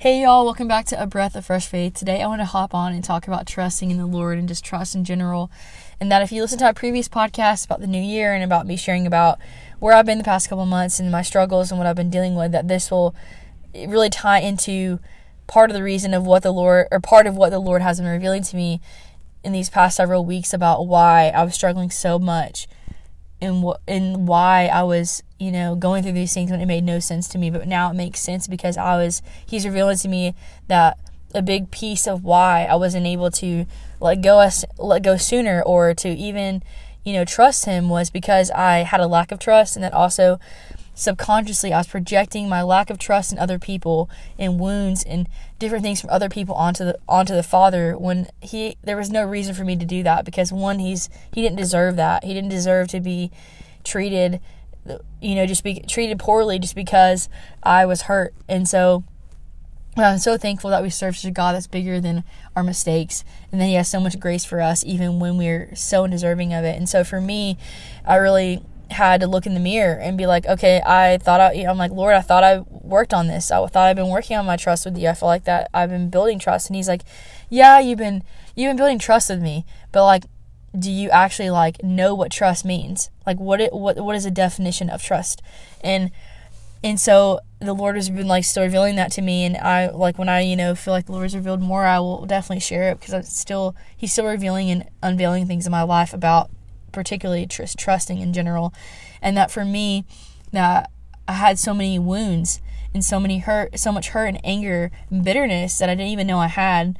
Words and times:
Hey 0.00 0.22
y'all, 0.22 0.46
welcome 0.46 0.66
back 0.66 0.86
to 0.86 1.02
A 1.02 1.06
Breath 1.06 1.36
of 1.36 1.44
Fresh 1.44 1.66
Faith. 1.66 1.92
Today 1.92 2.22
I 2.22 2.26
want 2.26 2.40
to 2.40 2.46
hop 2.46 2.74
on 2.74 2.94
and 2.94 3.04
talk 3.04 3.28
about 3.28 3.46
trusting 3.46 3.90
in 3.90 3.98
the 3.98 4.06
Lord 4.06 4.38
and 4.38 4.48
just 4.48 4.64
trust 4.64 4.94
in 4.94 5.04
general. 5.04 5.50
And 6.00 6.10
that 6.10 6.22
if 6.22 6.32
you 6.32 6.40
listen 6.40 6.58
to 6.60 6.64
our 6.64 6.72
previous 6.72 7.06
podcast 7.06 7.66
about 7.66 7.80
the 7.80 7.86
new 7.86 8.00
year 8.00 8.32
and 8.32 8.42
about 8.42 8.66
me 8.66 8.78
sharing 8.78 9.06
about 9.06 9.38
where 9.78 9.92
I've 9.92 10.06
been 10.06 10.16
the 10.16 10.24
past 10.24 10.48
couple 10.48 10.64
months 10.64 11.00
and 11.00 11.12
my 11.12 11.20
struggles 11.20 11.70
and 11.70 11.76
what 11.76 11.86
I've 11.86 11.96
been 11.96 12.08
dealing 12.08 12.34
with, 12.34 12.50
that 12.52 12.66
this 12.66 12.90
will 12.90 13.14
really 13.74 14.08
tie 14.08 14.40
into 14.40 15.00
part 15.46 15.68
of 15.68 15.76
the 15.76 15.82
reason 15.82 16.14
of 16.14 16.24
what 16.24 16.44
the 16.44 16.50
Lord, 16.50 16.88
or 16.90 16.98
part 16.98 17.26
of 17.26 17.36
what 17.36 17.50
the 17.50 17.58
Lord 17.58 17.82
has 17.82 18.00
been 18.00 18.08
revealing 18.08 18.42
to 18.44 18.56
me 18.56 18.80
in 19.44 19.52
these 19.52 19.68
past 19.68 19.98
several 19.98 20.24
weeks 20.24 20.54
about 20.54 20.86
why 20.86 21.28
I 21.28 21.44
was 21.44 21.54
struggling 21.54 21.90
so 21.90 22.18
much 22.18 22.66
and 23.40 23.62
what 23.62 23.80
and 23.88 24.28
why 24.28 24.66
I 24.66 24.82
was 24.82 25.22
you 25.38 25.50
know 25.50 25.74
going 25.74 26.02
through 26.02 26.12
these 26.12 26.34
things 26.34 26.50
when 26.50 26.60
it 26.60 26.66
made 26.66 26.84
no 26.84 26.98
sense 26.98 27.28
to 27.28 27.38
me 27.38 27.50
but 27.50 27.66
now 27.66 27.90
it 27.90 27.94
makes 27.94 28.20
sense 28.20 28.46
because 28.46 28.76
I 28.76 28.96
was 28.96 29.22
he's 29.44 29.66
revealing 29.66 29.96
to 29.98 30.08
me 30.08 30.34
that 30.68 30.98
a 31.34 31.42
big 31.42 31.70
piece 31.70 32.06
of 32.06 32.24
why 32.24 32.64
I 32.64 32.74
wasn't 32.74 33.06
able 33.06 33.30
to 33.32 33.66
let 34.00 34.22
go 34.22 34.40
us 34.40 34.64
let 34.78 35.02
go 35.02 35.16
sooner 35.16 35.62
or 35.62 35.94
to 35.94 36.08
even 36.08 36.62
you 37.04 37.12
know 37.12 37.24
trust 37.24 37.64
him 37.64 37.88
was 37.88 38.10
because 38.10 38.50
I 38.50 38.78
had 38.78 39.00
a 39.00 39.06
lack 39.06 39.32
of 39.32 39.38
trust 39.38 39.76
and 39.76 39.84
that 39.84 39.94
also 39.94 40.38
subconsciously 41.00 41.72
I 41.72 41.78
was 41.78 41.86
projecting 41.86 42.48
my 42.48 42.62
lack 42.62 42.90
of 42.90 42.98
trust 42.98 43.32
in 43.32 43.38
other 43.38 43.58
people 43.58 44.10
and 44.38 44.60
wounds 44.60 45.02
and 45.02 45.26
different 45.58 45.82
things 45.82 46.00
from 46.00 46.10
other 46.10 46.28
people 46.28 46.54
onto 46.54 46.84
the 46.84 46.98
onto 47.08 47.34
the 47.34 47.42
father 47.42 47.96
when 47.96 48.28
he 48.42 48.76
there 48.82 48.98
was 48.98 49.10
no 49.10 49.24
reason 49.24 49.54
for 49.54 49.64
me 49.64 49.76
to 49.76 49.86
do 49.86 50.02
that 50.02 50.26
because 50.26 50.52
one 50.52 50.78
he's 50.78 51.08
he 51.32 51.40
didn't 51.40 51.56
deserve 51.56 51.96
that. 51.96 52.24
He 52.24 52.34
didn't 52.34 52.50
deserve 52.50 52.88
to 52.88 53.00
be 53.00 53.30
treated 53.82 54.40
you 55.22 55.34
know 55.34 55.46
just 55.46 55.64
be 55.64 55.80
treated 55.80 56.18
poorly 56.18 56.58
just 56.58 56.74
because 56.74 57.30
I 57.62 57.86
was 57.86 58.02
hurt. 58.02 58.34
And 58.46 58.68
so 58.68 59.04
I'm 59.96 60.18
so 60.18 60.36
thankful 60.36 60.70
that 60.70 60.82
we 60.82 60.90
serve 60.90 61.16
such 61.16 61.28
a 61.28 61.32
God 61.32 61.54
that's 61.54 61.66
bigger 61.66 61.98
than 61.98 62.24
our 62.54 62.62
mistakes, 62.62 63.24
and 63.50 63.60
then 63.60 63.68
He 63.68 63.74
has 63.74 63.88
so 63.88 63.98
much 63.98 64.20
grace 64.20 64.44
for 64.44 64.60
us, 64.60 64.84
even 64.84 65.18
when 65.18 65.36
we're 65.36 65.74
so 65.74 66.04
undeserving 66.04 66.54
of 66.54 66.64
it. 66.64 66.76
And 66.76 66.88
so, 66.88 67.02
for 67.02 67.20
me, 67.20 67.58
I 68.06 68.16
really 68.16 68.62
had 68.92 69.20
to 69.20 69.26
look 69.26 69.46
in 69.46 69.54
the 69.54 69.60
mirror 69.60 69.94
and 69.98 70.18
be 70.18 70.26
like, 70.26 70.46
okay, 70.46 70.82
I 70.84 71.18
thought 71.18 71.40
I, 71.40 71.52
I'm 71.68 71.78
like, 71.78 71.92
Lord, 71.92 72.14
I 72.14 72.20
thought 72.20 72.44
I 72.44 72.60
worked 72.68 73.14
on 73.14 73.28
this. 73.28 73.50
I 73.50 73.64
thought 73.66 73.88
I've 73.88 73.96
been 73.96 74.08
working 74.08 74.36
on 74.36 74.46
my 74.46 74.56
trust 74.56 74.84
with 74.84 74.98
you. 74.98 75.08
I 75.08 75.14
feel 75.14 75.28
like 75.28 75.44
that 75.44 75.70
I've 75.72 75.90
been 75.90 76.10
building 76.10 76.38
trust. 76.38 76.68
And 76.68 76.76
he's 76.76 76.88
like, 76.88 77.02
yeah, 77.48 77.78
you've 77.78 77.98
been, 77.98 78.22
you've 78.54 78.70
been 78.70 78.76
building 78.76 78.98
trust 78.98 79.30
with 79.30 79.40
me, 79.40 79.64
but 79.92 80.04
like, 80.04 80.24
do 80.78 80.90
you 80.90 81.10
actually 81.10 81.50
like 81.50 81.82
know 81.82 82.14
what 82.14 82.30
trust 82.30 82.64
means? 82.64 83.10
Like, 83.26 83.38
what 83.38 83.60
it, 83.60 83.72
what, 83.72 83.96
what 83.98 84.14
is 84.14 84.24
a 84.24 84.30
definition 84.30 84.88
of 84.88 85.02
trust? 85.02 85.42
And, 85.82 86.10
and 86.82 86.98
so 86.98 87.40
the 87.58 87.74
Lord 87.74 87.96
has 87.96 88.08
been 88.08 88.28
like 88.28 88.44
still 88.44 88.62
revealing 88.62 88.96
that 88.96 89.12
to 89.12 89.22
me. 89.22 89.44
And 89.44 89.56
I, 89.56 89.90
like, 89.90 90.18
when 90.18 90.28
I, 90.28 90.40
you 90.40 90.56
know, 90.56 90.74
feel 90.74 90.94
like 90.94 91.06
the 91.06 91.12
Lord 91.12 91.24
has 91.24 91.34
revealed 91.34 91.60
more, 91.60 91.84
I 91.84 91.98
will 91.98 92.24
definitely 92.24 92.60
share 92.60 92.90
it 92.90 93.00
because 93.00 93.14
I'm 93.14 93.22
still, 93.24 93.74
he's 93.96 94.12
still 94.12 94.26
revealing 94.26 94.70
and 94.70 94.88
unveiling 95.02 95.46
things 95.46 95.66
in 95.66 95.72
my 95.72 95.82
life 95.82 96.14
about 96.14 96.50
particularly 96.92 97.46
just 97.46 97.78
trusting 97.78 98.18
in 98.18 98.32
general, 98.32 98.72
and 99.22 99.36
that 99.36 99.50
for 99.50 99.64
me, 99.64 100.04
that 100.52 100.90
I 101.28 101.34
had 101.34 101.58
so 101.58 101.74
many 101.74 101.98
wounds 101.98 102.60
and 102.92 103.04
so 103.04 103.20
many 103.20 103.38
hurt, 103.38 103.78
so 103.78 103.92
much 103.92 104.08
hurt 104.08 104.26
and 104.26 104.40
anger 104.44 104.90
and 105.10 105.24
bitterness 105.24 105.78
that 105.78 105.88
I 105.88 105.94
didn't 105.94 106.12
even 106.12 106.26
know 106.26 106.38
I 106.38 106.48
had 106.48 106.98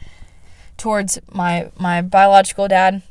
towards 0.77 1.19
my 1.33 1.71
my 1.79 2.01
biological 2.01 2.69
dad. 2.69 3.03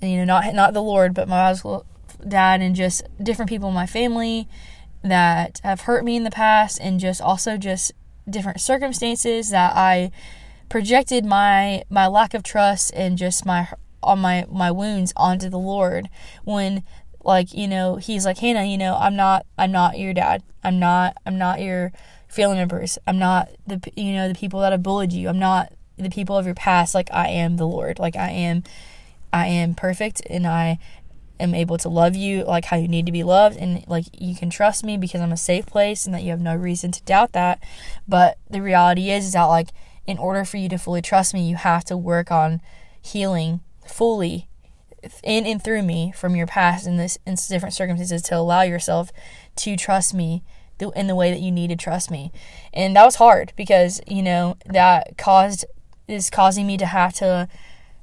You 0.00 0.18
know, 0.18 0.24
not 0.24 0.54
not 0.54 0.74
the 0.74 0.82
Lord, 0.82 1.12
but 1.12 1.28
my 1.28 1.36
biological 1.36 1.86
dad 2.26 2.60
and 2.60 2.76
just 2.76 3.02
different 3.22 3.48
people 3.48 3.68
in 3.68 3.74
my 3.74 3.86
family 3.86 4.48
that 5.02 5.60
have 5.64 5.82
hurt 5.82 6.04
me 6.04 6.16
in 6.16 6.24
the 6.24 6.30
past, 6.30 6.78
and 6.80 7.00
just 7.00 7.20
also 7.20 7.56
just 7.56 7.92
different 8.30 8.60
circumstances 8.60 9.50
that 9.50 9.74
I 9.74 10.12
projected 10.68 11.24
my 11.24 11.82
my 11.90 12.06
lack 12.06 12.32
of 12.32 12.42
trust 12.42 12.92
and 12.94 13.18
just 13.18 13.44
my 13.44 13.68
on 14.02 14.18
my 14.20 14.46
my 14.50 14.70
wounds 14.70 15.12
onto 15.16 15.48
the 15.48 15.58
Lord 15.58 16.08
when 16.44 16.82
like 17.24 17.52
you 17.54 17.68
know 17.68 17.96
he's 17.96 18.24
like 18.24 18.38
Hannah 18.38 18.64
you 18.64 18.78
know 18.78 18.96
I'm 18.96 19.16
not 19.16 19.46
I'm 19.58 19.72
not 19.72 19.98
your 19.98 20.14
dad. 20.14 20.42
I'm 20.64 20.78
not 20.78 21.16
I'm 21.26 21.38
not 21.38 21.60
your 21.60 21.92
family 22.28 22.56
members. 22.56 22.98
I'm 23.06 23.18
not 23.18 23.50
the 23.66 23.80
you 23.96 24.12
know 24.12 24.28
the 24.28 24.34
people 24.34 24.60
that 24.60 24.72
have 24.72 24.82
bullied 24.82 25.12
you. 25.12 25.28
I'm 25.28 25.38
not 25.38 25.72
the 25.96 26.10
people 26.10 26.36
of 26.36 26.46
your 26.46 26.54
past. 26.54 26.94
Like 26.94 27.08
I 27.12 27.28
am 27.28 27.56
the 27.56 27.66
Lord. 27.66 27.98
Like 27.98 28.16
I 28.16 28.30
am 28.30 28.62
I 29.32 29.46
am 29.46 29.74
perfect 29.74 30.22
and 30.28 30.46
I 30.46 30.78
am 31.40 31.54
able 31.54 31.76
to 31.78 31.88
love 31.88 32.14
you 32.14 32.44
like 32.44 32.66
how 32.66 32.76
you 32.76 32.88
need 32.88 33.06
to 33.06 33.12
be 33.12 33.22
loved. 33.22 33.56
And 33.56 33.84
like 33.88 34.06
you 34.18 34.34
can 34.34 34.50
trust 34.50 34.84
me 34.84 34.96
because 34.96 35.20
I'm 35.20 35.32
a 35.32 35.36
safe 35.36 35.66
place 35.66 36.06
and 36.06 36.14
that 36.14 36.22
you 36.22 36.30
have 36.30 36.40
no 36.40 36.54
reason 36.54 36.92
to 36.92 37.02
doubt 37.02 37.32
that. 37.32 37.62
But 38.06 38.38
the 38.48 38.62
reality 38.62 39.10
is 39.10 39.26
is 39.26 39.32
that 39.32 39.44
like 39.44 39.70
in 40.06 40.18
order 40.18 40.44
for 40.44 40.56
you 40.56 40.68
to 40.68 40.78
fully 40.78 41.02
trust 41.02 41.34
me 41.34 41.48
you 41.48 41.56
have 41.56 41.84
to 41.84 41.96
work 41.96 42.30
on 42.30 42.60
healing 43.00 43.60
fully 43.86 44.48
in 45.22 45.46
and 45.46 45.62
through 45.62 45.82
me 45.82 46.12
from 46.14 46.36
your 46.36 46.46
past 46.46 46.86
in 46.86 46.96
this 46.96 47.18
in 47.26 47.34
different 47.48 47.74
circumstances 47.74 48.22
to 48.22 48.36
allow 48.36 48.62
yourself 48.62 49.10
to 49.56 49.76
trust 49.76 50.14
me 50.14 50.42
in 50.96 51.06
the 51.06 51.14
way 51.14 51.30
that 51.30 51.40
you 51.40 51.52
need 51.52 51.68
to 51.68 51.76
trust 51.76 52.10
me. 52.10 52.32
And 52.72 52.96
that 52.96 53.04
was 53.04 53.16
hard 53.16 53.52
because, 53.56 54.00
you 54.06 54.22
know, 54.22 54.56
that 54.66 55.16
caused 55.16 55.64
is 56.08 56.30
causing 56.30 56.66
me 56.66 56.76
to 56.76 56.86
have 56.86 57.14
to 57.14 57.48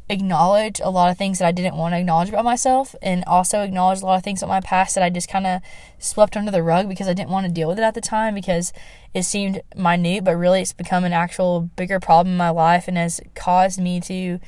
acknowledge 0.09 0.79
a 0.79 0.89
lot 0.89 1.11
of 1.11 1.17
things 1.17 1.37
that 1.37 1.47
I 1.47 1.51
didn't 1.51 1.75
want 1.75 1.93
to 1.93 1.99
acknowledge 1.99 2.29
about 2.29 2.43
myself 2.43 2.95
and 3.01 3.23
also 3.25 3.61
acknowledge 3.61 4.01
a 4.01 4.05
lot 4.05 4.15
of 4.15 4.23
things 4.23 4.41
about 4.41 4.49
my 4.49 4.61
past 4.61 4.95
that 4.95 5.03
I 5.03 5.09
just 5.09 5.29
kind 5.29 5.45
of 5.45 5.61
swept 5.99 6.35
under 6.35 6.49
the 6.49 6.63
rug 6.63 6.89
because 6.89 7.07
I 7.07 7.13
didn't 7.13 7.29
want 7.29 7.45
to 7.45 7.51
deal 7.51 7.67
with 7.67 7.77
it 7.77 7.83
at 7.83 7.93
the 7.93 8.01
time 8.01 8.33
because 8.33 8.73
it 9.13 9.23
seemed 9.23 9.61
minute, 9.75 10.23
but 10.23 10.35
really 10.35 10.61
it's 10.61 10.73
become 10.73 11.03
an 11.03 11.13
actual 11.13 11.61
bigger 11.61 11.99
problem 11.99 12.33
in 12.33 12.37
my 12.37 12.49
life 12.49 12.87
and 12.87 12.97
has 12.97 13.21
caused 13.35 13.79
me 13.79 13.99
to 14.01 14.39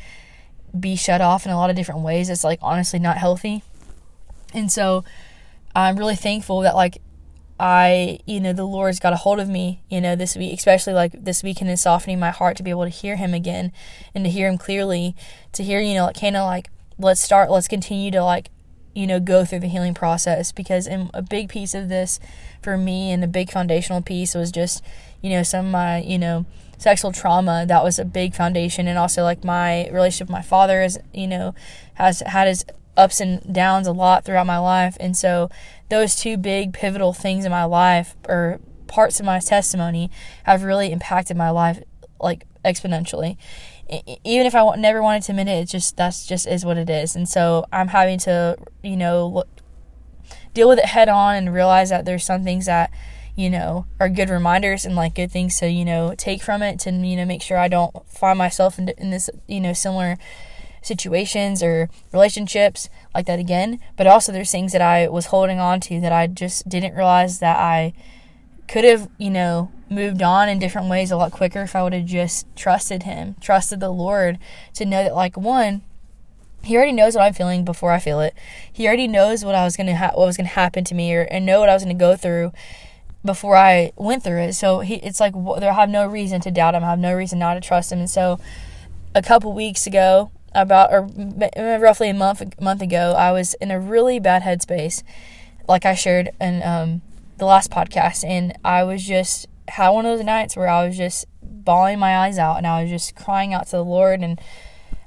be 0.77 0.95
shut 0.95 1.21
off 1.21 1.45
in 1.45 1.51
a 1.51 1.57
lot 1.57 1.69
of 1.69 1.75
different 1.75 2.01
ways 2.01 2.29
it's 2.29 2.43
like 2.43 2.59
honestly 2.61 2.99
not 2.99 3.17
healthy. 3.17 3.63
And 4.53 4.71
so 4.71 5.03
i'm 5.75 5.97
really 5.97 6.15
thankful 6.15 6.61
that 6.61 6.75
like 6.75 6.97
i 7.59 8.19
you 8.25 8.39
know 8.39 8.53
the 8.53 8.65
lord's 8.65 8.99
got 8.99 9.13
a 9.13 9.17
hold 9.17 9.39
of 9.39 9.47
me 9.47 9.81
you 9.89 10.01
know 10.01 10.15
this 10.15 10.35
week 10.35 10.57
especially 10.57 10.93
like 10.93 11.11
this 11.23 11.43
weekend 11.43 11.69
is 11.69 11.81
softening 11.81 12.19
my 12.19 12.31
heart 12.31 12.57
to 12.57 12.63
be 12.63 12.69
able 12.69 12.83
to 12.83 12.89
hear 12.89 13.15
him 13.15 13.33
again 13.33 13.71
and 14.13 14.25
to 14.25 14.29
hear 14.29 14.47
him 14.47 14.57
clearly 14.57 15.15
to 15.51 15.63
hear 15.63 15.79
you 15.79 15.93
know 15.93 16.05
like 16.05 16.19
kind 16.19 16.35
of 16.35 16.45
like 16.45 16.69
let's 16.97 17.21
start 17.21 17.49
let's 17.49 17.67
continue 17.67 18.11
to 18.11 18.23
like 18.23 18.49
you 18.93 19.07
know 19.07 19.19
go 19.19 19.45
through 19.45 19.59
the 19.59 19.67
healing 19.67 19.93
process 19.93 20.51
because 20.51 20.87
in 20.87 21.09
a 21.13 21.21
big 21.21 21.49
piece 21.49 21.73
of 21.73 21.87
this 21.87 22.19
for 22.61 22.77
me 22.77 23.11
and 23.11 23.23
a 23.23 23.27
big 23.27 23.49
foundational 23.49 24.01
piece 24.01 24.35
was 24.35 24.51
just 24.51 24.83
you 25.21 25.29
know 25.29 25.43
some 25.43 25.67
of 25.67 25.71
my 25.71 26.01
you 26.01 26.17
know 26.17 26.45
sexual 26.81 27.11
trauma 27.11 27.63
that 27.67 27.83
was 27.83 27.99
a 27.99 28.05
big 28.05 28.33
foundation. 28.33 28.87
And 28.87 28.97
also 28.97 29.23
like 29.23 29.43
my 29.43 29.87
relationship 29.89 30.27
with 30.27 30.33
my 30.33 30.41
father 30.41 30.81
is 30.81 30.99
you 31.13 31.27
know 31.27 31.53
has 31.93 32.21
had 32.21 32.47
his 32.47 32.65
ups 32.97 33.21
and 33.21 33.53
downs 33.53 33.87
a 33.87 33.91
lot 33.91 34.25
throughout 34.25 34.47
my 34.47 34.57
life. 34.57 34.97
And 34.99 35.15
so 35.15 35.49
those 35.89 36.15
two 36.15 36.37
big 36.37 36.73
pivotal 36.73 37.13
things 37.13 37.45
in 37.45 37.51
my 37.51 37.65
life 37.65 38.15
or 38.27 38.59
parts 38.87 39.19
of 39.19 39.25
my 39.25 39.39
testimony 39.39 40.09
have 40.43 40.63
really 40.63 40.91
impacted 40.91 41.37
my 41.37 41.51
life 41.51 41.81
like 42.19 42.45
exponentially. 42.65 43.37
Even 44.23 44.47
if 44.47 44.55
I 44.55 44.75
never 44.75 45.03
wanted 45.03 45.23
to 45.23 45.33
admit 45.33 45.49
it, 45.49 45.65
just 45.65 45.97
that's 45.97 46.25
just 46.25 46.47
is 46.47 46.65
what 46.65 46.77
it 46.77 46.89
is. 46.89 47.15
And 47.15 47.29
so 47.29 47.65
I'm 47.71 47.89
having 47.89 48.17
to, 48.19 48.57
you 48.81 48.97
know, 48.97 49.27
look, 49.27 49.47
deal 50.53 50.67
with 50.67 50.79
it 50.79 50.85
head 50.85 51.09
on 51.09 51.35
and 51.35 51.53
realize 51.53 51.89
that 51.89 52.05
there's 52.05 52.23
some 52.23 52.43
things 52.43 52.65
that 52.65 52.91
you 53.41 53.49
know, 53.49 53.87
are 53.99 54.07
good 54.07 54.29
reminders 54.29 54.85
and 54.85 54.95
like 54.95 55.15
good 55.15 55.31
things 55.31 55.57
to, 55.59 55.67
you 55.67 55.83
know, 55.83 56.13
take 56.15 56.43
from 56.43 56.61
it 56.61 56.79
to, 56.81 56.91
you 56.91 57.15
know, 57.15 57.25
make 57.25 57.41
sure 57.41 57.57
I 57.57 57.67
don't 57.67 58.07
find 58.07 58.37
myself 58.37 58.77
in, 58.77 58.89
in 58.89 59.09
this, 59.09 59.31
you 59.47 59.59
know, 59.59 59.73
similar 59.73 60.17
situations 60.83 61.63
or 61.63 61.89
relationships 62.13 62.87
like 63.15 63.25
that 63.25 63.39
again. 63.39 63.79
But 63.97 64.05
also 64.05 64.31
there's 64.31 64.51
things 64.51 64.73
that 64.73 64.81
I 64.81 65.07
was 65.07 65.27
holding 65.27 65.59
on 65.59 65.79
to 65.81 65.99
that 66.01 66.11
I 66.11 66.27
just 66.27 66.69
didn't 66.69 66.93
realize 66.93 67.39
that 67.39 67.57
I 67.57 67.93
could 68.67 68.83
have, 68.83 69.09
you 69.17 69.31
know, 69.31 69.71
moved 69.89 70.21
on 70.21 70.47
in 70.47 70.59
different 70.59 70.87
ways 70.87 71.09
a 71.09 71.17
lot 71.17 71.31
quicker 71.31 71.63
if 71.63 71.75
I 71.75 71.81
would 71.81 71.93
have 71.93 72.05
just 72.05 72.45
trusted 72.55 73.03
him, 73.03 73.35
trusted 73.41 73.79
the 73.79 73.89
Lord 73.89 74.37
to 74.75 74.85
know 74.85 75.03
that 75.03 75.15
like 75.15 75.35
one, 75.35 75.81
he 76.63 76.77
already 76.77 76.91
knows 76.91 77.15
what 77.15 77.23
I'm 77.23 77.33
feeling 77.33 77.65
before 77.65 77.91
I 77.91 77.97
feel 77.97 78.19
it. 78.19 78.35
He 78.71 78.85
already 78.85 79.07
knows 79.07 79.43
what 79.43 79.55
I 79.55 79.63
was 79.63 79.75
gonna 79.75 79.95
ha- 79.95 80.11
what 80.13 80.27
was 80.27 80.37
gonna 80.37 80.49
happen 80.49 80.83
to 80.83 80.93
me 80.93 81.11
or 81.15 81.23
and 81.23 81.43
know 81.43 81.59
what 81.59 81.69
I 81.69 81.73
was 81.73 81.81
gonna 81.83 81.95
go 81.95 82.15
through 82.15 82.51
before 83.23 83.55
I 83.55 83.91
went 83.95 84.23
through 84.23 84.41
it. 84.41 84.53
So 84.53 84.79
he, 84.79 84.95
it's 84.95 85.19
like 85.19 85.35
I 85.35 85.73
have 85.73 85.89
no 85.89 86.05
reason 86.07 86.41
to 86.41 86.51
doubt 86.51 86.75
him. 86.75 86.83
I 86.83 86.89
have 86.89 86.99
no 86.99 87.13
reason 87.13 87.39
not 87.39 87.55
to 87.55 87.61
trust 87.61 87.91
him. 87.91 87.99
And 87.99 88.09
so, 88.09 88.39
a 89.13 89.21
couple 89.21 89.53
weeks 89.53 89.85
ago, 89.85 90.31
about 90.53 90.91
or 90.91 91.09
roughly 91.79 92.09
a 92.09 92.13
month 92.13 92.59
month 92.59 92.81
ago, 92.81 93.13
I 93.17 93.31
was 93.31 93.53
in 93.55 93.71
a 93.71 93.79
really 93.79 94.19
bad 94.19 94.43
headspace, 94.43 95.03
like 95.67 95.85
I 95.85 95.95
shared 95.95 96.29
in 96.39 96.61
um, 96.63 97.01
the 97.37 97.45
last 97.45 97.71
podcast, 97.71 98.25
and 98.25 98.57
I 98.63 98.83
was 98.83 99.05
just 99.05 99.47
had 99.67 99.89
one 99.89 100.05
of 100.05 100.17
those 100.17 100.25
nights 100.25 100.57
where 100.57 100.67
I 100.67 100.85
was 100.85 100.97
just 100.97 101.25
bawling 101.41 101.99
my 101.99 102.17
eyes 102.17 102.37
out, 102.37 102.57
and 102.57 102.67
I 102.67 102.81
was 102.81 102.89
just 102.89 103.15
crying 103.15 103.53
out 103.53 103.67
to 103.67 103.77
the 103.77 103.85
Lord 103.85 104.21
and 104.21 104.39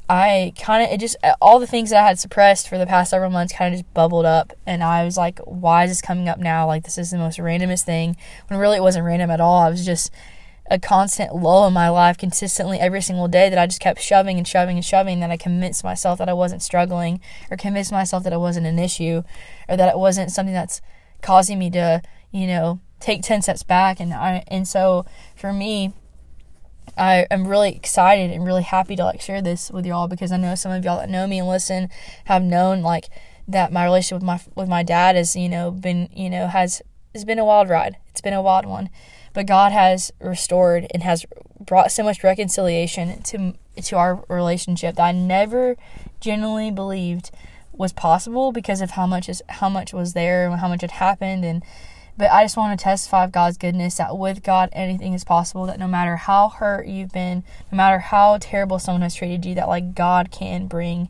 I 0.09 0.53
kind 0.61 0.83
of 0.83 0.91
it 0.93 1.01
just 1.01 1.17
uh, 1.23 1.35
all 1.41 1.59
the 1.59 1.67
things 1.67 1.91
that 1.91 2.05
I 2.05 2.09
had 2.09 2.19
suppressed 2.19 2.69
for 2.69 2.77
the 2.77 2.87
past 2.87 3.11
several 3.11 3.31
months 3.31 3.55
kind 3.55 3.73
of 3.73 3.81
just 3.81 3.95
bubbled 3.95 4.27
up, 4.27 4.53
and 4.67 4.83
I 4.83 5.05
was 5.05 5.17
like, 5.17 5.39
"Why 5.41 5.85
is 5.85 5.91
this 5.91 6.03
coming 6.03 6.29
up 6.29 6.39
now? 6.39 6.67
Like 6.67 6.85
this 6.85 6.99
is 6.99 7.11
the 7.11 7.19
most 7.19 7.39
randomest 7.39 7.85
thing." 7.85 8.17
When 8.49 8.61
really 8.61 8.77
it 8.77 8.83
wasn't 8.83 9.07
random 9.07 9.31
at 9.31 9.41
all. 9.41 9.63
I 9.63 9.71
was 9.71 9.85
just 9.85 10.11
a 10.71 10.79
constant 10.79 11.35
lull 11.35 11.67
in 11.67 11.73
my 11.73 11.89
life 11.89 12.17
consistently 12.17 12.79
every 12.81 13.03
single 13.03 13.29
day 13.29 13.51
that 13.51 13.59
I 13.59 13.67
just 13.67 13.81
kept 13.81 14.01
shoving 14.01 14.39
and 14.39 14.49
shoving 14.49 14.77
and 14.77 14.85
shoving 14.85 15.21
that 15.21 15.31
I 15.31 15.37
convinced 15.37 15.85
myself 15.85 16.19
that 16.19 16.29
I 16.29 16.33
wasn't 16.33 16.63
struggling 16.63 17.21
or 17.51 17.57
convinced 17.57 17.93
myself 17.93 18.25
that 18.25 18.33
it 18.33 18.41
wasn't 18.41 18.67
an 18.67 18.79
issue 18.79 19.23
or 19.69 19.77
that 19.77 19.91
it 19.91 19.99
wasn't 19.99 20.33
something 20.33 20.55
that's 20.55 20.81
causing 21.21 21.59
me 21.59 21.71
to, 21.71 22.01
you 22.31 22.47
know, 22.47 22.81
take 22.99 23.23
10 23.23 23.43
steps 23.43 23.63
back 23.63 24.01
and 24.01 24.15
I 24.15 24.43
and 24.49 24.67
so 24.67 25.05
for 25.37 25.53
me 25.53 25.93
I 26.97 27.27
am 27.31 27.47
really 27.47 27.75
excited 27.75 28.31
and 28.31 28.45
really 28.45 28.63
happy 28.63 28.97
to 28.97 29.05
like 29.05 29.21
share 29.21 29.43
this 29.43 29.71
with 29.71 29.87
y'all 29.87 30.09
because 30.09 30.33
I 30.33 30.37
know 30.37 30.55
some 30.55 30.73
of 30.73 30.85
y'all 30.85 30.99
that 30.99 31.11
know 31.11 31.27
me 31.27 31.39
and 31.39 31.49
listen 31.49 31.89
have 32.25 32.43
known 32.43 32.83
like 32.83 33.09
that 33.49 33.73
my 33.73 33.85
relationship 33.85 34.17
with 34.17 34.27
my 34.27 34.41
with 34.55 34.69
my 34.69 34.83
dad 34.83 35.17
has 35.17 35.37
you 35.37 35.49
know 35.49 35.71
been 35.71 36.09
you 36.13 36.31
know 36.31 36.47
has 36.47 36.83
has 37.15 37.25
been 37.25 37.39
a 37.39 37.45
wild 37.45 37.69
ride. 37.69 37.97
It's 38.09 38.21
been 38.21 38.33
a 38.33 38.43
wild 38.43 38.67
one, 38.67 38.91
but 39.33 39.47
God 39.47 39.73
has 39.73 40.13
restored 40.21 40.87
and 40.93 41.03
has 41.03 41.25
brought 41.61 41.93
so 41.93 42.03
much 42.03 42.25
reconciliation 42.25 43.23
to 43.23 43.55
to 43.83 43.97
our 43.97 44.25
relationship 44.29 44.97
that 44.97 45.05
I 45.05 45.13
never 45.13 45.77
genuinely 46.21 46.71
believed 46.71 47.31
was 47.73 47.93
possible 47.93 48.53
because 48.53 48.81
of 48.81 48.93
how 48.93 49.07
much 49.07 49.29
is 49.29 49.43
how 49.49 49.69
much 49.69 49.93
was 49.93 50.13
there 50.13 50.49
and 50.49 50.61
how 50.61 50.69
much 50.69 50.83
had 50.83 50.93
happened 50.93 51.45
and 51.45 51.63
but 52.17 52.31
I 52.31 52.45
just 52.45 52.57
want 52.57 52.79
to 52.79 52.83
testify 52.83 53.25
of 53.25 53.33
God's 53.33 53.59
goodness 53.59 53.97
that 53.97 54.17
with 54.17 54.43
God 54.43 54.69
anything 54.73 55.15
is 55.15 55.25
possible 55.25 55.67
that 55.67 55.79
no 55.79 55.89
matter 55.89 56.17
how 56.17 56.49
hurt 56.49 56.87
you've 56.87 57.13
been 57.13 57.45
no 57.73 57.77
matter 57.77 57.99
how 57.99 58.39
terrible 58.41 58.79
someone 58.79 59.03
has 59.03 59.15
treated 59.15 59.45
you 59.45 59.55
that 59.57 59.69
like 59.69 59.95
God 59.95 60.31
can 60.31 60.67
bring 60.67 61.09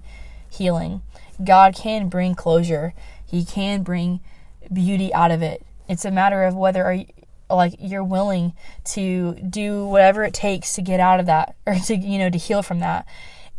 healing. 0.54 1.02
God 1.42 1.74
can 1.74 2.08
bring 2.08 2.34
closure. 2.34 2.94
He 3.26 3.44
can 3.44 3.82
bring 3.82 4.20
beauty 4.72 5.12
out 5.12 5.30
of 5.30 5.42
it. 5.42 5.64
It's 5.88 6.04
a 6.04 6.10
matter 6.10 6.44
of 6.44 6.54
whether 6.54 6.84
are 6.84 6.94
you, 6.94 7.06
like 7.50 7.74
you're 7.78 8.04
willing 8.04 8.54
to 8.84 9.34
do 9.34 9.86
whatever 9.86 10.24
it 10.24 10.32
takes 10.32 10.74
to 10.74 10.82
get 10.82 11.00
out 11.00 11.20
of 11.20 11.26
that 11.26 11.54
or 11.66 11.74
to 11.74 11.96
you 11.96 12.18
know 12.18 12.30
to 12.30 12.38
heal 12.38 12.62
from 12.62 12.80
that. 12.80 13.06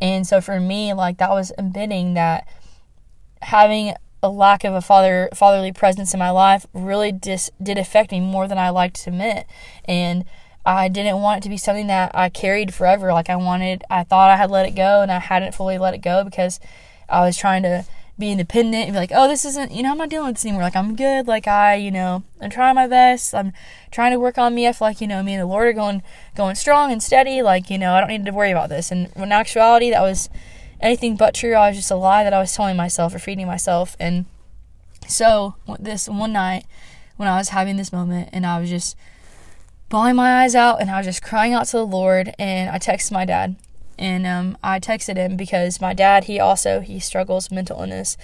And 0.02 0.26
so 0.26 0.42
for 0.42 0.60
me 0.60 0.94
like 0.94 1.18
that 1.18 1.30
was 1.30 1.52
admitting 1.58 2.16
that 2.16 2.48
having 3.42 3.94
a 4.24 4.30
lack 4.30 4.64
of 4.64 4.74
a 4.74 4.82
father 4.82 5.30
fatherly 5.34 5.72
presence 5.72 6.14
in 6.14 6.20
my 6.20 6.30
life 6.30 6.66
really 6.74 7.12
dis, 7.12 7.52
did 7.62 7.78
affect 7.78 8.12
me 8.12 8.20
more 8.20 8.48
than 8.48 8.58
I 8.58 8.70
liked 8.70 9.04
to 9.04 9.10
admit 9.10 9.46
and 9.86 10.26
I 10.66 10.88
didn't 10.88 11.22
want 11.22 11.40
it 11.40 11.44
to 11.44 11.50
be 11.50 11.58
something 11.58 11.88
that 11.88 12.12
I 12.16 12.30
carried 12.30 12.74
forever 12.74 13.14
like 13.14 13.30
I 13.30 13.36
wanted 13.36 13.84
I 13.90 14.04
thought 14.04 14.32
I 14.32 14.38
had 14.38 14.50
let 14.50 14.66
it 14.66 14.76
go 14.76 15.02
and 15.02 15.12
I 15.12 15.20
hadn't 15.20 15.54
fully 15.54 15.78
let 15.78 15.94
it 15.94 16.00
go 16.02 16.24
because 16.24 16.60
I 17.08 17.22
was 17.22 17.38
trying 17.38 17.64
to 17.64 17.86
be 18.18 18.32
independent 18.32 18.86
and 18.86 18.94
be 18.94 19.00
like, 19.00 19.12
oh, 19.14 19.28
this 19.28 19.44
isn't, 19.44 19.72
you 19.72 19.84
know, 19.84 19.92
I'm 19.92 19.98
not 19.98 20.10
dealing 20.10 20.28
with 20.28 20.36
this 20.36 20.46
anymore. 20.46 20.64
Like, 20.64 20.76
I'm 20.76 20.96
good. 20.96 21.28
Like, 21.28 21.48
I, 21.48 21.76
you 21.76 21.92
know, 21.92 22.24
I'm 22.40 22.50
trying 22.50 22.76
my 22.76 22.88
best. 22.88 23.36
I'm 23.36 23.52
trying 23.92 24.14
to 24.14 24.20
work 24.20 24.38
on 24.38 24.56
me. 24.56 24.68
I 24.68 24.72
feel 24.72 24.88
like, 24.88 25.02
you 25.02 25.08
know, 25.08 25.22
me 25.22 25.34
and 25.34 25.42
the 25.42 25.46
Lord 25.46 25.68
are 25.68 25.74
going, 25.74 26.02
going 26.36 26.56
strong 26.56 26.92
and 26.92 27.04
steady. 27.04 27.42
Like, 27.42 27.70
you 27.70 27.78
know, 27.78 27.94
I 27.94 28.00
don't 28.00 28.10
need 28.10 28.26
to 28.26 28.32
worry 28.32 28.52
about 28.52 28.70
this. 28.70 28.90
And 28.90 29.12
in 29.18 29.32
actuality, 29.32 29.90
that 29.90 30.02
was 30.02 30.30
anything 30.80 31.16
but 31.16 31.34
true. 31.34 31.54
I 31.54 31.70
was 31.70 31.78
just 31.78 31.92
a 31.92 31.96
lie 31.96 32.24
that 32.24 32.34
I 32.34 32.40
was 32.40 32.54
telling 32.54 32.76
myself 32.76 33.14
or 33.16 33.20
feeding 33.20 33.48
myself. 33.48 33.96
And 34.00 34.26
so, 35.08 35.56
this 35.80 36.08
one 36.08 36.34
night 36.34 36.66
when 37.18 37.30
I 37.30 37.38
was 37.38 37.50
having 37.50 37.78
this 37.78 37.94
moment 37.94 38.30
and 38.34 38.46
I 38.46 38.60
was 38.60 38.70
just 38.70 38.96
bawling 39.90 40.16
my 40.16 40.42
eyes 40.44 40.56
out 40.56 40.82
and 40.82 40.90
I 40.90 40.98
was 40.98 41.06
just 41.06 41.22
crying 41.22 41.54
out 41.54 41.68
to 41.68 41.78
the 41.78 41.86
Lord, 41.86 42.34
and 42.38 42.70
I 42.70 42.80
texted 42.80 43.12
my 43.12 43.26
dad 43.26 43.56
and 43.98 44.26
um, 44.28 44.58
I 44.64 44.80
texted 44.80 45.18
him 45.18 45.38
because 45.38 45.80
my 45.80 45.94
dad 45.94 46.26
he 46.26 46.40
also 46.40 46.82
he 46.82 47.00
struggles 47.00 47.52
mental 47.52 47.80
illness 47.80 48.18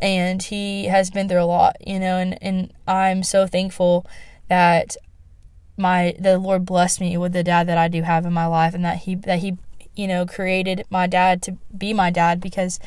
and 0.00 0.42
he 0.42 0.86
has 0.86 1.10
been 1.10 1.28
through 1.28 1.42
a 1.42 1.44
lot 1.44 1.76
you 1.86 1.98
know 1.98 2.16
and, 2.16 2.38
and 2.42 2.72
I'm 2.86 3.22
so 3.22 3.46
thankful 3.46 4.06
that 4.48 4.96
my 5.76 6.14
the 6.18 6.38
Lord 6.38 6.64
blessed 6.64 7.00
me 7.00 7.16
with 7.16 7.32
the 7.32 7.44
dad 7.44 7.66
that 7.66 7.78
I 7.78 7.88
do 7.88 8.02
have 8.02 8.24
in 8.24 8.32
my 8.32 8.46
life 8.46 8.74
and 8.74 8.84
that 8.84 8.98
he 8.98 9.14
that 9.16 9.40
he 9.40 9.58
you 9.96 10.06
know 10.06 10.26
created 10.26 10.84
my 10.90 11.06
dad 11.06 11.42
to 11.42 11.56
be 11.76 11.92
my 11.92 12.10
dad 12.10 12.40
because 12.40 12.78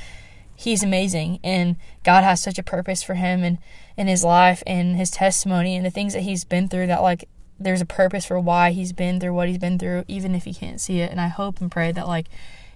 he's 0.56 0.84
amazing 0.84 1.40
and 1.44 1.76
God 2.04 2.24
has 2.24 2.42
such 2.42 2.58
a 2.58 2.64
purpose 2.64 3.04
for 3.04 3.16
him 3.16 3.44
and 3.44 3.58
in 3.98 4.08
his 4.08 4.24
life 4.24 4.64
and 4.66 4.96
his 4.96 5.12
testimony 5.12 5.76
and 5.76 5.86
the 5.86 5.90
things 5.90 6.14
that 6.14 6.22
he's 6.22 6.46
been 6.46 6.68
through 6.68 6.88
that 6.88 7.02
like 7.02 7.28
there's 7.60 7.82
a 7.82 7.86
purpose 7.86 8.26
for 8.26 8.40
why 8.40 8.72
he's 8.72 8.94
been 8.94 9.20
through 9.20 9.34
what 9.34 9.48
he's 9.48 9.58
been 9.58 9.80
through, 9.80 10.06
even 10.08 10.36
if 10.36 10.44
he 10.44 10.54
can't 10.54 10.82
see 10.82 11.00
it. 11.00 11.12
And 11.12 11.20
I 11.20 11.28
hope 11.28 11.62
and 11.62 11.72
pray 11.72 11.92
that, 11.92 12.08
like, 12.08 12.28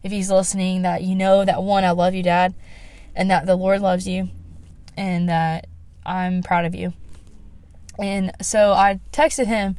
if 0.03 0.11
he's 0.11 0.31
listening, 0.31 0.83
that 0.83 1.03
you 1.03 1.15
know 1.15 1.43
that 1.45 1.63
one, 1.63 1.83
I 1.83 1.91
love 1.91 2.13
you, 2.13 2.23
Dad, 2.23 2.53
and 3.15 3.29
that 3.29 3.45
the 3.45 3.55
Lord 3.55 3.81
loves 3.81 4.07
you, 4.07 4.29
and 4.95 5.27
that 5.29 5.67
I'm 6.05 6.43
proud 6.43 6.65
of 6.65 6.75
you. 6.75 6.93
And 7.99 8.31
so 8.41 8.73
I 8.73 8.99
texted 9.11 9.47
him 9.47 9.75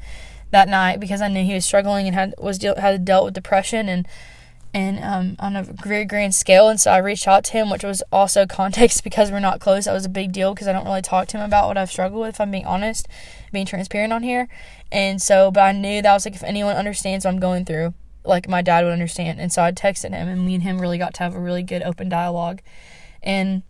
that 0.50 0.68
night 0.68 0.98
because 0.98 1.22
I 1.22 1.28
knew 1.28 1.44
he 1.44 1.54
was 1.54 1.64
struggling 1.64 2.06
and 2.06 2.14
had 2.14 2.34
was 2.38 2.60
had 2.60 3.04
dealt 3.04 3.26
with 3.26 3.34
depression 3.34 3.88
and 3.88 4.08
and 4.74 5.02
um, 5.02 5.36
on 5.38 5.56
a 5.56 5.62
very 5.62 6.04
grand 6.04 6.34
scale. 6.34 6.68
And 6.68 6.80
so 6.80 6.90
I 6.90 6.98
reached 6.98 7.26
out 7.26 7.44
to 7.44 7.52
him, 7.52 7.70
which 7.70 7.84
was 7.84 8.02
also 8.12 8.46
context 8.48 9.04
because 9.04 9.30
we're 9.30 9.40
not 9.40 9.60
close. 9.60 9.86
That 9.86 9.94
was 9.94 10.04
a 10.04 10.10
big 10.10 10.32
deal 10.32 10.54
because 10.54 10.68
I 10.68 10.72
don't 10.72 10.84
really 10.84 11.02
talk 11.02 11.28
to 11.28 11.38
him 11.38 11.44
about 11.44 11.68
what 11.68 11.78
I've 11.78 11.90
struggled 11.90 12.20
with. 12.20 12.34
If 12.34 12.40
I'm 12.40 12.50
being 12.50 12.66
honest, 12.66 13.08
being 13.52 13.66
transparent 13.66 14.12
on 14.12 14.22
here. 14.22 14.48
And 14.92 15.20
so, 15.20 15.50
but 15.50 15.60
I 15.60 15.72
knew 15.72 16.02
that 16.02 16.12
was 16.12 16.24
like 16.24 16.34
if 16.34 16.44
anyone 16.44 16.76
understands 16.76 17.24
what 17.24 17.32
I'm 17.32 17.40
going 17.40 17.64
through, 17.64 17.94
like 18.24 18.48
my 18.48 18.62
dad 18.62 18.84
would 18.84 18.92
understand. 18.92 19.40
And 19.40 19.52
so 19.52 19.62
I 19.62 19.72
texted 19.72 20.10
him, 20.10 20.28
and 20.28 20.44
me 20.44 20.54
and 20.54 20.62
him 20.62 20.80
really 20.80 20.98
got 20.98 21.14
to 21.14 21.22
have 21.22 21.34
a 21.34 21.40
really 21.40 21.62
good 21.62 21.82
open 21.82 22.08
dialogue. 22.08 22.60
And 23.22 23.62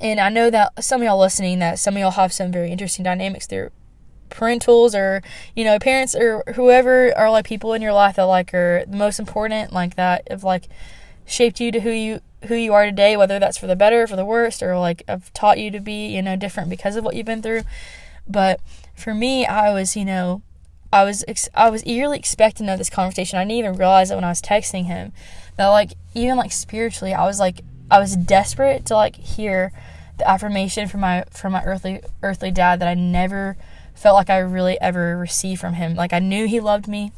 and 0.00 0.20
I 0.20 0.28
know 0.28 0.50
that 0.50 0.82
some 0.82 1.00
of 1.00 1.06
y'all 1.06 1.18
listening, 1.18 1.58
that 1.60 1.78
some 1.78 1.94
of 1.94 2.00
y'all 2.00 2.10
have 2.12 2.32
some 2.32 2.50
very 2.50 2.70
interesting 2.70 3.04
dynamics 3.04 3.46
through 3.46 3.70
parentals 4.30 4.94
or 4.94 5.22
you 5.54 5.64
know 5.64 5.78
parents 5.78 6.14
or 6.14 6.42
whoever 6.54 7.16
are 7.16 7.30
like 7.30 7.46
people 7.46 7.72
in 7.72 7.82
your 7.82 7.92
life 7.92 8.16
that 8.16 8.24
like 8.24 8.52
are 8.54 8.84
the 8.86 8.96
most 8.96 9.18
important 9.18 9.72
like 9.72 9.96
that 9.96 10.26
have 10.30 10.44
like 10.44 10.68
shaped 11.26 11.60
you 11.60 11.72
to 11.72 11.80
who 11.80 11.90
you 11.90 12.20
who 12.48 12.54
you 12.54 12.72
are 12.72 12.84
today 12.84 13.16
whether 13.16 13.38
that's 13.38 13.58
for 13.58 13.66
the 13.66 13.76
better 13.76 14.06
for 14.06 14.16
the 14.16 14.24
worst 14.24 14.62
or 14.62 14.78
like 14.78 15.02
have 15.08 15.32
taught 15.32 15.58
you 15.58 15.70
to 15.70 15.80
be 15.80 16.06
you 16.06 16.22
know 16.22 16.36
different 16.36 16.70
because 16.70 16.96
of 16.96 17.04
what 17.04 17.14
you've 17.14 17.26
been 17.26 17.42
through. 17.42 17.62
But 18.28 18.60
for 18.96 19.14
me 19.14 19.46
i 19.46 19.72
was 19.72 19.94
you 19.94 20.04
know 20.04 20.42
i 20.92 21.04
was 21.04 21.24
ex- 21.28 21.48
i 21.54 21.68
was 21.68 21.84
eagerly 21.84 22.18
expecting 22.18 22.68
of 22.68 22.78
this 22.78 22.90
conversation. 22.90 23.38
I 23.38 23.42
didn't 23.42 23.52
even 23.58 23.76
realize 23.76 24.10
it 24.10 24.14
when 24.14 24.24
i 24.24 24.30
was 24.30 24.42
texting 24.42 24.86
him 24.86 25.12
that 25.56 25.68
like 25.68 25.92
even 26.14 26.36
like 26.36 26.52
spiritually 26.52 27.14
i 27.14 27.24
was 27.24 27.38
like 27.38 27.60
i 27.90 27.98
was 27.98 28.16
desperate 28.16 28.86
to 28.86 28.94
like 28.94 29.16
hear 29.16 29.72
the 30.18 30.28
affirmation 30.28 30.88
from 30.88 31.00
my 31.00 31.24
from 31.30 31.52
my 31.52 31.62
earthly 31.64 32.00
earthly 32.22 32.50
dad 32.50 32.80
that 32.80 32.88
i 32.88 32.94
never 32.94 33.56
felt 33.96 34.14
like 34.14 34.30
I 34.30 34.38
really 34.38 34.80
ever 34.80 35.16
received 35.16 35.60
from 35.60 35.74
him. 35.74 35.94
Like 35.94 36.12
I 36.12 36.18
knew 36.18 36.46
he 36.46 36.60
loved 36.60 36.86
me, 36.86 37.12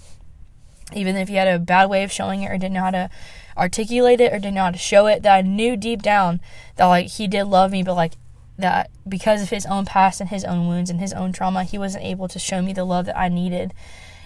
even 0.94 1.16
if 1.16 1.28
he 1.28 1.34
had 1.34 1.48
a 1.48 1.58
bad 1.58 1.90
way 1.90 2.02
of 2.04 2.12
showing 2.12 2.42
it 2.42 2.50
or 2.50 2.56
didn't 2.56 2.74
know 2.74 2.82
how 2.82 2.90
to 2.90 3.10
articulate 3.56 4.20
it 4.20 4.32
or 4.32 4.38
didn't 4.38 4.54
know 4.54 4.64
how 4.64 4.70
to 4.70 4.78
show 4.78 5.06
it. 5.06 5.22
That 5.22 5.34
I 5.34 5.42
knew 5.42 5.76
deep 5.76 6.02
down 6.02 6.40
that 6.76 6.86
like 6.86 7.08
he 7.08 7.26
did 7.26 7.44
love 7.44 7.72
me, 7.72 7.82
but 7.82 7.94
like 7.94 8.14
that 8.58 8.90
because 9.08 9.42
of 9.42 9.50
his 9.50 9.66
own 9.66 9.84
past 9.84 10.20
and 10.20 10.30
his 10.30 10.44
own 10.44 10.66
wounds 10.66 10.90
and 10.90 11.00
his 11.00 11.12
own 11.12 11.32
trauma, 11.32 11.64
he 11.64 11.78
wasn't 11.78 12.04
able 12.04 12.28
to 12.28 12.38
show 12.38 12.62
me 12.62 12.72
the 12.72 12.84
love 12.84 13.06
that 13.06 13.18
I 13.18 13.28
needed. 13.28 13.74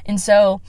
And 0.07 0.21
so 0.21 0.61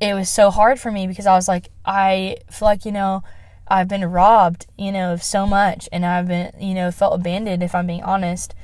it 0.00 0.14
was 0.14 0.28
so 0.28 0.50
hard 0.50 0.80
for 0.80 0.90
me 0.90 1.06
because 1.06 1.26
I 1.26 1.34
was 1.34 1.48
like, 1.48 1.70
I 1.84 2.38
feel 2.50 2.66
like, 2.66 2.84
you 2.84 2.92
know, 2.92 3.22
I've 3.68 3.88
been 3.88 4.04
robbed, 4.04 4.66
you 4.76 4.90
know, 4.90 5.12
of 5.12 5.22
so 5.22 5.46
much 5.46 5.88
and 5.92 6.04
I've 6.04 6.28
been, 6.28 6.52
you 6.58 6.74
know, 6.74 6.90
felt 6.90 7.14
abandoned 7.14 7.62
if 7.62 7.74
I'm 7.74 7.86
being 7.86 8.02
honest. 8.02 8.54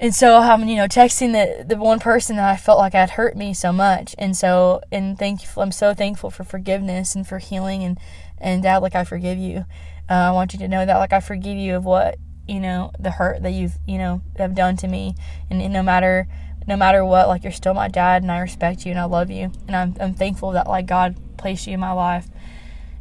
And 0.00 0.14
so 0.14 0.38
I'm, 0.38 0.66
you 0.66 0.76
know, 0.76 0.88
texting 0.88 1.32
the 1.32 1.62
the 1.62 1.76
one 1.76 2.00
person 2.00 2.36
that 2.36 2.48
I 2.48 2.56
felt 2.56 2.78
like 2.78 2.94
had 2.94 3.10
hurt 3.10 3.36
me 3.36 3.52
so 3.52 3.70
much. 3.70 4.14
And 4.18 4.34
so 4.34 4.80
and 4.90 5.18
thankful 5.18 5.62
I'm 5.62 5.72
so 5.72 5.92
thankful 5.92 6.30
for 6.30 6.42
forgiveness 6.42 7.14
and 7.14 7.28
for 7.28 7.38
healing 7.38 7.84
and 7.84 8.00
and 8.38 8.62
dad 8.62 8.78
like 8.78 8.94
I 8.94 9.04
forgive 9.04 9.36
you. 9.36 9.66
Uh, 10.08 10.14
I 10.14 10.30
want 10.30 10.54
you 10.54 10.58
to 10.60 10.68
know 10.68 10.86
that 10.86 10.96
like 10.96 11.12
I 11.12 11.20
forgive 11.20 11.58
you 11.58 11.76
of 11.76 11.84
what, 11.84 12.16
you 12.48 12.60
know, 12.60 12.92
the 12.98 13.10
hurt 13.10 13.42
that 13.42 13.50
you've, 13.50 13.76
you 13.86 13.98
know, 13.98 14.22
have 14.38 14.54
done 14.54 14.78
to 14.78 14.88
me. 14.88 15.14
And, 15.50 15.60
and 15.60 15.72
no 15.72 15.82
matter 15.82 16.26
no 16.66 16.78
matter 16.78 17.04
what, 17.04 17.28
like 17.28 17.42
you're 17.44 17.52
still 17.52 17.74
my 17.74 17.88
dad 17.88 18.22
and 18.22 18.32
I 18.32 18.38
respect 18.38 18.86
you 18.86 18.92
and 18.92 18.98
I 18.98 19.04
love 19.04 19.30
you. 19.30 19.52
And 19.68 19.76
I'm 19.76 19.94
I'm 20.00 20.14
thankful 20.14 20.52
that 20.52 20.66
like 20.66 20.86
God 20.86 21.14
placed 21.36 21.66
you 21.66 21.74
in 21.74 21.80
my 21.80 21.92
life. 21.92 22.26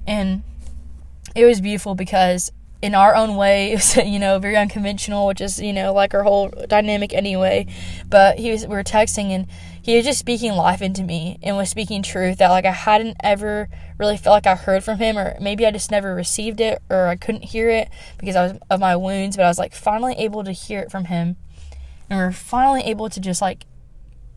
And 0.05 0.43
it 1.33 1.45
was 1.45 1.61
beautiful 1.61 1.95
because 1.95 2.51
in 2.81 2.95
our 2.95 3.15
own 3.15 3.35
way, 3.35 3.77
you 4.05 4.19
know, 4.19 4.39
very 4.39 4.55
unconventional, 4.55 5.27
which 5.27 5.41
is, 5.41 5.59
you 5.59 5.73
know, 5.73 5.93
like 5.93 6.13
our 6.13 6.23
whole 6.23 6.49
dynamic 6.67 7.13
anyway. 7.13 7.67
But 8.07 8.39
he 8.39 8.51
was, 8.51 8.65
we 8.65 8.75
were 8.75 8.83
texting 8.83 9.29
and 9.29 9.47
he 9.81 9.95
was 9.95 10.05
just 10.05 10.19
speaking 10.19 10.53
life 10.53 10.81
into 10.81 11.03
me 11.03 11.39
and 11.43 11.57
was 11.57 11.69
speaking 11.69 12.03
truth 12.03 12.37
that 12.37 12.49
like 12.49 12.65
I 12.65 12.71
hadn't 12.71 13.17
ever 13.21 13.69
really 13.97 14.17
felt 14.17 14.33
like 14.33 14.47
I 14.47 14.55
heard 14.55 14.83
from 14.83 14.97
him, 14.97 15.17
or 15.17 15.37
maybe 15.41 15.65
I 15.65 15.71
just 15.71 15.91
never 15.91 16.13
received 16.15 16.61
it, 16.61 16.81
or 16.89 17.07
I 17.07 17.15
couldn't 17.15 17.45
hear 17.45 17.69
it 17.69 17.89
because 18.17 18.35
I 18.35 18.43
was 18.43 18.53
of 18.69 18.79
my 18.79 18.95
wounds. 18.95 19.35
But 19.35 19.45
I 19.45 19.49
was 19.49 19.59
like 19.59 19.73
finally 19.73 20.15
able 20.15 20.43
to 20.43 20.51
hear 20.51 20.79
it 20.79 20.91
from 20.91 21.05
him, 21.05 21.37
and 22.09 22.19
we 22.19 22.23
are 22.23 22.31
finally 22.31 22.83
able 22.83 23.09
to 23.09 23.19
just 23.19 23.41
like 23.41 23.65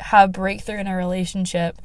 have 0.00 0.32
breakthrough 0.32 0.78
in 0.78 0.88
our 0.88 0.96
relationship 0.96 1.80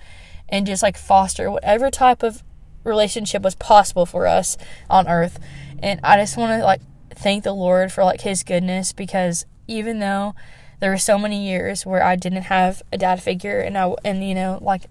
and 0.50 0.66
just 0.66 0.82
like 0.82 0.98
foster 0.98 1.52
whatever 1.52 1.92
type 1.92 2.24
of 2.24 2.44
relationship 2.84 3.44
was 3.44 3.56
possible 3.56 4.06
for 4.06 4.26
us 4.26 4.58
on 4.90 5.08
earth 5.08 5.40
and 5.80 6.00
I 6.04 6.18
just 6.18 6.38
want 6.38 6.60
to 6.60 6.66
like 6.66 6.82
thank 7.12 7.44
the 7.44 7.54
Lord 7.54 7.92
for 7.92 8.04
like 8.04 8.22
his 8.22 8.44
goodness 8.44 8.94
because 8.94 9.46
even 9.68 10.00
though 10.00 10.36
there 10.80 10.92
were 10.92 10.98
so 10.98 11.18
many 11.18 11.48
years 11.48 11.86
where 11.86 12.04
I 12.04 12.16
didn't 12.16 12.44
have 12.44 12.84
a 12.92 12.98
dad 12.98 13.22
figure 13.22 13.60
and 13.60 13.78
I 13.78 13.94
and 14.04 14.28
you 14.28 14.36
know 14.36 14.60
like 14.62 14.84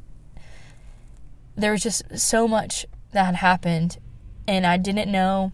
there 1.56 1.72
was 1.72 1.82
just 1.82 2.18
so 2.18 2.46
much 2.46 2.86
that 3.12 3.24
had 3.24 3.36
happened, 3.36 3.98
and 4.46 4.66
I 4.66 4.76
didn't 4.76 5.10
know 5.10 5.52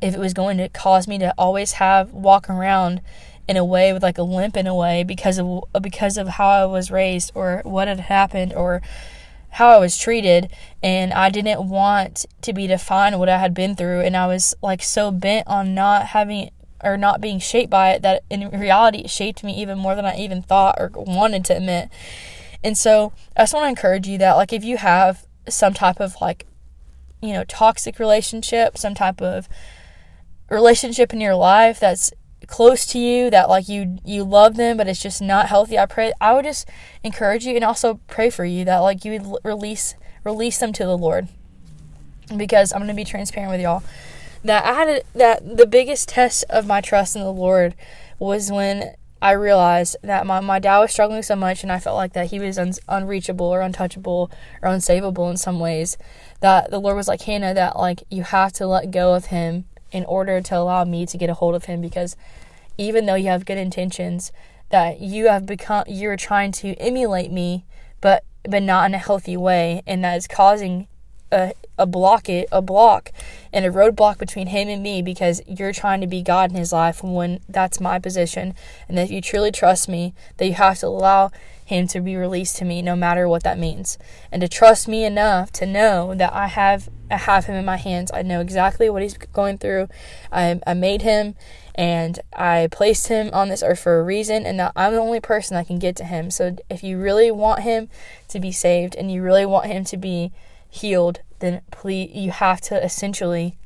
if 0.00 0.14
it 0.14 0.20
was 0.20 0.32
going 0.32 0.58
to 0.58 0.68
cause 0.68 1.08
me 1.08 1.18
to 1.18 1.34
always 1.36 1.72
have 1.72 2.12
walk 2.12 2.48
around 2.48 3.00
in 3.46 3.56
a 3.56 3.64
way 3.64 3.92
with 3.92 4.02
like 4.02 4.18
a 4.18 4.22
limp 4.22 4.56
in 4.56 4.66
a 4.66 4.74
way 4.74 5.04
because 5.04 5.38
of 5.38 5.64
because 5.82 6.16
of 6.16 6.28
how 6.28 6.48
I 6.48 6.64
was 6.66 6.90
raised 6.90 7.32
or 7.34 7.60
what 7.64 7.88
had 7.88 8.00
happened 8.00 8.54
or 8.54 8.80
how 9.54 9.68
I 9.68 9.78
was 9.78 9.96
treated 9.96 10.50
and 10.82 11.12
I 11.12 11.30
didn't 11.30 11.68
want 11.68 12.26
to 12.42 12.52
be 12.52 12.66
defined 12.66 13.20
what 13.20 13.28
I 13.28 13.38
had 13.38 13.54
been 13.54 13.76
through 13.76 14.00
and 14.00 14.16
I 14.16 14.26
was 14.26 14.52
like 14.62 14.82
so 14.82 15.12
bent 15.12 15.46
on 15.46 15.76
not 15.76 16.06
having 16.06 16.50
or 16.82 16.96
not 16.96 17.20
being 17.20 17.38
shaped 17.38 17.70
by 17.70 17.92
it 17.92 18.02
that 18.02 18.24
in 18.28 18.48
reality 18.50 18.98
it 18.98 19.10
shaped 19.10 19.44
me 19.44 19.54
even 19.54 19.78
more 19.78 19.94
than 19.94 20.04
I 20.04 20.16
even 20.16 20.42
thought 20.42 20.74
or 20.76 20.90
wanted 20.92 21.44
to 21.44 21.56
admit. 21.56 21.88
And 22.64 22.76
so 22.76 23.12
I 23.36 23.42
just 23.42 23.54
want 23.54 23.64
to 23.64 23.68
encourage 23.68 24.08
you 24.08 24.18
that 24.18 24.32
like 24.32 24.52
if 24.52 24.64
you 24.64 24.76
have 24.76 25.24
some 25.48 25.72
type 25.72 26.00
of 26.00 26.16
like 26.20 26.46
you 27.22 27.32
know 27.32 27.44
toxic 27.44 28.00
relationship, 28.00 28.76
some 28.76 28.96
type 28.96 29.22
of 29.22 29.48
relationship 30.50 31.12
in 31.12 31.20
your 31.20 31.36
life 31.36 31.78
that's 31.78 32.12
close 32.46 32.86
to 32.86 32.98
you 32.98 33.30
that 33.30 33.48
like 33.48 33.68
you 33.68 33.98
you 34.04 34.24
love 34.24 34.56
them 34.56 34.76
but 34.76 34.88
it's 34.88 35.02
just 35.02 35.20
not 35.22 35.48
healthy 35.48 35.78
i 35.78 35.86
pray 35.86 36.12
i 36.20 36.32
would 36.32 36.44
just 36.44 36.68
encourage 37.02 37.44
you 37.44 37.54
and 37.54 37.64
also 37.64 38.00
pray 38.06 38.30
for 38.30 38.44
you 38.44 38.64
that 38.64 38.78
like 38.78 39.04
you 39.04 39.12
would 39.12 39.38
release 39.44 39.94
release 40.24 40.58
them 40.58 40.72
to 40.72 40.84
the 40.84 40.96
lord. 40.96 41.28
Because 42.34 42.72
i'm 42.72 42.78
going 42.78 42.88
to 42.88 42.94
be 42.94 43.04
transparent 43.04 43.52
with 43.52 43.60
y'all 43.60 43.82
that 44.42 44.64
i 44.64 44.72
had 44.72 44.88
a, 44.88 45.02
that 45.14 45.56
the 45.56 45.66
biggest 45.66 46.08
test 46.08 46.44
of 46.48 46.66
my 46.66 46.80
trust 46.80 47.16
in 47.16 47.22
the 47.22 47.32
lord 47.32 47.74
was 48.18 48.50
when 48.50 48.94
i 49.20 49.32
realized 49.32 49.96
that 50.02 50.26
my, 50.26 50.40
my 50.40 50.58
dad 50.58 50.78
was 50.78 50.90
struggling 50.90 51.22
so 51.22 51.36
much 51.36 51.62
and 51.62 51.70
i 51.70 51.78
felt 51.78 51.96
like 51.96 52.14
that 52.14 52.28
he 52.30 52.40
was 52.40 52.58
un, 52.58 52.72
unreachable 52.88 53.46
or 53.46 53.60
untouchable 53.60 54.30
or 54.62 54.70
unsavable 54.70 55.30
in 55.30 55.36
some 55.36 55.60
ways 55.60 55.98
that 56.40 56.70
the 56.70 56.80
lord 56.80 56.96
was 56.96 57.08
like 57.08 57.22
hannah 57.22 57.52
that 57.52 57.76
like 57.76 58.02
you 58.10 58.22
have 58.22 58.52
to 58.52 58.66
let 58.66 58.90
go 58.90 59.14
of 59.14 59.26
him 59.26 59.66
in 59.94 60.04
order 60.04 60.42
to 60.42 60.56
allow 60.58 60.84
me 60.84 61.06
to 61.06 61.16
get 61.16 61.30
a 61.30 61.34
hold 61.34 61.54
of 61.54 61.64
him 61.64 61.80
because 61.80 62.16
even 62.76 63.06
though 63.06 63.14
you 63.14 63.28
have 63.28 63.46
good 63.46 63.56
intentions 63.56 64.32
that 64.70 65.00
you 65.00 65.28
have 65.28 65.46
become 65.46 65.84
you're 65.86 66.16
trying 66.16 66.52
to 66.52 66.74
emulate 66.74 67.32
me 67.32 67.64
but 68.02 68.24
but 68.48 68.62
not 68.62 68.86
in 68.86 68.94
a 68.94 68.98
healthy 68.98 69.36
way. 69.36 69.82
And 69.86 70.04
that 70.04 70.16
is 70.16 70.26
causing 70.26 70.86
a, 71.32 71.52
a 71.78 71.86
block 71.86 72.28
it 72.28 72.46
a 72.52 72.62
block 72.62 73.10
and 73.52 73.64
a 73.64 73.70
roadblock 73.70 74.18
between 74.18 74.48
him 74.48 74.68
and 74.68 74.82
me 74.82 75.02
because 75.02 75.42
you're 75.46 75.72
trying 75.72 76.00
to 76.00 76.06
be 76.06 76.22
God 76.22 76.50
in 76.50 76.56
his 76.56 76.72
life 76.72 77.02
when 77.02 77.40
that's 77.48 77.80
my 77.80 77.98
position. 77.98 78.54
And 78.88 78.98
that 78.98 79.04
if 79.04 79.10
you 79.10 79.20
truly 79.20 79.50
trust 79.50 79.88
me 79.88 80.14
that 80.36 80.46
you 80.46 80.54
have 80.54 80.78
to 80.80 80.86
allow 80.86 81.30
him 81.64 81.88
to 81.88 82.00
be 82.00 82.14
released 82.14 82.56
to 82.56 82.64
me 82.64 82.82
no 82.82 82.94
matter 82.94 83.26
what 83.26 83.42
that 83.44 83.58
means. 83.58 83.98
And 84.30 84.42
to 84.42 84.48
trust 84.48 84.86
me 84.86 85.04
enough 85.04 85.50
to 85.52 85.66
know 85.66 86.14
that 86.14 86.32
I 86.32 86.48
have 86.48 86.90
I 87.14 87.18
have 87.18 87.46
him 87.46 87.54
in 87.54 87.64
my 87.64 87.76
hands. 87.76 88.10
I 88.12 88.22
know 88.22 88.40
exactly 88.40 88.90
what 88.90 89.02
he's 89.02 89.16
going 89.16 89.58
through. 89.58 89.88
I, 90.32 90.60
I 90.66 90.74
made 90.74 91.02
him 91.02 91.36
and 91.74 92.18
I 92.34 92.68
placed 92.70 93.08
him 93.08 93.30
on 93.32 93.48
this 93.48 93.62
earth 93.62 93.80
for 93.80 93.98
a 93.98 94.04
reason, 94.04 94.46
and 94.46 94.60
that 94.60 94.72
I'm 94.76 94.92
the 94.92 95.00
only 95.00 95.20
person 95.20 95.56
that 95.56 95.66
can 95.66 95.78
get 95.80 95.96
to 95.96 96.04
him. 96.04 96.30
So 96.30 96.56
if 96.70 96.84
you 96.84 96.98
really 96.98 97.30
want 97.30 97.62
him 97.62 97.88
to 98.28 98.38
be 98.38 98.52
saved 98.52 98.94
and 98.94 99.10
you 99.10 99.22
really 99.22 99.44
want 99.44 99.66
him 99.66 99.84
to 99.84 99.96
be 99.96 100.32
healed, 100.68 101.20
then 101.40 101.62
please, 101.70 102.10
you 102.14 102.30
have 102.30 102.60
to 102.62 102.82
essentially 102.82 103.56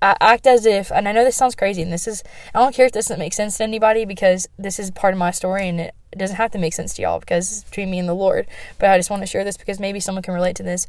act 0.00 0.44
as 0.44 0.66
if 0.66 0.90
and 0.90 1.08
i 1.08 1.12
know 1.12 1.22
this 1.22 1.36
sounds 1.36 1.54
crazy 1.54 1.82
and 1.82 1.92
this 1.92 2.08
is 2.08 2.24
i 2.52 2.58
don't 2.58 2.74
care 2.74 2.86
if 2.86 2.90
this 2.90 3.06
doesn't 3.06 3.20
make 3.20 3.32
sense 3.32 3.58
to 3.58 3.62
anybody 3.62 4.04
because 4.04 4.48
this 4.58 4.80
is 4.80 4.90
part 4.90 5.14
of 5.14 5.18
my 5.18 5.30
story 5.30 5.68
and 5.68 5.78
it 5.78 5.94
doesn't 6.16 6.34
have 6.34 6.50
to 6.50 6.58
make 6.58 6.72
sense 6.72 6.94
to 6.94 7.02
y'all 7.02 7.20
because 7.20 7.52
it's 7.52 7.64
between 7.70 7.88
me 7.88 8.00
and 8.00 8.08
the 8.08 8.14
lord 8.14 8.44
but 8.80 8.90
i 8.90 8.98
just 8.98 9.08
want 9.08 9.22
to 9.22 9.26
share 9.26 9.44
this 9.44 9.56
because 9.56 9.78
maybe 9.78 10.00
someone 10.00 10.20
can 10.20 10.34
relate 10.34 10.56
to 10.56 10.64
this 10.64 10.88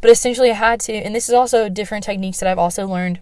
but 0.00 0.10
essentially, 0.10 0.50
I 0.50 0.54
had 0.54 0.80
to, 0.80 0.92
and 0.92 1.14
this 1.14 1.28
is 1.28 1.34
also 1.34 1.68
different 1.68 2.04
techniques 2.04 2.40
that 2.40 2.48
I've 2.48 2.58
also 2.58 2.86
learned 2.86 3.20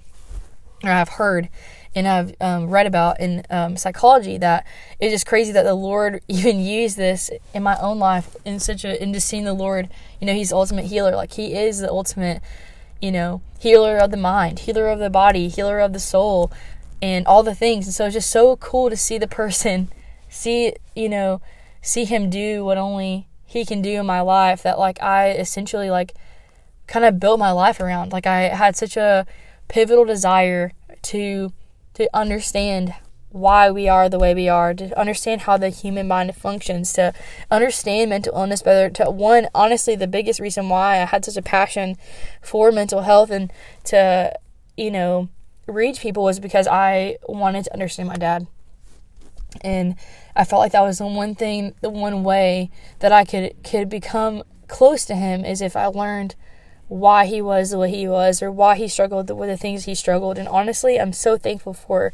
or 0.85 0.91
I've 0.91 1.09
heard 1.09 1.49
and 1.95 2.07
I've 2.07 2.35
um, 2.41 2.71
read 2.71 2.87
about 2.87 3.21
in 3.21 3.43
um, 3.51 3.77
psychology 3.77 4.39
that 4.39 4.67
it's 5.01 5.13
just 5.13 5.27
crazy 5.27 5.53
that 5.53 5.65
the 5.65 5.75
Lord 5.75 6.23
even 6.29 6.61
used 6.61 6.97
this 6.97 7.31
in 7.55 7.63
my 7.63 7.77
own 7.81 7.99
life 7.99 8.37
in 8.45 8.61
such 8.61 8.85
a, 8.85 9.03
in 9.03 9.13
just 9.13 9.29
seeing 9.29 9.45
the 9.45 9.55
Lord, 9.55 9.89
you 10.21 10.27
know, 10.27 10.35
He's 10.35 10.53
ultimate 10.53 10.87
healer. 10.87 11.17
Like 11.17 11.33
He 11.33 11.55
is 11.55 11.81
the 11.81 11.91
ultimate, 11.91 12.43
you 13.01 13.11
know, 13.11 13.41
healer 13.59 13.99
of 13.99 14.11
the 14.11 14.17
mind, 14.17 14.61
healer 14.61 14.89
of 14.89 14.99
the 14.99 15.11
body, 15.11 15.49
healer 15.49 15.81
of 15.81 15.93
the 15.93 16.01
soul, 16.01 16.53
and 17.01 17.27
all 17.27 17.43
the 17.43 17.55
things. 17.55 17.87
And 17.87 17.95
so 17.95 18.07
it's 18.07 18.15
just 18.15 18.31
so 18.31 18.57
cool 18.57 18.91
to 18.91 18.97
see 18.97 19.19
the 19.19 19.29
person, 19.29 19.91
see, 20.29 20.75
you 20.95 21.09
know, 21.09 21.41
see 21.83 22.05
Him 22.05 22.31
do 22.31 22.65
what 22.65 22.79
only 22.79 23.27
He 23.45 23.65
can 23.65 23.83
do 23.83 24.01
in 24.01 24.07
my 24.07 24.21
life 24.21 24.63
that, 24.63 24.79
like, 24.79 25.03
I 25.03 25.31
essentially, 25.31 25.91
like, 25.91 26.15
kind 26.89 27.05
of 27.05 27.21
built 27.21 27.39
my 27.39 27.53
life 27.53 27.81
around. 27.81 28.13
Like 28.13 28.27
I 28.27 28.49
had 28.49 28.75
such 28.77 28.97
a 28.97 29.27
pivotal 29.69 30.05
desire 30.05 30.73
to 31.03 31.53
to 31.95 32.09
understand 32.15 32.95
why 33.31 33.71
we 33.71 33.89
are 33.89 34.09
the 34.09 34.19
way 34.19 34.35
we 34.35 34.49
are, 34.49 34.73
to 34.73 34.99
understand 34.99 35.43
how 35.43 35.57
the 35.57 35.69
human 35.69 36.09
mind 36.09 36.35
functions, 36.35 36.93
to 36.95 37.13
understand 37.51 38.11
mental 38.11 38.35
illness 38.35 38.63
better. 38.63 38.89
To 38.91 39.11
one, 39.11 39.49
honestly, 39.55 39.95
the 39.95 40.07
biggest 40.07 40.41
reason 40.41 40.69
why 40.69 41.01
I 41.01 41.05
had 41.05 41.25
such 41.25 41.37
a 41.37 41.43
passion 41.43 41.97
for 42.41 42.73
mental 42.73 43.03
health 43.03 43.31
and 43.31 43.53
to, 43.85 44.33
you 44.77 44.91
know, 44.91 45.29
reach 45.67 46.01
people 46.01 46.23
was 46.23 46.41
because 46.41 46.67
I 46.67 47.19
wanted 47.29 47.65
to 47.65 47.75
understand 47.75 48.09
my 48.09 48.17
dad. 48.17 48.47
And 49.61 49.97
I 50.35 50.45
felt 50.45 50.61
like 50.61 50.73
that 50.73 50.83
was 50.83 50.99
the 50.99 51.07
one 51.07 51.35
thing, 51.35 51.75
the 51.81 51.91
one 51.91 52.25
way 52.25 52.71
that 53.01 53.13
I 53.13 53.25
could 53.25 53.63
could 53.63 53.89
become 53.89 54.43
close 54.69 55.05
to 55.07 55.15
him 55.15 55.45
is 55.45 55.61
if 55.61 55.77
I 55.77 55.87
learned 55.87 56.35
why 56.89 57.27
he 57.27 57.41
was 57.41 57.71
the 57.71 57.79
way 57.79 57.91
he 57.91 58.09
was 58.09 58.43
or 58.43 58.51
why 58.51 58.77
he 58.77 58.89
struggled 58.89 59.31
with 59.31 59.49
the 59.49 59.57
things 59.57 59.85
he 59.85 59.95
struggled. 59.95 60.39
And 60.39 60.49
honestly, 60.49 60.99
I'm 60.99 61.13
so 61.13 61.37
thankful 61.37 61.75
for 61.75 62.13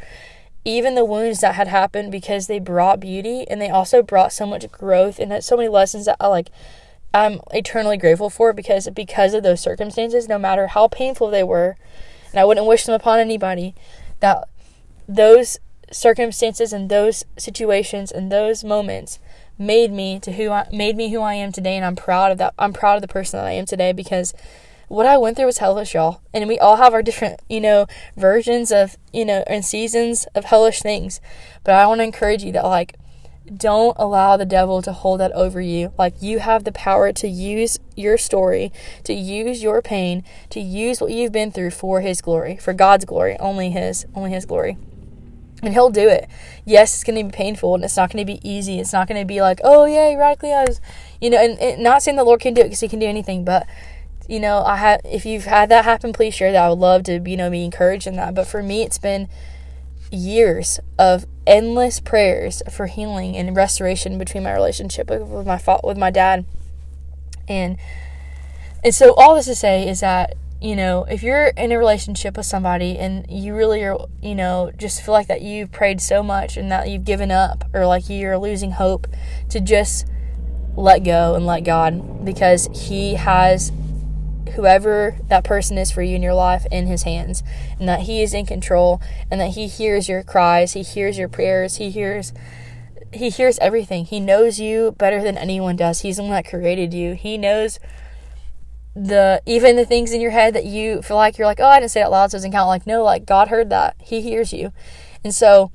even 0.65 0.95
the 0.95 1.05
wounds 1.05 1.41
that 1.41 1.55
had 1.55 1.69
happened 1.69 2.11
because 2.11 2.47
they 2.47 2.59
brought 2.59 3.01
beauty 3.01 3.47
and 3.49 3.61
they 3.61 3.69
also 3.71 4.03
brought 4.03 4.33
so 4.33 4.47
much 4.47 4.71
growth 4.73 5.19
and 5.19 5.31
had 5.31 5.45
so 5.45 5.57
many 5.57 5.69
lessons 5.69 6.07
that 6.07 6.17
I 6.21 6.29
like 6.29 6.51
I'm 7.13 7.41
eternally 7.53 7.97
grateful 7.97 8.29
for 8.29 8.53
because 8.53 8.89
because 8.91 9.35
of 9.35 9.45
those 9.45 9.61
circumstances, 9.61 10.29
no 10.29 10.37
matter 10.37 10.67
how 10.67 10.89
painful 10.89 11.31
they 11.31 11.45
were, 11.45 11.77
and 12.33 12.41
I 12.41 12.45
wouldn't 12.45 12.67
wish 12.67 12.85
them 12.85 12.95
upon 12.95 13.21
anybody, 13.21 13.77
that 14.19 14.49
those 15.09 15.59
circumstances 15.93 16.73
and 16.73 16.91
those 16.91 17.25
situations 17.39 18.11
and 18.11 18.33
those 18.33 18.65
moments 18.65 19.21
made 19.59 19.93
me 19.93 20.19
to 20.21 20.33
who 20.33 20.51
I 20.51 20.67
made 20.73 20.97
me 20.97 21.11
who 21.11 21.21
I 21.21 21.35
am 21.35 21.53
today 21.53 21.77
and 21.77 21.85
I'm 21.85 21.97
proud 21.97 22.33
of 22.33 22.39
that 22.39 22.55
I'm 22.59 22.73
proud 22.73 22.97
of 22.97 23.03
the 23.03 23.09
person 23.09 23.39
that 23.39 23.47
I 23.47 23.53
am 23.53 23.67
today 23.67 23.93
because 23.93 24.35
what 24.89 25.07
I 25.07 25.17
went 25.17 25.37
through 25.37 25.47
was 25.47 25.59
hellish, 25.59 25.95
y'all. 25.95 26.21
And 26.33 26.47
we 26.49 26.59
all 26.59 26.77
have 26.77 26.95
our 26.95 27.03
different, 27.03 27.41
you 27.49 27.61
know, 27.61 27.87
versions 28.17 28.71
of, 28.71 28.97
you 29.13 29.25
know, 29.25 29.43
and 29.47 29.65
seasons 29.65 30.27
of 30.35 30.45
hellish 30.45 30.81
things. 30.81 31.21
But 31.65 31.75
I 31.75 31.87
want 31.87 32.01
to 32.01 32.05
encourage 32.05 32.45
you 32.45 32.53
that, 32.53 32.65
like, 32.65 32.97
don't 33.55 33.97
allow 33.99 34.37
the 34.37 34.47
devil 34.47 34.83
to 34.83 34.93
hold 34.93 35.21
that 35.21 35.33
over 35.33 35.61
you. 35.61 35.93
Like, 35.99 36.21
you 36.21 36.39
have 36.39 36.65
the 36.65 36.73
power 36.73 37.13
to 37.13 37.29
use 37.29 37.79
your 37.97 38.17
story, 38.17 38.73
to 39.05 39.13
use 39.13 39.63
your 39.63 39.83
pain, 39.83 40.25
to 40.51 40.61
use 40.61 41.01
what 41.01 41.11
you've 41.11 41.33
been 41.33 41.51
through 41.51 41.71
for 41.71 42.01
his 42.01 42.21
glory, 42.21 42.57
for 42.57 42.73
God's 42.73 43.05
glory, 43.05 43.37
only 43.41 43.71
his, 43.71 44.07
only 44.15 44.31
his 44.31 44.47
glory. 44.47 44.79
And 45.65 45.73
he'll 45.73 45.91
do 45.91 46.09
it. 46.09 46.29
Yes, 46.67 46.95
it's 46.95 47.05
going 47.05 47.17
to 47.17 47.25
be 47.25 47.35
painful 47.35 47.75
and 47.75 47.85
it's 47.85 47.97
not 47.97 48.13
going 48.13 48.25
to 48.25 48.31
be 48.31 48.47
easy. 48.47 48.81
It's 48.81 48.93
not 48.93 49.09
going 49.09 49.21
to 49.21 49.27
be 49.27 49.41
like, 49.41 49.61
oh, 49.65 49.87
yeah, 49.87 50.15
radically, 50.15 50.53
I 50.53 50.65
was, 50.65 50.81
you 51.21 51.31
know, 51.31 51.39
and, 51.39 51.59
and 51.59 51.83
not 51.83 52.03
saying 52.03 52.17
the 52.17 52.25
Lord 52.25 52.41
can 52.41 52.53
do 52.53 52.61
it 52.61 52.65
because 52.65 52.81
he 52.81 52.89
can 52.89 52.99
do 52.99 53.07
anything, 53.07 53.45
but 53.45 53.67
you 54.29 54.41
know, 54.41 54.63
I 54.65 54.77
have 54.77 55.01
if 55.05 55.27
you've 55.27 55.45
had 55.45 55.69
that 55.69 55.85
happen, 55.85 56.13
please 56.13 56.35
share 56.35 56.53
that. 56.53 56.65
I 56.65 56.69
would 56.71 56.79
love 56.79 57.05
to, 57.05 57.19
you 57.19 57.37
know, 57.37 57.51
be 57.51 57.65
encouraged 57.65 58.07
in 58.07 58.17
that. 58.17 58.35
But 58.35 58.47
for 58.47 58.63
me, 58.63 58.83
it's 58.83 58.99
been 58.99 59.29
years 60.11 60.81
of 60.99 61.27
endless 61.47 62.01
prayers 62.01 62.63
for 62.71 62.87
healing 62.87 63.37
and 63.37 63.57
restoration 63.57 64.17
between 64.17 64.43
my 64.43 64.53
relationship 64.53 65.11
with 65.11 65.47
my 65.47 65.61
with 65.83 65.99
my 65.99 66.11
dad. 66.11 66.47
And 67.49 67.77
and 68.83 68.95
so 68.95 69.15
all 69.15 69.35
this 69.35 69.47
to 69.47 69.55
say 69.55 69.89
is 69.89 70.01
that 70.01 70.37
you 70.61 70.77
know, 70.77 71.05
if 71.05 71.23
you're 71.23 71.47
in 71.47 71.73
a 71.73 71.79
relationship 71.79 72.37
with 72.37 72.47
somebody 72.47 72.99
and 72.99 73.27
you 73.29 73.55
really 73.55 73.83
are, 73.85 73.99
you 74.23 74.35
know, 74.35 74.71
just 74.77 75.03
feel 75.03 75.13
like 75.13 75.27
that 75.27 75.43
you've 75.43 75.73
prayed 75.73 76.01
so 76.01 76.23
much 76.23 76.57
and 76.57 76.71
that 76.71 76.89
you've 76.89 77.05
given 77.05 77.31
up 77.31 77.65
or 77.75 77.87
like 77.87 78.09
you're 78.09 78.39
losing 78.39 78.73
hope 78.73 79.07
to 79.51 79.61
just 79.61 80.07
let 80.77 81.05
go 81.05 81.35
and 81.35 81.47
let 81.47 81.65
God 81.65 82.25
because 82.25 82.69
He 82.73 83.15
has 83.15 83.73
whoever 84.55 85.17
that 85.29 85.45
person 85.45 85.77
is 85.77 85.91
for 85.91 86.03
you 86.03 86.15
in 86.15 86.23
your 86.23 86.35
life 86.35 86.65
in 86.71 86.87
his 86.87 87.03
hands 87.05 87.43
and 87.81 87.89
that 87.89 88.01
he 88.01 88.23
is 88.23 88.35
in 88.35 88.45
control 88.45 89.01
and 89.29 89.41
that 89.41 89.49
he 89.49 89.67
hears 89.67 90.07
your 90.07 90.23
cries 90.23 90.75
he 90.75 90.83
hears 90.83 91.19
your 91.19 91.27
prayers 91.27 91.77
he 91.77 91.91
hears 91.91 92.33
he 93.15 93.31
hears 93.31 93.59
everything. 93.59 94.05
He 94.05 94.21
knows 94.21 94.59
you 94.59 94.93
better 94.93 95.23
than 95.23 95.39
anyone 95.39 95.77
does. 95.77 96.01
He's 96.01 96.17
the 96.17 96.23
one 96.23 96.33
that 96.33 96.49
created 96.49 96.93
you. 96.93 97.15
He 97.15 97.39
knows 97.39 97.79
the 98.95 99.43
even 99.45 99.77
the 99.77 99.85
things 99.85 100.13
in 100.13 100.21
your 100.21 100.31
head 100.31 100.55
that 100.55 100.65
you 100.65 101.03
feel 101.03 101.17
like 101.17 101.37
you're 101.37 101.49
like 101.49 101.59
oh 101.59 101.67
i 101.67 101.81
didn't 101.81 101.91
say 101.91 102.01
it 102.01 102.05
out 102.05 102.13
loud 102.13 102.31
so 102.31 102.37
it 102.37 102.39
doesn't 102.39 102.53
count. 102.53 102.69
Like 102.69 102.87
no 102.87 103.03
like 103.03 103.27
god 103.27 103.49
heard 103.49 103.71
that. 103.71 103.97
He 104.01 104.21
hears 104.21 104.53
you. 104.53 104.73
And 105.23 105.35
so 105.35 105.73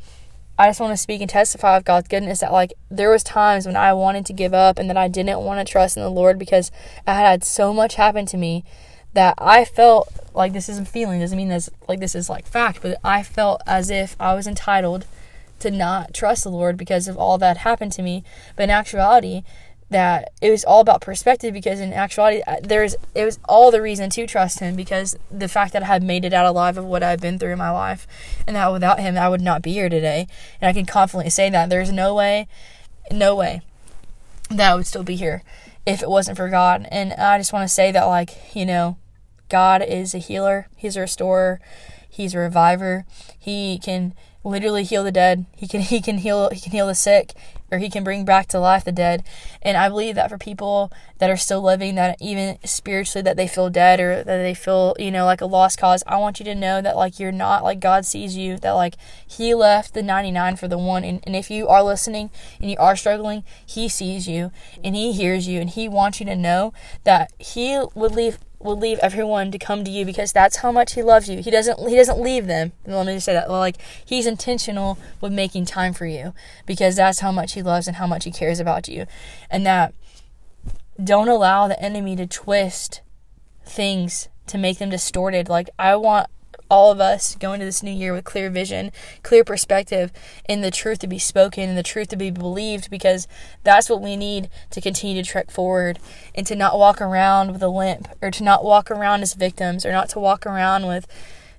I 0.60 0.68
just 0.68 0.82
want 0.82 0.92
to 0.92 0.98
speak 0.98 1.22
and 1.22 1.30
testify 1.30 1.78
of 1.78 1.86
God's 1.86 2.10
goodness 2.10 2.42
that 2.42 2.52
like 2.52 2.74
there 2.92 3.10
was 3.10 3.24
times 3.24 3.66
when 3.66 3.78
I 3.78 3.94
wanted 3.94 4.26
to 4.26 4.34
give 4.34 4.54
up 4.54 4.78
and 4.78 4.90
that 4.90 4.98
I 4.98 5.08
didn't 5.08 5.40
want 5.40 5.66
to 5.66 5.72
trust 5.72 5.96
in 5.96 6.04
the 6.04 6.12
Lord 6.12 6.38
because 6.38 6.70
I 7.08 7.14
had 7.14 7.26
had 7.26 7.44
so 7.46 7.74
much 7.74 7.96
happen 7.96 8.26
to 8.26 8.38
me 8.38 8.66
that 9.14 9.36
I 9.38 9.64
felt 9.64 10.10
like 10.34 10.52
this 10.52 10.68
isn't 10.68 10.90
feeling. 10.90 11.22
Doesn't 11.22 11.38
mean 11.38 11.48
this 11.48 11.70
like 11.88 12.02
this 12.02 12.14
is 12.14 12.30
like 12.30 12.46
fact, 12.46 12.82
but 12.82 12.98
I 13.06 13.24
felt 13.24 13.62
as 13.66 13.90
if 13.90 14.18
I 14.20 14.34
was 14.34 14.48
entitled 14.48 15.06
to 15.60 15.72
not 15.72 16.14
trust 16.14 16.44
the 16.44 16.52
Lord 16.52 16.76
because 16.76 17.08
of 17.08 17.18
all 17.18 17.38
that 17.38 17.58
happened 17.58 17.94
to 17.94 18.02
me. 18.02 18.26
But 18.58 18.64
in 18.64 18.70
actuality, 18.70 19.44
that 19.89 20.31
it 20.41 20.51
was 20.51 20.63
all 20.63 20.81
about 20.81 21.01
perspective 21.01 21.53
because 21.53 21.79
in 21.79 21.93
actuality 21.93 22.41
uh, 22.46 22.58
there's 22.62 22.96
it 23.15 23.25
was 23.25 23.39
all 23.48 23.72
the 23.72 23.81
reason 23.81 24.10
to 24.12 24.27
trust 24.27 24.60
him 24.60 24.75
because 24.75 25.17
the 25.31 25.48
fact 25.48 25.74
that 25.74 25.84
I 25.84 25.88
had 25.88 26.03
made 26.03 26.25
it 26.25 26.34
out 26.34 26.46
alive 26.46 26.77
of 26.77 26.86
what 26.86 27.01
I've 27.01 27.22
been 27.22 27.39
through 27.39 27.53
in 27.53 27.58
my 27.58 27.72
life 27.72 28.08
and 28.46 28.55
that 28.55 28.72
without 28.72 29.00
him 29.00 29.17
I 29.17 29.29
would 29.29 29.41
not 29.41 29.62
be 29.62 29.74
here 29.74 29.89
today. 29.89 30.27
And 30.62 30.69
I 30.69 30.74
can 30.74 30.86
confidently 30.86 31.31
say 31.31 31.50
that 31.50 31.69
there's 31.69 31.91
no 31.91 32.13
way 32.13 32.48
no 33.12 33.36
way 33.36 33.62
that 34.50 34.72
I 34.72 34.75
would 34.75 34.88
still 34.88 35.03
be 35.03 35.15
here 35.15 35.43
if 35.86 36.03
it 36.03 36.10
wasn't 36.10 36.38
for 36.38 36.50
God. 36.50 36.88
And 36.91 37.13
I 37.13 37.38
just 37.39 37.53
want 37.53 37.67
to 37.67 37.74
say 37.74 37.91
that 37.91 38.05
like 38.05 38.55
you 38.55 38.65
know 38.65 38.98
God 39.50 39.81
is 39.81 40.13
a 40.13 40.19
healer 40.19 40.67
he's 40.75 40.96
a 40.96 41.01
restorer 41.01 41.60
he's 42.19 42.34
a 42.34 42.39
reviver. 42.39 43.05
He 43.38 43.79
can 43.79 44.13
literally 44.43 44.84
heal 44.84 45.03
the 45.03 45.12
dead. 45.12 45.46
He 45.55 45.67
can 45.67 45.81
he 45.81 46.01
can 46.01 46.19
heal 46.19 46.50
he 46.50 46.60
can 46.60 46.72
heal 46.72 46.88
the 46.88 46.96
sick 46.96 47.34
or 47.72 47.77
he 47.77 47.89
can 47.89 48.03
bring 48.03 48.25
back 48.25 48.48
to 48.48 48.60
life 48.60 48.84
the 48.84 48.91
dead. 48.91 49.24
And 49.62 49.77
I 49.77 49.89
believe 49.89 50.15
that 50.15 50.29
for 50.29 50.38
people 50.38 50.91
that 51.19 51.29
are 51.29 51.38
still 51.38 51.62
living 51.62 51.96
that 51.96 52.17
even 52.19 52.58
spiritually 52.63 53.22
that 53.24 53.38
they 53.38 53.48
feel 53.48 53.69
dead 53.69 54.00
or 54.00 54.24
that 54.24 54.38
they 54.38 54.53
feel, 54.53 54.96
you 54.98 55.12
know, 55.12 55.25
like 55.25 55.41
a 55.41 55.46
lost 55.46 55.77
cause, 55.77 56.03
I 56.08 56.17
want 56.17 56.39
you 56.39 56.46
to 56.46 56.55
know 56.55 56.81
that 56.81 56.96
like 56.96 57.19
you're 57.19 57.31
not 57.31 57.63
like 57.63 57.79
God 57.79 58.05
sees 58.05 58.36
you, 58.36 58.58
that 58.58 58.72
like 58.72 58.96
he 59.27 59.53
left 59.53 59.93
the 59.93 60.03
99 60.03 60.55
for 60.55 60.67
the 60.67 60.77
one 60.77 61.03
and, 61.03 61.22
and 61.24 61.36
if 61.36 61.51
you 61.51 61.67
are 61.67 61.84
listening 61.84 62.29
and 62.60 62.72
you 62.72 62.77
are 62.79 62.96
struggling, 62.96 63.43
he 63.65 63.88
sees 63.88 64.27
you 64.27 64.51
and 64.84 64.96
he 64.96 65.12
hears 65.12 65.48
you 65.48 65.62
and 65.62 65.69
he 65.72 65.88
wants 65.88 66.19
you 66.19 66.25
to 66.25 66.36
know 66.36 66.74
that 67.03 67.31
he 67.38 67.79
would 67.93 68.13
leave 68.13 68.39
will 68.60 68.78
leave 68.78 69.00
everyone 69.00 69.51
to 69.51 69.58
come 69.58 69.84
to 69.84 69.92
you 69.92 70.06
because 70.06 70.34
that's 70.34 70.58
how 70.58 70.72
much 70.72 70.94
he 70.94 71.01
loves 71.01 71.30
you. 71.30 71.42
He 71.42 71.50
doesn't 71.50 71.80
he 71.88 71.96
doesn't 71.96 72.20
leave 72.20 72.48
them. 72.48 72.74
Let 72.86 73.06
me 73.06 73.13
just 73.13 73.25
say 73.25 73.34
that. 73.34 73.50
Like 73.50 73.78
he's 74.04 74.28
intentional 74.28 74.98
with 75.22 75.32
making 75.32 75.66
time 75.66 75.94
for 75.94 76.06
you 76.06 76.34
because 76.66 76.96
that's 76.96 77.20
how 77.20 77.32
much 77.32 77.54
he 77.54 77.62
loves 77.62 77.88
and 77.88 77.98
how 77.98 78.08
much 78.08 78.25
he 78.25 78.32
cares 78.32 78.60
about 78.60 78.88
you. 78.88 79.06
And 79.50 79.66
that 79.66 79.94
don't 81.01 81.30
allow 81.30 81.68
the 81.68 81.82
enemy 81.82 82.16
to 82.18 82.28
twist 82.28 83.01
things 83.66 84.28
to 84.48 84.58
make 84.58 84.80
them 84.80 84.89
distorted. 84.89 85.48
Like 85.48 85.70
I 85.80 85.96
want 85.96 86.28
all 86.70 86.92
of 86.92 87.00
us 87.00 87.36
go 87.36 87.54
into 87.54 87.66
this 87.66 87.84
new 87.84 87.92
year 87.92 88.14
with 88.14 88.24
clear 88.24 88.50
vision, 88.50 88.92
clear 89.24 89.44
perspective, 89.44 90.12
and 90.48 90.64
the 90.64 90.72
truth 90.72 91.00
to 91.00 91.08
be 91.08 91.20
spoken 91.20 91.68
and 91.68 91.78
the 91.78 91.84
truth 91.84 92.10
to 92.10 92.16
be 92.16 92.32
believed 92.32 92.90
because 92.90 93.28
that's 93.64 93.90
what 93.90 94.02
we 94.02 94.16
need 94.16 94.50
to 94.70 94.82
continue 94.82 95.22
to 95.22 95.28
trek 95.28 95.50
forward 95.50 96.00
and 96.36 96.46
to 96.48 96.56
not 96.56 96.78
walk 96.78 97.02
around 97.02 97.52
with 97.52 97.64
a 97.64 97.68
limp 97.68 98.08
or 98.22 98.32
to 98.32 98.44
not 98.44 98.64
walk 98.64 98.92
around 98.92 99.22
as 99.22 99.34
victims 99.34 99.86
or 99.86 99.92
not 99.92 100.10
to 100.10 100.20
walk 100.20 100.46
around 100.46 100.86
with 100.86 101.08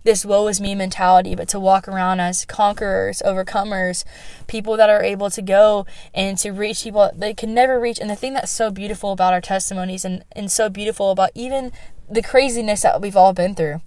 this 0.02 0.24
woe 0.24 0.46
is 0.48 0.60
me 0.60 0.74
mentality, 0.74 1.34
but 1.34 1.48
to 1.48 1.60
walk 1.60 1.86
around 1.86 2.20
as 2.20 2.46
conquerors, 2.46 3.20
overcomers, 3.24 4.04
people 4.46 4.76
that 4.78 4.88
are 4.88 5.02
able 5.02 5.28
to 5.28 5.42
go 5.42 5.84
and 6.14 6.38
to 6.38 6.52
reach 6.52 6.84
people 6.84 7.02
that 7.02 7.20
they 7.20 7.34
can 7.34 7.52
never 7.52 7.78
reach. 7.78 7.98
And 7.98 8.08
the 8.08 8.16
thing 8.16 8.32
that's 8.32 8.50
so 8.50 8.70
beautiful 8.70 9.12
about 9.12 9.34
our 9.34 9.42
testimonies 9.42 10.04
and, 10.06 10.24
and 10.32 10.50
so 10.50 10.70
beautiful 10.70 11.10
about 11.10 11.30
even 11.34 11.72
the 12.08 12.22
craziness 12.22 12.80
that 12.82 13.02
we've 13.02 13.16
all 13.16 13.34
been 13.34 13.54
through 13.54 13.82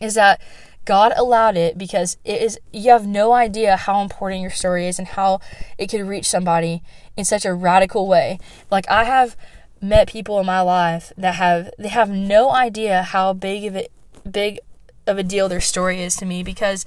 is 0.00 0.14
that 0.14 0.40
God 0.84 1.12
allowed 1.16 1.56
it 1.56 1.76
because 1.76 2.16
it 2.24 2.40
is 2.40 2.58
you 2.72 2.90
have 2.90 3.06
no 3.06 3.32
idea 3.32 3.76
how 3.76 4.00
important 4.00 4.40
your 4.40 4.50
story 4.50 4.88
is 4.88 4.98
and 4.98 5.08
how 5.08 5.40
it 5.78 5.88
could 5.88 6.02
reach 6.02 6.28
somebody 6.28 6.82
in 7.16 7.24
such 7.24 7.44
a 7.44 7.54
radical 7.54 8.08
way. 8.08 8.38
Like 8.70 8.88
I 8.90 9.04
have 9.04 9.36
met 9.80 10.08
people 10.08 10.40
in 10.40 10.46
my 10.46 10.60
life 10.60 11.12
that 11.16 11.34
have 11.36 11.70
they 11.78 11.88
have 11.88 12.10
no 12.10 12.50
idea 12.50 13.02
how 13.02 13.32
big 13.32 13.64
of 13.64 13.76
it 13.76 13.92
big 14.30 14.58
of 15.06 15.18
a 15.18 15.22
deal 15.22 15.48
their 15.48 15.60
story 15.60 16.02
is 16.02 16.16
to 16.16 16.26
me 16.26 16.42
because 16.42 16.84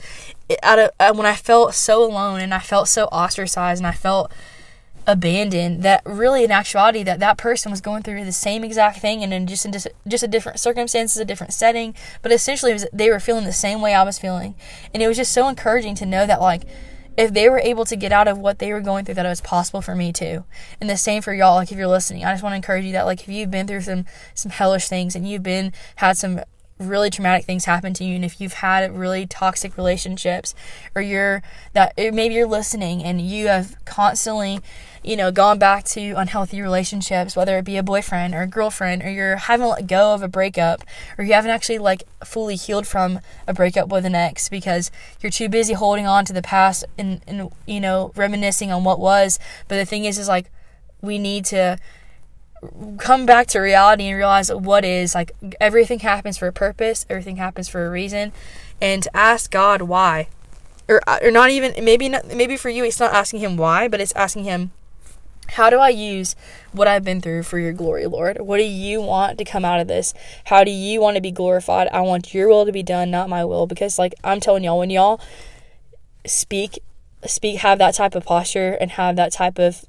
it, 0.50 0.60
out 0.64 0.80
of 0.80 0.92
uh, 1.00 1.14
when 1.14 1.26
I 1.26 1.36
felt 1.36 1.74
so 1.74 2.04
alone 2.04 2.42
and 2.42 2.54
I 2.54 2.60
felt 2.60 2.88
so 2.88 3.06
ostracized 3.06 3.80
and 3.80 3.88
I 3.88 3.92
felt 3.92 4.32
abandoned 5.06 5.84
that 5.84 6.02
really 6.06 6.44
in 6.44 6.52
actuality 6.52 7.04
that 7.04 7.20
that 7.20 7.38
person 7.38 7.70
was 7.70 7.82
going 7.82 8.04
through 8.04 8.24
the 8.24 8.32
same 8.32 8.64
exact 8.64 9.00
thing 9.00 9.24
and 9.24 9.34
in 9.34 9.46
just 9.48 9.66
in 9.66 9.72
just, 9.72 9.88
just 10.08 10.24
a 10.24 10.28
different 10.28 10.60
circumstances 10.60 11.18
a 11.18 11.26
different 11.26 11.54
setting 11.54 11.94
but 12.22 12.32
essentially 12.32 12.72
was, 12.72 12.86
they 12.94 13.10
were 13.10 13.20
feeling 13.20 13.44
the 13.44 13.52
same 13.52 13.82
way 13.82 13.94
i 13.94 14.04
was 14.04 14.20
feeling. 14.20 14.56
And 14.94 15.04
it 15.04 15.08
was 15.08 15.18
just 15.18 15.34
so 15.34 15.48
encouraging 15.48 15.96
to 15.96 16.06
know 16.06 16.26
that 16.26 16.42
like 16.42 16.64
if 17.16 17.34
they 17.34 17.48
were 17.48 17.60
able 17.60 17.86
to 17.86 17.96
get 17.96 18.12
out 18.12 18.28
of 18.28 18.40
what 18.40 18.58
they 18.58 18.74
were 18.74 18.82
going 18.82 19.06
through 19.06 19.16
that 19.16 19.26
it 19.26 19.30
was 19.30 19.42
possible 19.42 19.82
for 19.82 19.96
me 19.96 20.12
too. 20.12 20.46
And 20.82 20.90
the 20.90 20.98
same 20.98 21.22
for 21.22 21.34
y'all 21.34 21.56
like 21.56 21.72
if 21.72 21.78
you're 21.78 21.88
listening 21.88 22.24
i 22.24 22.32
just 22.32 22.44
want 22.44 22.54
to 22.54 22.58
encourage 22.58 22.86
you 22.86 22.94
that 22.94 23.06
like 23.06 23.22
if 23.22 23.28
you've 23.28 23.52
been 23.52 23.68
through 23.68 23.82
some 23.82 24.06
some 24.34 24.52
hellish 24.52 24.88
things 24.88 25.16
and 25.16 25.28
you've 25.28 25.44
been 25.44 25.74
had 25.98 26.18
some 26.18 26.42
really 26.88 27.10
traumatic 27.10 27.46
things 27.46 27.66
happen 27.66 27.94
to 27.94 28.04
you 28.04 28.16
and 28.16 28.26
if 28.26 28.40
you've 28.40 28.54
had 28.54 28.96
really 28.96 29.26
toxic 29.26 29.78
relationships 29.78 30.54
or 30.96 31.02
you're 31.02 31.42
that 31.74 31.94
maybe 31.98 32.36
you're 32.36 32.48
listening 32.48 33.04
and 33.04 33.22
you 33.22 33.48
have 33.48 33.76
constantly 33.86 34.60
you 35.04 35.18
know, 35.18 35.32
gone 35.32 35.60
back 35.60 35.84
to 35.84 36.12
unhealthy 36.14 36.62
relationships, 36.62 37.36
whether 37.36 37.58
it 37.58 37.66
be 37.66 37.76
a 37.78 37.84
boyfriend 37.84 38.34
or 38.34 38.42
a 38.42 38.48
girlfriend, 38.48 39.04
or 39.04 39.12
you're 39.12 39.36
haven't 39.36 39.68
let 39.68 39.88
go 39.88 40.14
of 40.14 40.24
a 40.24 40.28
breakup, 40.28 40.84
or 41.18 41.26
you 41.26 41.34
haven't 41.34 41.52
actually 41.52 41.78
like 41.78 42.04
fully 42.24 42.56
healed 42.56 42.88
from 42.88 43.20
a 43.46 43.54
breakup 43.54 43.90
with 43.90 44.06
an 44.06 44.16
ex 44.16 44.48
because 44.48 44.90
you're 45.20 45.32
too 45.32 45.50
busy 45.50 45.74
holding 45.74 46.08
on 46.08 46.24
to 46.26 46.34
the 46.34 46.42
past 46.42 46.86
and, 46.98 47.22
and 47.28 47.52
you 47.68 47.82
know, 47.82 48.14
reminiscing 48.16 48.72
on 48.72 48.84
what 48.84 49.00
was. 49.00 49.40
But 49.68 49.76
the 49.76 49.86
thing 49.86 50.06
is, 50.06 50.18
is 50.18 50.30
like 50.30 50.50
we 51.02 51.20
need 51.20 51.44
to 51.46 51.78
come 52.98 53.26
back 53.26 53.48
to 53.48 53.60
reality 53.60 54.08
and 54.08 54.18
realize 54.18 54.52
what 54.52 54.86
is 54.86 55.16
like 55.16 55.32
everything 55.60 56.00
happens 56.00 56.38
for 56.38 56.48
a 56.48 56.54
purpose, 56.54 57.06
everything 57.10 57.38
happens 57.38 57.68
for 57.68 57.86
a 57.86 57.90
reason, 57.90 58.32
and 58.82 59.04
to 59.04 59.16
ask 59.16 59.52
God 59.52 59.84
why. 59.84 60.28
Or, 60.90 61.02
uh, 61.08 61.20
or 61.24 61.32
not 61.32 61.50
even 61.50 61.86
maybe 61.86 62.10
not 62.10 62.28
maybe 62.28 62.58
for 62.58 62.70
you 62.70 62.84
it's 62.84 63.00
not 63.00 63.14
asking 63.14 63.40
him 63.40 63.56
why 63.56 63.88
but 63.88 64.02
it's 64.02 64.12
asking 64.18 64.44
him 64.44 64.72
how 65.50 65.70
do 65.70 65.78
I 65.78 65.90
use 65.90 66.36
what 66.72 66.88
I've 66.88 67.04
been 67.04 67.22
through 67.22 67.44
for 67.44 67.60
your 67.60 67.74
glory, 67.74 68.06
Lord? 68.08 68.40
What 68.40 68.58
do 68.58 68.64
you 68.64 69.02
want 69.02 69.38
to 69.38 69.46
come 69.46 69.66
out 69.66 69.80
of 69.80 69.88
this? 69.88 70.14
How 70.46 70.64
do 70.64 70.72
you 70.72 71.02
want 71.02 71.16
to 71.16 71.22
be 71.22 71.32
glorified? 71.32 71.88
I 71.92 72.02
want 72.02 72.34
your 72.34 72.48
will 72.48 72.66
to 72.66 72.72
be 72.72 72.84
done, 72.84 73.12
not 73.12 73.30
my 73.30 73.44
will. 73.46 73.68
Because, 73.68 74.00
like, 74.00 74.14
I'm 74.24 74.40
telling 74.40 74.64
y'all, 74.64 74.80
when 74.80 74.90
y'all 74.90 75.20
speak, 76.26 76.80
speak, 77.26 77.60
have 77.60 77.78
that 77.80 77.96
type 77.96 78.16
of 78.16 78.26
posture 78.26 78.78
and 78.80 78.92
have 78.92 79.16
that 79.18 79.34
type 79.34 79.60
of 79.60 79.86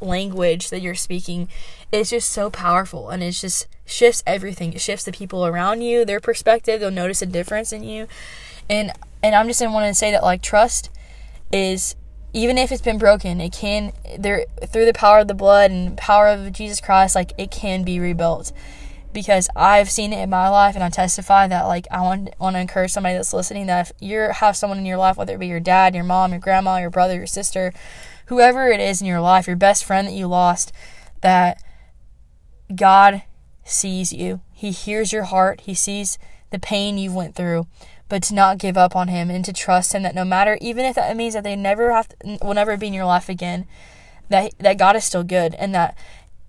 language 0.00 0.70
that 0.70 0.80
you're 0.80 0.94
speaking, 0.94 1.48
is 1.92 2.10
just 2.10 2.30
so 2.30 2.50
powerful 2.50 3.10
and 3.10 3.22
it 3.22 3.32
just 3.32 3.66
shifts 3.84 4.22
everything. 4.26 4.72
It 4.72 4.80
shifts 4.80 5.04
the 5.04 5.12
people 5.12 5.46
around 5.46 5.82
you, 5.82 6.04
their 6.04 6.20
perspective. 6.20 6.80
They'll 6.80 6.90
notice 6.90 7.22
a 7.22 7.26
difference 7.26 7.72
in 7.72 7.84
you. 7.84 8.06
And, 8.68 8.92
and 9.22 9.34
I'm 9.34 9.46
just 9.46 9.60
wanting 9.60 9.90
to 9.90 9.94
say 9.94 10.10
that, 10.10 10.22
like, 10.22 10.42
trust 10.42 10.90
is 11.52 11.96
even 12.34 12.58
if 12.58 12.72
it's 12.72 12.82
been 12.82 12.98
broken, 12.98 13.40
it 13.40 13.52
can 13.52 13.92
there 14.18 14.44
through 14.66 14.86
the 14.86 14.92
power 14.92 15.20
of 15.20 15.28
the 15.28 15.34
blood 15.34 15.70
and 15.70 15.96
power 15.96 16.28
of 16.28 16.52
Jesus 16.52 16.80
Christ, 16.80 17.14
like 17.14 17.32
it 17.38 17.50
can 17.50 17.84
be 17.84 18.00
rebuilt. 18.00 18.52
Because 19.12 19.48
I've 19.54 19.88
seen 19.88 20.12
it 20.12 20.20
in 20.20 20.30
my 20.30 20.48
life, 20.48 20.74
and 20.74 20.82
I 20.82 20.90
testify 20.90 21.46
that 21.46 21.66
like 21.66 21.86
I 21.92 22.00
want 22.00 22.30
want 22.40 22.56
to 22.56 22.60
encourage 22.60 22.90
somebody 22.90 23.14
that's 23.14 23.32
listening 23.32 23.66
that 23.66 23.88
if 23.88 23.92
you 24.00 24.18
have 24.18 24.56
someone 24.56 24.78
in 24.78 24.84
your 24.84 24.96
life, 24.96 25.16
whether 25.16 25.36
it 25.36 25.38
be 25.38 25.46
your 25.46 25.60
dad, 25.60 25.94
your 25.94 26.02
mom, 26.02 26.32
your 26.32 26.40
grandma, 26.40 26.78
your 26.78 26.90
brother, 26.90 27.14
your 27.14 27.28
sister, 27.28 27.72
whoever 28.26 28.68
it 28.68 28.80
is 28.80 29.00
in 29.00 29.06
your 29.06 29.20
life, 29.20 29.46
your 29.46 29.56
best 29.56 29.84
friend 29.84 30.08
that 30.08 30.14
you 30.14 30.26
lost, 30.26 30.72
that 31.20 31.62
God 32.74 33.22
sees 33.64 34.12
you. 34.12 34.40
He 34.52 34.70
hears 34.70 35.12
your 35.12 35.24
heart. 35.24 35.62
He 35.62 35.74
sees 35.74 36.18
the 36.50 36.58
pain 36.58 36.98
you 36.98 37.12
went 37.12 37.34
through 37.34 37.66
but 38.08 38.22
to 38.22 38.34
not 38.34 38.58
give 38.58 38.76
up 38.76 38.94
on 38.94 39.08
him 39.08 39.30
and 39.30 39.44
to 39.44 39.52
trust 39.52 39.94
him 39.94 40.02
that 40.02 40.14
no 40.14 40.24
matter 40.24 40.58
even 40.60 40.84
if 40.84 40.94
that 40.94 41.16
means 41.16 41.34
that 41.34 41.44
they 41.44 41.56
never 41.56 41.92
have 41.92 42.08
to, 42.08 42.38
will 42.42 42.54
never 42.54 42.76
be 42.76 42.86
in 42.86 42.92
your 42.92 43.04
life 43.04 43.28
again 43.28 43.66
that 44.28 44.52
that 44.58 44.78
God 44.78 44.96
is 44.96 45.04
still 45.04 45.24
good 45.24 45.54
and 45.54 45.74
that 45.74 45.96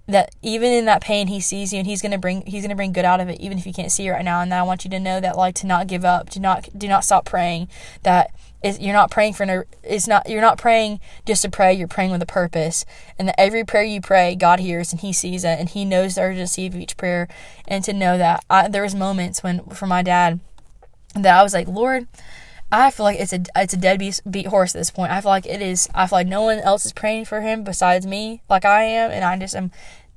that 0.07 0.35
even 0.41 0.71
in 0.71 0.85
that 0.85 1.01
pain 1.01 1.27
he 1.27 1.39
sees 1.39 1.73
you 1.73 1.79
and 1.79 1.87
he's 1.87 2.01
gonna 2.01 2.17
bring 2.17 2.45
he's 2.45 2.63
gonna 2.63 2.75
bring 2.75 2.93
good 2.93 3.05
out 3.05 3.19
of 3.19 3.29
it 3.29 3.39
even 3.39 3.57
if 3.57 3.65
you 3.65 3.73
can't 3.73 3.91
see 3.91 4.07
it 4.07 4.11
right 4.11 4.25
now. 4.25 4.41
And 4.41 4.53
I 4.53 4.63
want 4.63 4.83
you 4.85 4.89
to 4.91 4.99
know 4.99 5.19
that 5.19 5.37
like 5.37 5.55
to 5.55 5.67
not 5.67 5.87
give 5.87 6.05
up 6.05 6.29
do 6.29 6.39
not 6.39 6.69
do 6.77 6.87
not 6.87 7.03
stop 7.03 7.25
praying. 7.25 7.67
That 8.03 8.31
is 8.63 8.79
you're 8.79 8.93
not 8.93 9.11
praying 9.11 9.33
for 9.33 9.45
no 9.45 9.63
it's 9.83 10.07
not 10.07 10.29
you're 10.29 10.41
not 10.41 10.57
praying 10.57 10.99
just 11.25 11.41
to 11.41 11.49
pray 11.49 11.73
you're 11.73 11.87
praying 11.87 12.11
with 12.11 12.21
a 12.21 12.27
purpose. 12.27 12.85
And 13.17 13.27
that 13.27 13.39
every 13.39 13.63
prayer 13.63 13.83
you 13.83 14.01
pray 14.01 14.35
God 14.35 14.59
hears 14.59 14.91
and 14.91 15.01
he 15.01 15.11
sees 15.11 15.43
it 15.43 15.59
and 15.59 15.69
he 15.69 15.85
knows 15.85 16.15
the 16.15 16.21
urgency 16.21 16.67
of 16.67 16.75
each 16.75 16.97
prayer. 16.97 17.27
And 17.67 17.83
to 17.85 17.93
know 17.93 18.17
that 18.17 18.45
I, 18.49 18.67
there 18.67 18.83
was 18.83 18.95
moments 18.95 19.41
when 19.41 19.63
for 19.65 19.87
my 19.87 20.03
dad 20.03 20.39
that 21.15 21.39
I 21.39 21.43
was 21.43 21.53
like, 21.53 21.67
Lord, 21.67 22.07
I 22.75 22.91
feel 22.91 23.03
like 23.05 23.19
it's 23.19 23.33
a 23.33 23.43
it's 23.55 23.73
a 23.73 23.77
deadbeat 23.77 24.21
beat 24.29 24.47
horse 24.47 24.75
at 24.75 24.79
this 24.79 24.91
point. 24.91 25.11
I 25.11 25.21
feel 25.21 25.31
like 25.31 25.45
it 25.45 25.61
is. 25.61 25.87
I 25.95 26.07
feel 26.07 26.19
like 26.19 26.27
no 26.27 26.43
one 26.43 26.59
else 26.59 26.85
is 26.85 26.93
praying 26.93 27.25
for 27.25 27.41
him 27.41 27.63
besides 27.63 28.05
me, 28.05 28.41
like 28.49 28.65
I 28.65 28.83
am, 28.83 29.11
and 29.11 29.23
I 29.23 29.37
just 29.37 29.55
am. 29.55 29.71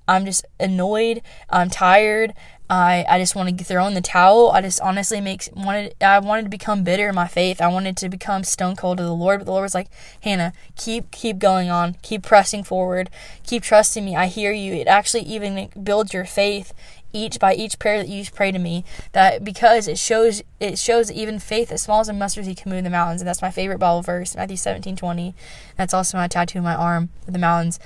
I'm 0.06 0.24
just 0.24 0.46
annoyed. 0.58 1.20
I'm 1.50 1.68
tired. 1.68 2.32
I 2.70 3.04
I 3.08 3.18
just 3.18 3.34
want 3.34 3.56
to 3.56 3.64
throw 3.64 3.86
in 3.86 3.94
the 3.94 4.00
towel. 4.00 4.50
I 4.50 4.60
just 4.60 4.80
honestly 4.80 5.20
makes 5.20 5.48
wanted 5.54 5.94
I 6.00 6.18
wanted 6.18 6.44
to 6.44 6.48
become 6.48 6.84
bitter 6.84 7.08
in 7.08 7.14
my 7.14 7.28
faith. 7.28 7.60
I 7.60 7.68
wanted 7.68 7.96
to 7.98 8.08
become 8.08 8.44
stone 8.44 8.76
cold 8.76 8.98
to 8.98 9.04
the 9.04 9.14
Lord, 9.14 9.40
but 9.40 9.44
the 9.44 9.52
Lord 9.52 9.62
was 9.62 9.74
like, 9.74 9.88
Hannah, 10.22 10.52
keep 10.76 11.10
keep 11.10 11.38
going 11.38 11.70
on, 11.70 11.96
keep 12.02 12.22
pressing 12.22 12.64
forward, 12.64 13.10
keep 13.46 13.62
trusting 13.62 14.04
me. 14.04 14.16
I 14.16 14.26
hear 14.26 14.52
you. 14.52 14.74
It 14.74 14.86
actually 14.86 15.22
even 15.22 15.68
builds 15.82 16.12
your 16.12 16.24
faith 16.24 16.72
each 17.12 17.38
by 17.38 17.54
each 17.54 17.78
prayer 17.78 17.98
that 17.98 18.08
you 18.08 18.24
pray 18.34 18.52
to 18.52 18.58
me 18.58 18.84
that 19.12 19.42
because 19.42 19.88
it 19.88 19.98
shows 19.98 20.42
it 20.60 20.78
shows 20.78 21.10
even 21.10 21.38
faith 21.38 21.72
as 21.72 21.82
small 21.82 22.00
as 22.00 22.08
a 22.08 22.12
mustard 22.12 22.44
seed 22.44 22.56
can 22.56 22.70
move 22.70 22.84
the 22.84 22.90
mountains. 22.90 23.20
And 23.20 23.28
that's 23.28 23.42
my 23.42 23.50
favorite 23.50 23.78
bible 23.78 24.02
verse 24.02 24.36
matthew 24.36 24.56
17 24.56 24.96
20 24.96 25.34
that's 25.76 25.94
also 25.94 26.18
my 26.18 26.28
tattoo 26.28 26.58
on 26.58 26.64
my 26.64 26.74
arm 26.74 27.10
the 27.26 27.38
mountains. 27.38 27.78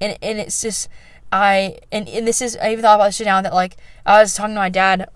And 0.00 0.16
and 0.22 0.38
it's 0.38 0.62
just 0.62 0.88
I 1.32 1.78
and, 1.92 2.08
and 2.08 2.26
this 2.26 2.40
is 2.40 2.56
I 2.56 2.72
even 2.72 2.82
thought 2.82 2.96
about 2.96 3.06
this 3.06 3.20
now 3.20 3.42
that 3.42 3.54
like 3.54 3.76
I 4.06 4.20
was 4.20 4.34
talking 4.34 4.54
to 4.54 4.60
my 4.60 4.68
dad 4.68 5.08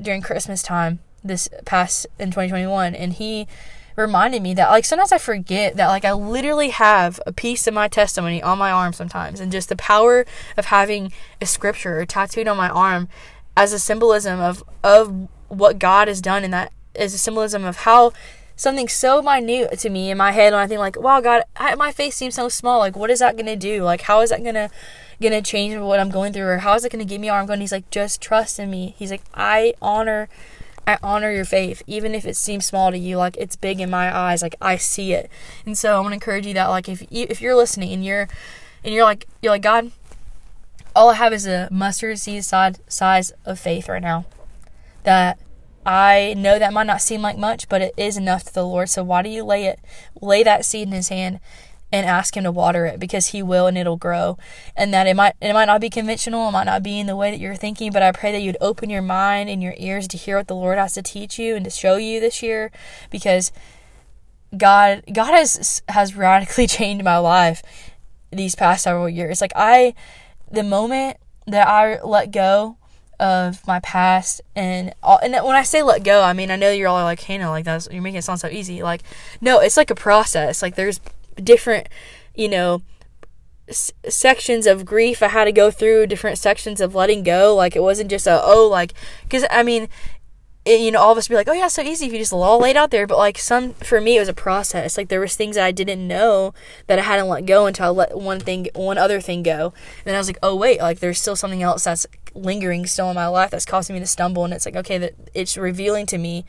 during 0.00 0.22
Christmas 0.22 0.62
time 0.62 1.00
this 1.24 1.48
past 1.64 2.06
in 2.18 2.28
2021 2.28 2.94
and 2.94 3.14
he 3.14 3.48
reminded 3.96 4.42
me 4.42 4.54
that 4.54 4.70
like 4.70 4.84
sometimes 4.84 5.12
I 5.12 5.18
forget 5.18 5.76
that 5.76 5.88
like 5.88 6.04
I 6.04 6.12
literally 6.12 6.70
have 6.70 7.20
a 7.26 7.32
piece 7.32 7.66
of 7.66 7.74
my 7.74 7.88
testimony 7.88 8.42
on 8.42 8.58
my 8.58 8.70
arm 8.70 8.92
sometimes 8.92 9.40
and 9.40 9.50
just 9.50 9.68
the 9.68 9.76
power 9.76 10.26
of 10.56 10.66
having 10.66 11.12
a 11.40 11.46
scripture 11.46 12.04
tattooed 12.04 12.48
on 12.48 12.56
my 12.56 12.68
arm 12.68 13.08
as 13.56 13.72
a 13.72 13.78
symbolism 13.78 14.40
of 14.40 14.62
of 14.84 15.28
what 15.48 15.78
God 15.78 16.08
has 16.08 16.20
done 16.20 16.44
and 16.44 16.52
that 16.52 16.72
is 16.94 17.14
a 17.14 17.18
symbolism 17.18 17.64
of 17.64 17.78
how 17.78 18.12
something 18.54 18.88
so 18.88 19.22
minute 19.22 19.78
to 19.78 19.90
me 19.90 20.10
in 20.10 20.18
my 20.18 20.32
head 20.32 20.52
when 20.52 20.62
I 20.62 20.66
think 20.66 20.80
like 20.80 21.00
wow 21.00 21.20
God 21.20 21.42
I, 21.56 21.74
my 21.74 21.92
face 21.92 22.16
seems 22.16 22.34
so 22.34 22.48
small 22.48 22.78
like 22.78 22.96
what 22.96 23.10
is 23.10 23.20
that 23.20 23.36
to 23.38 23.56
do 23.56 23.82
like 23.82 24.02
how 24.02 24.20
is 24.20 24.30
that 24.30 24.44
to 24.44 24.70
gonna 25.20 25.42
change 25.42 25.76
what 25.78 26.00
I'm 26.00 26.10
going 26.10 26.32
through 26.32 26.46
or 26.46 26.58
how 26.58 26.74
is 26.74 26.84
it 26.84 26.92
gonna 26.92 27.04
get 27.04 27.20
me 27.20 27.30
where 27.30 27.40
I'm 27.40 27.46
going? 27.46 27.60
He's 27.60 27.72
like, 27.72 27.90
just 27.90 28.20
trust 28.20 28.58
in 28.58 28.70
me. 28.70 28.94
He's 28.98 29.10
like, 29.10 29.22
I 29.34 29.74
honor 29.80 30.28
I 30.86 30.98
honor 31.02 31.32
your 31.32 31.44
faith, 31.44 31.82
even 31.86 32.14
if 32.14 32.24
it 32.24 32.36
seems 32.36 32.64
small 32.64 32.90
to 32.90 32.98
you. 32.98 33.16
Like 33.16 33.36
it's 33.36 33.56
big 33.56 33.80
in 33.80 33.90
my 33.90 34.16
eyes. 34.16 34.42
Like 34.42 34.54
I 34.60 34.76
see 34.76 35.12
it, 35.12 35.30
and 35.64 35.76
so 35.76 35.96
I 35.96 36.00
want 36.00 36.10
to 36.10 36.14
encourage 36.14 36.46
you 36.46 36.54
that 36.54 36.68
like 36.68 36.88
if 36.88 37.02
you, 37.10 37.26
if 37.28 37.40
you're 37.40 37.56
listening 37.56 37.92
and 37.92 38.04
you're 38.04 38.28
and 38.84 38.94
you're 38.94 39.04
like 39.04 39.26
you're 39.42 39.52
like 39.52 39.62
God, 39.62 39.90
all 40.94 41.10
I 41.10 41.14
have 41.14 41.32
is 41.32 41.46
a 41.46 41.68
mustard 41.70 42.18
seed 42.18 42.44
size 42.44 42.76
size 42.88 43.32
of 43.44 43.58
faith 43.58 43.88
right 43.88 44.02
now. 44.02 44.26
That 45.02 45.38
I 45.84 46.34
know 46.36 46.58
that 46.58 46.72
might 46.72 46.86
not 46.86 47.00
seem 47.00 47.22
like 47.22 47.38
much, 47.38 47.68
but 47.68 47.80
it 47.82 47.94
is 47.96 48.16
enough 48.16 48.44
to 48.44 48.54
the 48.54 48.66
Lord. 48.66 48.88
So 48.88 49.04
why 49.04 49.22
do 49.22 49.28
you 49.28 49.44
lay 49.44 49.66
it, 49.66 49.80
lay 50.20 50.42
that 50.42 50.64
seed 50.64 50.88
in 50.88 50.94
His 50.94 51.08
hand, 51.08 51.40
and 51.92 52.06
ask 52.06 52.36
him 52.36 52.44
to 52.44 52.50
water 52.50 52.84
it 52.86 52.98
because 52.98 53.28
he 53.28 53.42
will 53.42 53.66
and 53.66 53.78
it'll 53.78 53.96
grow 53.96 54.36
and 54.76 54.92
that 54.92 55.06
it 55.06 55.14
might 55.14 55.34
it 55.40 55.52
might 55.52 55.66
not 55.66 55.80
be 55.80 55.88
conventional 55.88 56.48
it 56.48 56.52
might 56.52 56.64
not 56.64 56.82
be 56.82 56.98
in 56.98 57.06
the 57.06 57.16
way 57.16 57.30
that 57.30 57.38
you're 57.38 57.54
thinking 57.54 57.92
but 57.92 58.02
i 58.02 58.10
pray 58.10 58.32
that 58.32 58.40
you'd 58.42 58.56
open 58.60 58.90
your 58.90 59.02
mind 59.02 59.48
and 59.48 59.62
your 59.62 59.74
ears 59.78 60.08
to 60.08 60.16
hear 60.16 60.36
what 60.36 60.48
the 60.48 60.54
lord 60.54 60.78
has 60.78 60.94
to 60.94 61.02
teach 61.02 61.38
you 61.38 61.54
and 61.54 61.64
to 61.64 61.70
show 61.70 61.96
you 61.96 62.18
this 62.18 62.42
year 62.42 62.70
because 63.10 63.52
god 64.56 65.02
god 65.12 65.32
has 65.32 65.82
has 65.88 66.16
radically 66.16 66.66
changed 66.66 67.04
my 67.04 67.18
life 67.18 67.62
these 68.32 68.54
past 68.54 68.84
several 68.84 69.08
years 69.08 69.40
like 69.40 69.52
i 69.54 69.94
the 70.50 70.64
moment 70.64 71.16
that 71.46 71.66
i 71.68 72.02
let 72.02 72.32
go 72.32 72.76
of 73.18 73.66
my 73.66 73.80
past 73.80 74.40
and 74.54 74.94
all, 75.02 75.18
and 75.22 75.32
when 75.32 75.56
I 75.56 75.62
say 75.62 75.82
let 75.82 76.04
go, 76.04 76.22
I 76.22 76.32
mean 76.32 76.50
I 76.50 76.56
know 76.56 76.70
you're 76.70 76.88
all 76.88 77.02
like 77.02 77.20
Hannah, 77.20 77.50
like 77.50 77.64
that's 77.64 77.88
you're 77.90 78.02
making 78.02 78.18
it 78.18 78.24
sound 78.24 78.40
so 78.40 78.48
easy. 78.48 78.82
Like 78.82 79.02
no, 79.40 79.60
it's 79.60 79.76
like 79.76 79.90
a 79.90 79.94
process. 79.94 80.62
Like 80.62 80.74
there's 80.74 81.00
different, 81.36 81.88
you 82.34 82.48
know, 82.48 82.82
s- 83.68 83.92
sections 84.08 84.66
of 84.66 84.84
grief 84.84 85.22
I 85.22 85.28
had 85.28 85.44
to 85.44 85.52
go 85.52 85.70
through, 85.70 86.06
different 86.06 86.38
sections 86.38 86.80
of 86.80 86.94
letting 86.94 87.22
go. 87.22 87.54
Like 87.54 87.76
it 87.76 87.82
wasn't 87.82 88.10
just 88.10 88.26
a 88.26 88.40
oh 88.42 88.68
like 88.70 88.92
because 89.22 89.44
I 89.50 89.62
mean. 89.62 89.88
It, 90.68 90.80
you 90.80 90.90
know, 90.90 91.00
all 91.00 91.12
of 91.12 91.18
us 91.18 91.28
be 91.28 91.36
like, 91.36 91.46
"Oh 91.46 91.52
yeah, 91.52 91.68
so 91.68 91.80
easy 91.80 92.06
if 92.06 92.12
you 92.12 92.18
just 92.18 92.32
all 92.32 92.58
laid 92.58 92.76
out 92.76 92.90
there." 92.90 93.06
But 93.06 93.18
like 93.18 93.38
some, 93.38 93.74
for 93.74 94.00
me, 94.00 94.16
it 94.16 94.18
was 94.18 94.28
a 94.28 94.34
process. 94.34 94.96
Like 94.98 95.08
there 95.08 95.20
was 95.20 95.36
things 95.36 95.54
that 95.54 95.64
I 95.64 95.70
didn't 95.70 96.04
know 96.08 96.54
that 96.88 96.98
I 96.98 97.02
hadn't 97.02 97.28
let 97.28 97.46
go 97.46 97.66
until 97.66 97.86
I 97.86 97.88
let 97.90 98.18
one 98.18 98.40
thing, 98.40 98.66
one 98.74 98.98
other 98.98 99.20
thing 99.20 99.44
go. 99.44 99.72
And 99.98 100.06
then 100.06 100.16
I 100.16 100.18
was 100.18 100.26
like, 100.26 100.40
"Oh 100.42 100.56
wait, 100.56 100.80
like 100.80 100.98
there's 100.98 101.20
still 101.20 101.36
something 101.36 101.62
else 101.62 101.84
that's 101.84 102.04
lingering 102.34 102.84
still 102.86 103.08
in 103.10 103.14
my 103.14 103.28
life 103.28 103.52
that's 103.52 103.64
causing 103.64 103.94
me 103.94 104.00
to 104.00 104.06
stumble." 104.08 104.44
And 104.44 104.52
it's 104.52 104.66
like, 104.66 104.74
okay, 104.74 104.98
that 104.98 105.14
it's 105.34 105.56
revealing 105.56 106.04
to 106.06 106.18
me 106.18 106.44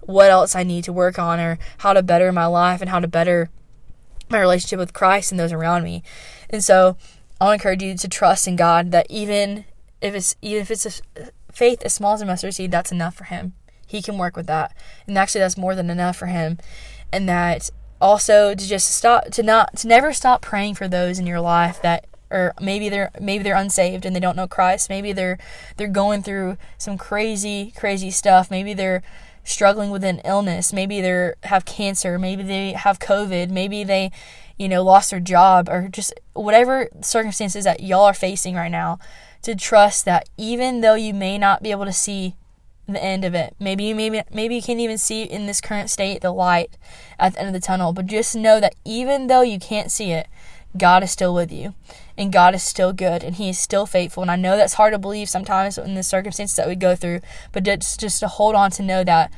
what 0.00 0.30
else 0.30 0.54
I 0.54 0.62
need 0.62 0.84
to 0.84 0.92
work 0.94 1.18
on 1.18 1.38
or 1.38 1.58
how 1.78 1.92
to 1.92 2.02
better 2.02 2.32
my 2.32 2.46
life 2.46 2.80
and 2.80 2.88
how 2.88 3.00
to 3.00 3.06
better 3.08 3.50
my 4.32 4.40
relationship 4.40 4.78
with 4.78 4.92
Christ 4.92 5.30
and 5.30 5.38
those 5.38 5.52
around 5.52 5.84
me. 5.84 6.02
And 6.50 6.64
so 6.64 6.96
I'll 7.40 7.52
encourage 7.52 7.82
you 7.82 7.96
to 7.96 8.08
trust 8.08 8.48
in 8.48 8.56
God 8.56 8.90
that 8.90 9.06
even 9.08 9.64
if 10.00 10.14
it's 10.14 10.34
even 10.42 10.62
if 10.62 10.70
it's 10.70 10.86
a 10.86 11.30
faith 11.52 11.82
as 11.82 11.94
small 11.94 12.14
as 12.14 12.22
a 12.22 12.26
mustard 12.26 12.54
seed, 12.54 12.70
that's 12.70 12.92
enough 12.92 13.14
for 13.14 13.24
him. 13.24 13.52
He 13.86 14.02
can 14.02 14.18
work 14.18 14.36
with 14.36 14.46
that. 14.46 14.74
And 15.06 15.16
actually 15.16 15.40
that's 15.40 15.56
more 15.56 15.74
than 15.74 15.90
enough 15.90 16.16
for 16.16 16.26
him. 16.26 16.58
And 17.12 17.28
that 17.28 17.70
also 18.00 18.54
to 18.54 18.68
just 18.68 18.94
stop 18.94 19.26
to 19.26 19.42
not 19.42 19.76
to 19.76 19.88
never 19.88 20.12
stop 20.12 20.42
praying 20.42 20.74
for 20.74 20.88
those 20.88 21.18
in 21.18 21.26
your 21.26 21.40
life 21.40 21.80
that 21.82 22.06
or 22.30 22.54
maybe 22.60 22.88
they're 22.88 23.10
maybe 23.20 23.44
they're 23.44 23.54
unsaved 23.54 24.06
and 24.06 24.16
they 24.16 24.20
don't 24.20 24.36
know 24.36 24.48
Christ. 24.48 24.88
Maybe 24.88 25.12
they're 25.12 25.38
they're 25.76 25.88
going 25.88 26.22
through 26.22 26.56
some 26.78 26.98
crazy 26.98 27.72
crazy 27.76 28.10
stuff. 28.10 28.50
Maybe 28.50 28.74
they're 28.74 29.02
struggling 29.44 29.90
with 29.90 30.04
an 30.04 30.20
illness. 30.24 30.72
Maybe 30.72 31.00
they 31.00 31.32
have 31.44 31.64
cancer. 31.64 32.18
Maybe 32.18 32.42
they 32.42 32.72
have 32.72 32.98
COVID. 32.98 33.50
Maybe 33.50 33.84
they, 33.84 34.10
you 34.56 34.68
know, 34.68 34.82
lost 34.82 35.10
their 35.10 35.20
job 35.20 35.68
or 35.68 35.88
just 35.88 36.12
whatever 36.34 36.88
circumstances 37.00 37.64
that 37.64 37.82
y'all 37.82 38.04
are 38.04 38.14
facing 38.14 38.54
right 38.54 38.70
now. 38.70 38.98
To 39.42 39.56
trust 39.56 40.04
that 40.04 40.28
even 40.36 40.82
though 40.82 40.94
you 40.94 41.12
may 41.12 41.36
not 41.36 41.64
be 41.64 41.72
able 41.72 41.84
to 41.84 41.92
see 41.92 42.36
the 42.86 43.02
end 43.02 43.24
of 43.24 43.34
it, 43.34 43.56
maybe 43.58 43.84
you 43.84 43.94
maybe 43.94 44.22
maybe 44.32 44.54
you 44.54 44.62
can't 44.62 44.78
even 44.78 44.98
see 44.98 45.24
in 45.24 45.46
this 45.46 45.60
current 45.60 45.90
state 45.90 46.20
the 46.20 46.30
light 46.30 46.76
at 47.18 47.32
the 47.32 47.40
end 47.40 47.48
of 47.48 47.52
the 47.52 47.66
tunnel. 47.66 47.92
But 47.92 48.06
just 48.06 48.36
know 48.36 48.60
that 48.60 48.76
even 48.84 49.26
though 49.26 49.42
you 49.42 49.58
can't 49.58 49.90
see 49.90 50.12
it, 50.12 50.28
God 50.76 51.02
is 51.02 51.10
still 51.10 51.34
with 51.34 51.52
you 51.52 51.74
and 52.16 52.32
God 52.32 52.54
is 52.54 52.62
still 52.62 52.92
good 52.92 53.22
and 53.22 53.36
He 53.36 53.48
is 53.48 53.58
still 53.58 53.86
faithful. 53.86 54.22
And 54.22 54.30
I 54.30 54.36
know 54.36 54.56
that's 54.56 54.74
hard 54.74 54.92
to 54.92 54.98
believe 54.98 55.28
sometimes 55.28 55.78
in 55.78 55.94
the 55.94 56.02
circumstances 56.02 56.56
that 56.56 56.68
we 56.68 56.74
go 56.74 56.96
through, 56.96 57.20
but 57.52 57.64
just, 57.64 58.00
just 58.00 58.20
to 58.20 58.28
hold 58.28 58.54
on 58.54 58.70
to 58.72 58.82
know 58.82 59.04
that 59.04 59.32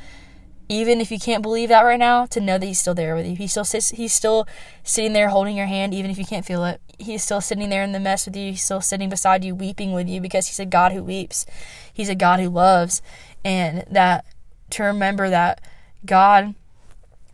even 0.68 1.00
if 1.00 1.10
you 1.10 1.18
can't 1.18 1.42
believe 1.42 1.68
that 1.68 1.82
right 1.82 1.98
now, 1.98 2.26
to 2.26 2.40
know 2.40 2.58
that 2.58 2.66
He's 2.66 2.78
still 2.78 2.94
there 2.94 3.14
with 3.14 3.26
you. 3.26 3.36
He 3.36 3.46
still 3.46 3.64
sits, 3.64 3.90
He's 3.90 4.12
still 4.12 4.46
sitting 4.82 5.12
there 5.12 5.28
holding 5.28 5.56
your 5.56 5.66
hand, 5.66 5.92
even 5.92 6.10
if 6.10 6.18
you 6.18 6.24
can't 6.24 6.46
feel 6.46 6.64
it. 6.64 6.80
He's 6.98 7.22
still 7.22 7.40
sitting 7.40 7.68
there 7.68 7.82
in 7.82 7.92
the 7.92 8.00
mess 8.00 8.26
with 8.26 8.36
you. 8.36 8.52
He's 8.52 8.62
still 8.62 8.80
sitting 8.80 9.08
beside 9.08 9.44
you, 9.44 9.54
weeping 9.54 9.92
with 9.92 10.08
you 10.08 10.20
because 10.20 10.46
He's 10.46 10.60
a 10.60 10.64
God 10.64 10.92
who 10.92 11.02
weeps. 11.02 11.44
He's 11.92 12.08
a 12.08 12.14
God 12.14 12.40
who 12.40 12.48
loves. 12.48 13.02
And 13.44 13.84
that 13.90 14.24
to 14.70 14.84
remember 14.84 15.28
that 15.28 15.60
God 16.06 16.54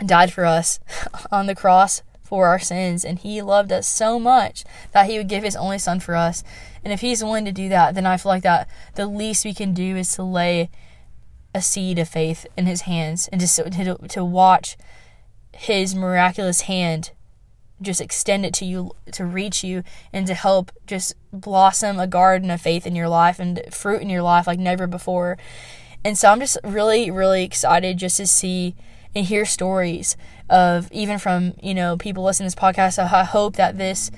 died 0.04 0.32
for 0.32 0.44
us 0.44 0.80
on 1.30 1.46
the 1.46 1.54
cross 1.54 2.02
for 2.30 2.46
our 2.46 2.60
sins, 2.60 3.04
and 3.04 3.18
He 3.18 3.42
loved 3.42 3.72
us 3.72 3.88
so 3.88 4.20
much 4.20 4.64
that 4.92 5.10
He 5.10 5.18
would 5.18 5.28
give 5.28 5.42
His 5.42 5.56
only 5.56 5.80
Son 5.80 5.98
for 5.98 6.14
us. 6.14 6.44
And 6.84 6.92
if 6.92 7.00
He's 7.00 7.24
willing 7.24 7.44
to 7.44 7.52
do 7.52 7.68
that, 7.70 7.96
then 7.96 8.06
I 8.06 8.16
feel 8.16 8.30
like 8.30 8.44
that 8.44 8.68
the 8.94 9.08
least 9.08 9.44
we 9.44 9.52
can 9.52 9.74
do 9.74 9.96
is 9.96 10.14
to 10.14 10.22
lay 10.22 10.70
a 11.52 11.60
seed 11.60 11.98
of 11.98 12.08
faith 12.08 12.46
in 12.56 12.66
His 12.66 12.82
hands 12.82 13.28
and 13.32 13.40
just 13.40 13.56
to, 13.56 13.96
to 13.96 14.24
watch 14.24 14.76
His 15.52 15.92
miraculous 15.92 16.62
hand 16.62 17.10
just 17.82 18.00
extend 18.00 18.46
it 18.46 18.54
to 18.54 18.64
you 18.64 18.92
to 19.10 19.24
reach 19.24 19.64
you 19.64 19.82
and 20.12 20.26
to 20.26 20.34
help 20.34 20.70
just 20.86 21.14
blossom 21.32 21.98
a 21.98 22.06
garden 22.06 22.50
of 22.50 22.60
faith 22.60 22.86
in 22.86 22.94
your 22.94 23.08
life 23.08 23.40
and 23.40 23.60
fruit 23.72 24.02
in 24.02 24.10
your 24.10 24.22
life 24.22 24.46
like 24.46 24.60
never 24.60 24.86
before. 24.86 25.36
And 26.04 26.16
so 26.16 26.30
I'm 26.30 26.38
just 26.38 26.58
really, 26.62 27.10
really 27.10 27.42
excited 27.42 27.96
just 27.96 28.18
to 28.18 28.26
see 28.26 28.76
and 29.14 29.26
hear 29.26 29.44
stories 29.44 30.16
of 30.48 30.90
even 30.92 31.18
from 31.18 31.54
you 31.62 31.74
know 31.74 31.96
people 31.96 32.24
listening 32.24 32.50
to 32.50 32.56
this 32.56 32.62
podcast. 32.62 32.98
I 32.98 33.24
hope 33.24 33.56
that 33.56 33.78
this 33.78 34.10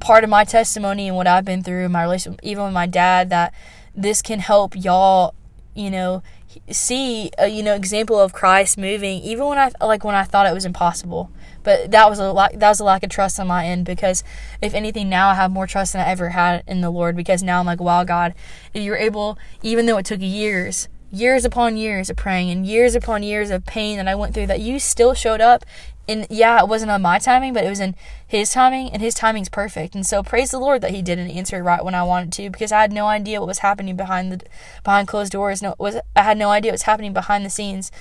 part 0.00 0.24
of 0.24 0.30
my 0.30 0.44
testimony 0.44 1.08
and 1.08 1.16
what 1.16 1.26
I've 1.26 1.44
been 1.44 1.62
through, 1.62 1.88
my 1.88 2.02
relationship, 2.02 2.40
even 2.42 2.64
with 2.64 2.72
my 2.72 2.86
dad, 2.86 3.30
that 3.30 3.52
this 3.94 4.22
can 4.22 4.38
help 4.38 4.74
y'all, 4.74 5.34
you 5.74 5.90
know, 5.90 6.22
see 6.70 7.30
a 7.38 7.48
you 7.48 7.62
know 7.62 7.74
example 7.74 8.18
of 8.18 8.32
Christ 8.32 8.78
moving, 8.78 9.20
even 9.22 9.46
when 9.46 9.58
I 9.58 9.70
like 9.84 10.04
when 10.04 10.14
I 10.14 10.24
thought 10.24 10.46
it 10.46 10.54
was 10.54 10.64
impossible. 10.64 11.30
But 11.62 11.90
that 11.90 12.08
was 12.08 12.18
a 12.18 12.32
lack 12.32 12.52
that 12.52 12.68
was 12.68 12.80
a 12.80 12.84
lack 12.84 13.02
of 13.02 13.10
trust 13.10 13.40
on 13.40 13.48
my 13.48 13.66
end 13.66 13.84
because 13.84 14.22
if 14.62 14.72
anything, 14.72 15.08
now 15.08 15.30
I 15.30 15.34
have 15.34 15.50
more 15.50 15.66
trust 15.66 15.92
than 15.92 16.02
I 16.02 16.10
ever 16.10 16.30
had 16.30 16.62
in 16.66 16.80
the 16.80 16.90
Lord 16.90 17.16
because 17.16 17.42
now 17.42 17.60
I'm 17.60 17.66
like, 17.66 17.80
wow, 17.80 18.04
God, 18.04 18.34
if 18.72 18.82
you're 18.82 18.96
able, 18.96 19.38
even 19.62 19.86
though 19.86 19.98
it 19.98 20.06
took 20.06 20.20
years 20.20 20.88
years 21.10 21.44
upon 21.44 21.76
years 21.76 22.10
of 22.10 22.16
praying 22.16 22.50
and 22.50 22.66
years 22.66 22.94
upon 22.94 23.22
years 23.22 23.50
of 23.50 23.64
pain 23.64 23.96
that 23.96 24.08
I 24.08 24.14
went 24.14 24.34
through 24.34 24.46
that 24.48 24.60
you 24.60 24.78
still 24.78 25.14
showed 25.14 25.40
up 25.40 25.64
and 26.08 26.26
yeah 26.30 26.60
it 26.60 26.68
wasn't 26.68 26.90
on 26.90 27.02
my 27.02 27.18
timing 27.18 27.52
but 27.52 27.64
it 27.64 27.68
was 27.68 27.80
in 27.80 27.94
his 28.26 28.50
timing 28.52 28.90
and 28.90 29.00
his 29.00 29.14
timing's 29.14 29.48
perfect. 29.48 29.94
And 29.94 30.06
so 30.06 30.22
praise 30.22 30.50
the 30.50 30.58
lord 30.58 30.82
that 30.82 30.90
he 30.90 31.02
didn't 31.02 31.30
answer 31.30 31.62
right 31.62 31.84
when 31.84 31.94
i 31.94 32.02
wanted 32.02 32.32
to 32.34 32.50
because 32.50 32.72
i 32.72 32.80
had 32.80 32.92
no 32.92 33.06
idea 33.06 33.40
what 33.40 33.46
was 33.46 33.58
happening 33.58 33.96
behind 33.96 34.32
the 34.32 34.40
behind 34.82 35.08
closed 35.08 35.32
doors. 35.32 35.62
No 35.62 35.74
was 35.78 35.96
i 36.14 36.22
had 36.22 36.38
no 36.38 36.50
idea 36.50 36.70
what 36.70 36.74
was 36.74 36.82
happening 36.82 37.12
behind 37.12 37.44
the 37.44 37.50
scenes 37.50 37.92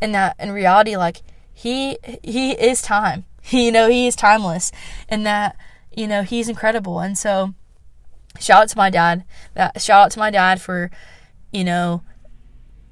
and 0.00 0.14
that 0.14 0.36
in 0.38 0.52
reality. 0.52 0.96
Like 0.96 1.22
he 1.52 1.98
he 2.22 2.52
is 2.52 2.82
time. 2.82 3.24
You 3.48 3.70
know 3.70 3.88
he 3.88 4.08
is 4.08 4.16
timeless 4.16 4.72
and 5.08 5.24
that 5.24 5.54
you 5.94 6.08
know 6.08 6.24
he's 6.24 6.48
incredible. 6.48 6.98
And 6.98 7.16
so 7.16 7.54
shout 8.40 8.62
out 8.62 8.68
to 8.70 8.76
my 8.76 8.90
dad 8.90 9.24
that 9.54 9.80
shout 9.80 10.06
out 10.06 10.10
to 10.12 10.18
my 10.18 10.32
dad 10.32 10.60
for 10.60 10.90
you 11.52 11.64
know, 11.64 12.02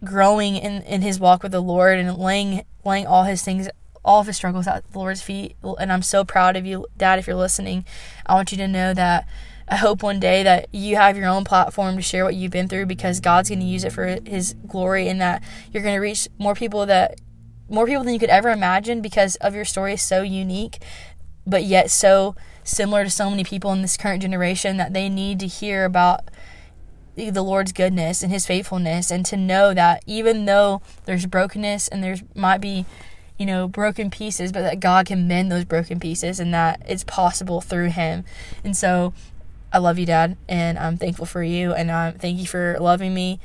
growing 0.05 0.57
in, 0.57 0.83
in 0.83 1.03
his 1.03 1.19
walk 1.19 1.43
with 1.43 1.53
the 1.53 1.61
Lord 1.61 1.99
and 1.99 2.17
laying 2.17 2.65
laying 2.85 3.07
all 3.07 3.25
his 3.25 3.43
things 3.43 3.69
all 4.05 4.21
of 4.21 4.27
his 4.27 4.37
struggles 4.37 4.67
at 4.67 4.91
the 4.93 4.99
Lord's 4.99 5.23
feet. 5.23 5.57
And 5.63 5.91
I'm 5.91 6.03
so 6.03 6.25
proud 6.25 6.57
of 6.57 6.67
you, 6.67 6.87
Dad, 6.97 7.19
if 7.19 7.27
you're 7.27 7.37
listening. 7.37 7.85
I 8.27 8.35
want 8.35 8.53
you 8.53 8.59
to 8.59 8.69
know 8.69 8.93
that 8.93 9.27
I 9.67 9.77
hope 9.77 10.03
one 10.03 10.21
day 10.21 10.43
that 10.43 10.69
you 10.73 10.97
have 10.97 11.17
your 11.17 11.27
own 11.27 11.45
platform 11.45 11.97
to 11.97 12.03
share 12.03 12.25
what 12.25 12.35
you've 12.35 12.53
been 12.53 12.69
through 12.69 12.87
because 12.87 13.21
God's 13.21 13.49
going 13.49 13.61
to 13.61 13.67
use 13.67 13.85
it 13.85 13.93
for 13.93 14.19
his 14.27 14.55
glory 14.67 15.09
and 15.09 15.21
that 15.23 15.43
you're 15.73 15.83
going 15.83 15.95
to 15.95 16.01
reach 16.01 16.29
more 16.39 16.55
people 16.55 16.85
that 16.87 17.19
more 17.69 17.87
people 17.87 18.05
than 18.05 18.13
you 18.13 18.21
could 18.21 18.29
ever 18.29 18.51
imagine 18.51 19.01
because 19.01 19.37
of 19.37 19.55
your 19.55 19.65
story 19.65 19.95
is 19.95 20.03
so 20.03 20.21
unique 20.21 20.83
but 21.47 21.65
yet 21.65 21.91
so 21.91 22.37
similar 22.63 23.05
to 23.05 23.11
so 23.11 23.31
many 23.31 23.43
people 23.43 23.73
in 23.73 23.81
this 23.81 23.97
current 23.97 24.21
generation 24.21 24.77
that 24.77 24.93
they 24.93 25.09
need 25.09 25.41
to 25.41 25.47
hear 25.47 25.87
about 25.87 26.29
the 27.17 27.43
Lord's 27.43 27.73
goodness 27.73 28.23
and 28.23 28.33
his 28.33 28.47
faithfulness 28.47 29.11
and 29.11 29.25
to 29.27 29.37
know 29.37 29.73
that 29.75 30.03
even 30.07 30.45
though 30.45 30.83
there's 31.05 31.27
brokenness 31.27 31.89
and 31.89 32.03
there's 32.03 32.23
might 32.35 32.61
be 32.61 32.85
you 33.39 33.47
know 33.47 33.69
broken 33.69 34.11
pieces 34.11 34.53
but 34.53 34.63
that 34.63 34.81
God 34.81 35.07
can 35.07 35.29
mend 35.29 35.51
those 35.51 35.65
broken 35.65 36.01
pieces 36.01 36.41
and 36.41 36.53
that 36.55 36.83
it's 36.87 37.05
possible 37.05 37.61
through 37.61 37.91
him. 37.91 38.25
And 38.65 38.77
so 38.77 39.13
I 39.73 39.79
love 39.79 39.99
you 39.99 40.07
dad 40.07 40.37
and 40.49 40.79
I'm 40.79 40.97
thankful 40.97 41.27
for 41.27 41.43
you 41.43 41.73
and 41.73 41.91
um, 41.91 42.15
thank 42.15 42.39
you 42.39 42.47
for 42.47 42.77
loving 42.81 43.15
me 43.15 43.41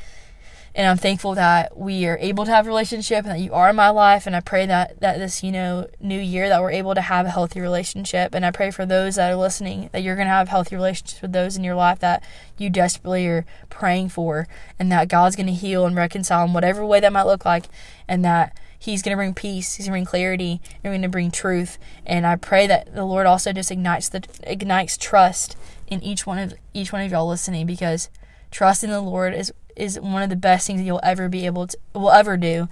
and 0.75 0.87
I'm 0.87 0.97
thankful 0.97 1.35
that 1.35 1.77
we 1.77 2.05
are 2.05 2.17
able 2.19 2.45
to 2.45 2.51
have 2.51 2.65
a 2.65 2.69
relationship 2.69 3.25
and 3.25 3.35
that 3.35 3.39
you 3.39 3.53
are 3.53 3.69
in 3.69 3.75
my 3.75 3.89
life 3.89 4.27
and 4.27 4.35
I 4.35 4.39
pray 4.39 4.65
that 4.65 4.99
that 5.01 5.17
this 5.17 5.43
you 5.43 5.51
know 5.51 5.87
new 5.99 6.19
year 6.19 6.49
that 6.49 6.61
we're 6.61 6.71
able 6.71 6.95
to 6.95 7.01
have 7.01 7.25
a 7.25 7.31
healthy 7.31 7.61
relationship 7.61 8.33
and 8.33 8.45
I 8.45 8.51
pray 8.51 8.71
for 8.71 8.85
those 8.85 9.15
that 9.15 9.31
are 9.31 9.35
listening 9.35 9.89
that 9.91 10.03
you're 10.03 10.15
going 10.15 10.27
to 10.27 10.33
have 10.33 10.49
healthy 10.49 10.75
relationships 10.75 11.21
with 11.21 11.33
those 11.33 11.57
in 11.57 11.63
your 11.63 11.75
life 11.75 11.99
that 11.99 12.23
you 12.57 12.69
desperately 12.69 13.27
are 13.27 13.45
praying 13.69 14.09
for 14.09 14.47
and 14.77 14.91
that 14.91 15.07
God's 15.07 15.35
going 15.35 15.47
to 15.47 15.53
heal 15.53 15.85
and 15.85 15.95
reconcile 15.95 16.45
in 16.45 16.53
whatever 16.53 16.85
way 16.85 16.99
that 16.99 17.13
might 17.13 17.23
look 17.23 17.45
like 17.45 17.65
and 18.07 18.23
that 18.23 18.55
He's 18.81 19.01
going 19.01 19.11
to 19.11 19.17
bring 19.17 19.33
peace. 19.33 19.75
He's 19.75 19.87
going 19.87 19.91
to 19.91 19.95
bring 19.95 20.05
clarity. 20.05 20.61
And 20.83 20.91
going 20.91 21.01
to 21.01 21.09
bring 21.09 21.31
truth. 21.31 21.77
And 22.05 22.25
I 22.25 22.37
pray 22.37 22.65
that 22.67 22.95
the 22.95 23.03
Lord 23.03 23.25
also 23.25 23.51
just 23.51 23.71
ignites 23.71 24.07
the 24.07 24.23
ignites 24.43 24.97
trust 24.97 25.57
in 25.87 26.01
each 26.01 26.25
one 26.25 26.37
of 26.37 26.53
each 26.73 26.93
one 26.93 27.01
of 27.01 27.11
y'all 27.11 27.27
listening 27.27 27.65
because 27.65 28.09
trust 28.51 28.83
in 28.83 28.89
the 28.89 29.01
Lord 29.01 29.33
is 29.33 29.51
is 29.79 29.99
one 29.99 30.21
of 30.21 30.29
the 30.29 30.35
best 30.35 30.67
things 30.67 30.81
you'll 30.81 30.99
ever 31.03 31.29
be 31.29 31.45
able 31.45 31.67
to 31.67 31.77
will 31.93 32.11
ever 32.11 32.37
do 32.37 32.67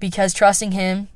because 0.00 0.32
trusting 0.32 0.72
him 0.72 1.08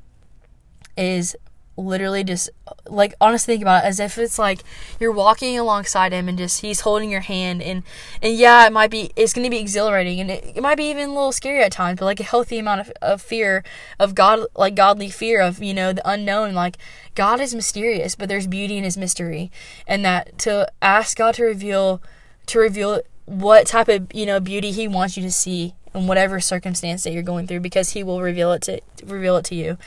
is 0.97 1.37
literally 1.77 2.23
just 2.23 2.51
like 2.89 3.15
honestly 3.21 3.55
think 3.55 3.63
about 3.63 3.85
it 3.85 3.87
as 3.87 3.99
if 3.99 4.19
it's 4.19 4.39
like 4.39 4.63
you're 4.99 5.13
walking 5.13 5.59
alongside 5.59 6.13
him 6.13 6.29
and 6.29 6.37
just 6.37 6.61
he's 6.61 6.81
holding 6.81 7.11
your 7.11 7.21
hand 7.21 7.63
and 7.63 7.83
and 8.21 8.35
yeah 8.35 8.67
it 8.67 8.73
might 8.73 8.91
be 8.91 9.11
it's 9.17 9.33
going 9.33 9.45
to 9.45 9.51
be 9.51 9.59
exhilarating 9.59 10.21
and 10.21 10.31
it, 10.31 10.45
it 10.57 10.61
might 10.61 10.77
be 10.77 10.91
even 10.91 11.09
a 11.09 11.15
little 11.15 11.33
scary 11.33 11.63
at 11.63 11.73
times 11.73 11.99
but 11.99 12.05
like 12.05 12.21
a 12.21 12.25
healthy 12.25 12.59
amount 12.59 12.81
of, 12.81 12.93
of 13.01 13.23
fear 13.23 13.65
of 13.99 14.15
god 14.15 14.41
like 14.55 14.75
godly 14.75 15.09
fear 15.09 15.41
of 15.41 15.63
you 15.63 15.73
know 15.73 15.93
the 15.93 16.09
unknown 16.09 16.53
like 16.55 16.77
god 17.15 17.41
is 17.41 17.55
mysterious 17.55 18.15
but 18.15 18.29
there's 18.29 18.47
beauty 18.47 18.77
in 18.77 18.85
his 18.85 18.97
mystery. 18.97 19.51
And 19.87 20.05
that 20.05 20.39
to 20.41 20.71
ask 20.83 21.17
god 21.17 21.35
to 21.35 21.45
reveal 21.45 22.03
to 22.47 22.59
reveal 22.59 23.01
what 23.31 23.65
type 23.65 23.89
of 23.89 24.13
you 24.13 24.27
know 24.27 24.41
beauty 24.41 24.73
he 24.73 24.89
wants 24.89 25.17
you 25.17 25.23
to 25.23 25.31
see 25.31 25.75
in 25.95 26.09
whatever 26.09 26.41
circumstance 26.41 27.05
that 27.05 27.13
you're 27.13 27.23
going 27.23 27.47
through 27.47 27.61
because 27.61 27.91
he 27.91 28.03
will 28.03 28.21
reveal 28.21 28.53
it 28.53 28.63
to 28.63 28.81
reveal 29.05 29.37
it 29.37 29.45
to 29.45 29.55
you. 29.55 29.79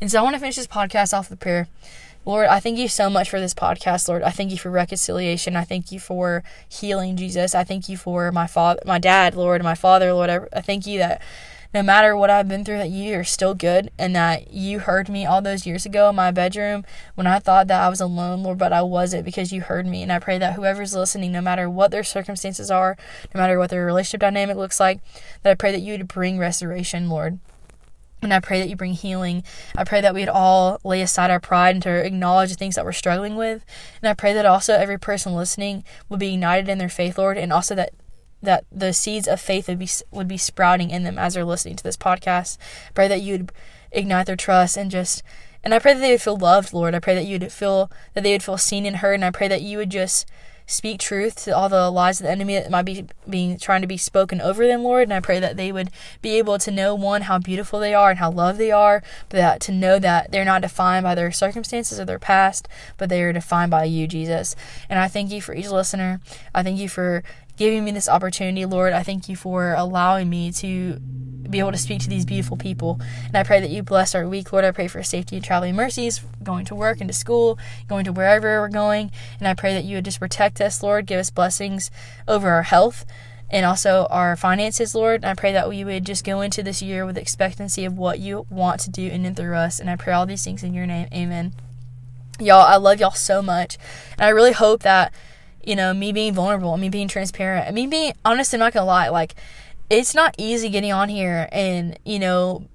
And 0.00 0.10
so 0.10 0.20
i 0.20 0.22
want 0.22 0.34
to 0.34 0.40
finish 0.40 0.56
this 0.56 0.68
podcast 0.68 1.12
off 1.12 1.28
with 1.28 1.40
prayer. 1.40 1.68
Lord 2.24 2.46
i 2.46 2.60
thank 2.60 2.78
you 2.78 2.86
so 2.86 3.10
much 3.10 3.28
for 3.28 3.40
this 3.40 3.52
podcast 3.52 4.08
lord. 4.08 4.22
I 4.22 4.30
thank 4.30 4.52
you 4.52 4.58
for 4.58 4.70
reconciliation. 4.70 5.56
I 5.56 5.64
thank 5.64 5.90
you 5.90 5.98
for 5.98 6.44
healing 6.68 7.16
jesus. 7.16 7.52
I 7.54 7.64
thank 7.64 7.88
you 7.88 7.96
for 7.96 8.30
my 8.30 8.46
father 8.46 8.80
my 8.86 8.98
dad 8.98 9.34
lord 9.34 9.62
my 9.64 9.74
father 9.74 10.12
lord. 10.12 10.30
I, 10.30 10.40
I 10.52 10.60
thank 10.60 10.86
you 10.86 10.98
that 11.00 11.20
no 11.74 11.82
matter 11.82 12.16
what 12.16 12.30
I've 12.30 12.46
been 12.46 12.64
through, 12.64 12.78
that 12.78 12.90
you 12.90 13.18
are 13.18 13.24
still 13.24 13.52
good 13.52 13.90
and 13.98 14.14
that 14.14 14.52
you 14.52 14.78
heard 14.78 15.08
me 15.08 15.26
all 15.26 15.42
those 15.42 15.66
years 15.66 15.84
ago 15.84 16.08
in 16.08 16.14
my 16.14 16.30
bedroom 16.30 16.84
when 17.16 17.26
I 17.26 17.40
thought 17.40 17.66
that 17.66 17.82
I 17.82 17.88
was 17.88 18.00
alone, 18.00 18.44
Lord, 18.44 18.58
but 18.58 18.72
I 18.72 18.82
wasn't 18.82 19.24
because 19.24 19.52
you 19.52 19.60
heard 19.60 19.84
me. 19.84 20.00
And 20.00 20.12
I 20.12 20.20
pray 20.20 20.38
that 20.38 20.54
whoever's 20.54 20.94
listening, 20.94 21.32
no 21.32 21.40
matter 21.40 21.68
what 21.68 21.90
their 21.90 22.04
circumstances 22.04 22.70
are, 22.70 22.96
no 23.34 23.40
matter 23.40 23.58
what 23.58 23.70
their 23.70 23.84
relationship 23.84 24.20
dynamic 24.20 24.56
looks 24.56 24.78
like, 24.78 25.00
that 25.42 25.50
I 25.50 25.54
pray 25.56 25.72
that 25.72 25.80
you 25.80 25.94
would 25.94 26.06
bring 26.06 26.38
restoration, 26.38 27.08
Lord. 27.08 27.40
And 28.22 28.32
I 28.32 28.38
pray 28.38 28.60
that 28.60 28.68
you 28.68 28.76
bring 28.76 28.94
healing. 28.94 29.42
I 29.76 29.82
pray 29.84 30.00
that 30.00 30.14
we'd 30.14 30.28
all 30.28 30.78
lay 30.84 31.02
aside 31.02 31.30
our 31.30 31.40
pride 31.40 31.74
and 31.74 31.82
to 31.82 31.90
acknowledge 31.90 32.50
the 32.50 32.56
things 32.56 32.76
that 32.76 32.84
we're 32.84 32.92
struggling 32.92 33.34
with. 33.34 33.66
And 34.00 34.08
I 34.08 34.14
pray 34.14 34.32
that 34.32 34.46
also 34.46 34.74
every 34.74 34.98
person 34.98 35.34
listening 35.34 35.84
will 36.08 36.16
be 36.18 36.28
united 36.28 36.68
in 36.68 36.78
their 36.78 36.88
faith, 36.88 37.18
Lord, 37.18 37.36
and 37.36 37.52
also 37.52 37.74
that 37.74 37.92
that 38.44 38.64
the 38.70 38.92
seeds 38.92 39.28
of 39.28 39.40
faith 39.40 39.68
would 39.68 39.78
be 39.78 39.88
would 40.10 40.28
be 40.28 40.38
sprouting 40.38 40.90
in 40.90 41.04
them 41.04 41.18
as 41.18 41.34
they're 41.34 41.44
listening 41.44 41.76
to 41.76 41.84
this 41.84 41.96
podcast. 41.96 42.58
Pray 42.94 43.08
that 43.08 43.22
you'd 43.22 43.52
ignite 43.92 44.26
their 44.26 44.36
trust 44.36 44.76
and 44.76 44.90
just 44.90 45.22
and 45.64 45.72
I 45.72 45.78
pray 45.78 45.94
that 45.94 46.00
they 46.00 46.10
would 46.10 46.20
feel 46.20 46.36
loved, 46.36 46.74
Lord. 46.74 46.94
I 46.94 46.98
pray 46.98 47.14
that 47.14 47.24
you'd 47.24 47.50
feel 47.50 47.90
that 48.12 48.22
they 48.22 48.32
would 48.32 48.42
feel 48.42 48.58
seen 48.58 48.84
and 48.84 48.96
heard, 48.96 49.14
and 49.14 49.24
I 49.24 49.30
pray 49.30 49.48
that 49.48 49.62
you 49.62 49.78
would 49.78 49.90
just 49.90 50.26
speak 50.66 50.98
truth 50.98 51.44
to 51.44 51.50
all 51.50 51.68
the 51.68 51.90
lies 51.90 52.20
of 52.20 52.24
the 52.24 52.30
enemy 52.30 52.54
that 52.54 52.70
might 52.70 52.84
be 52.84 53.04
being 53.28 53.58
trying 53.58 53.82
to 53.82 53.86
be 53.86 53.96
spoken 53.96 54.40
over 54.40 54.66
them, 54.66 54.82
Lord. 54.82 55.04
And 55.04 55.12
I 55.12 55.20
pray 55.20 55.38
that 55.40 55.56
they 55.56 55.72
would 55.72 55.90
be 56.22 56.38
able 56.38 56.58
to 56.58 56.70
know 56.70 56.94
one 56.94 57.22
how 57.22 57.38
beautiful 57.38 57.80
they 57.80 57.94
are 57.94 58.10
and 58.10 58.18
how 58.18 58.30
loved 58.30 58.58
they 58.58 58.70
are, 58.70 59.02
but 59.28 59.38
that 59.38 59.60
to 59.62 59.72
know 59.72 59.98
that 59.98 60.32
they're 60.32 60.44
not 60.44 60.62
defined 60.62 61.04
by 61.04 61.14
their 61.14 61.32
circumstances 61.32 62.00
or 62.00 62.04
their 62.04 62.18
past, 62.18 62.68
but 62.96 63.08
they 63.08 63.22
are 63.22 63.32
defined 63.32 63.70
by 63.70 63.84
you, 63.84 64.06
Jesus. 64.06 64.56
And 64.88 64.98
I 64.98 65.08
thank 65.08 65.30
you 65.30 65.42
for 65.42 65.54
each 65.54 65.68
listener. 65.68 66.20
I 66.54 66.62
thank 66.62 66.78
you 66.78 66.88
for 66.88 67.22
giving 67.56 67.84
me 67.84 67.90
this 67.92 68.08
opportunity, 68.08 68.64
Lord. 68.64 68.92
I 68.92 69.02
thank 69.02 69.28
you 69.28 69.36
for 69.36 69.74
allowing 69.74 70.28
me 70.28 70.52
to 70.52 71.00
be 71.48 71.58
able 71.58 71.72
to 71.72 71.78
speak 71.78 72.00
to 72.00 72.08
these 72.08 72.24
beautiful 72.24 72.56
people. 72.56 73.00
And 73.26 73.36
I 73.36 73.44
pray 73.44 73.60
that 73.60 73.70
you 73.70 73.82
bless 73.82 74.14
our 74.14 74.26
week, 74.26 74.52
Lord. 74.52 74.64
I 74.64 74.72
pray 74.72 74.88
for 74.88 75.02
safety 75.02 75.36
and 75.36 75.44
traveling 75.44 75.76
mercies, 75.76 76.20
going 76.42 76.64
to 76.66 76.74
work 76.74 77.00
and 77.00 77.08
to 77.08 77.14
school, 77.14 77.58
going 77.88 78.04
to 78.04 78.12
wherever 78.12 78.60
we're 78.60 78.68
going. 78.68 79.10
And 79.38 79.46
I 79.46 79.54
pray 79.54 79.74
that 79.74 79.84
you 79.84 79.96
would 79.96 80.04
just 80.04 80.20
protect 80.20 80.60
us, 80.60 80.82
Lord. 80.82 81.06
Give 81.06 81.20
us 81.20 81.30
blessings 81.30 81.90
over 82.26 82.50
our 82.50 82.62
health 82.62 83.04
and 83.50 83.64
also 83.64 84.06
our 84.10 84.36
finances, 84.36 84.94
Lord. 84.94 85.22
And 85.22 85.30
I 85.30 85.34
pray 85.34 85.52
that 85.52 85.68
we 85.68 85.84
would 85.84 86.04
just 86.04 86.24
go 86.24 86.40
into 86.40 86.62
this 86.62 86.82
year 86.82 87.06
with 87.06 87.18
expectancy 87.18 87.84
of 87.84 87.96
what 87.96 88.18
you 88.18 88.46
want 88.50 88.80
to 88.80 88.90
do 88.90 89.06
in 89.06 89.24
and 89.24 89.36
through 89.36 89.54
us. 89.54 89.78
And 89.78 89.88
I 89.88 89.96
pray 89.96 90.12
all 90.12 90.26
these 90.26 90.44
things 90.44 90.64
in 90.64 90.74
your 90.74 90.86
name. 90.86 91.08
Amen. 91.12 91.52
Y'all, 92.40 92.62
I 92.62 92.76
love 92.76 92.98
y'all 92.98 93.12
so 93.12 93.42
much. 93.42 93.78
And 94.18 94.22
I 94.22 94.30
really 94.30 94.52
hope 94.52 94.82
that 94.82 95.14
you 95.66 95.76
know, 95.76 95.94
me 95.94 96.12
being 96.12 96.34
vulnerable, 96.34 96.76
me 96.76 96.88
being 96.88 97.08
transparent, 97.08 97.72
me 97.74 97.86
being 97.86 98.12
honest, 98.24 98.52
I'm 98.54 98.60
not 98.60 98.72
gonna 98.72 98.86
lie, 98.86 99.08
like, 99.08 99.34
it's 99.90 100.14
not 100.14 100.34
easy 100.38 100.68
getting 100.70 100.92
on 100.92 101.08
here 101.08 101.48
and, 101.52 101.98
you 102.04 102.18
know, 102.18 102.66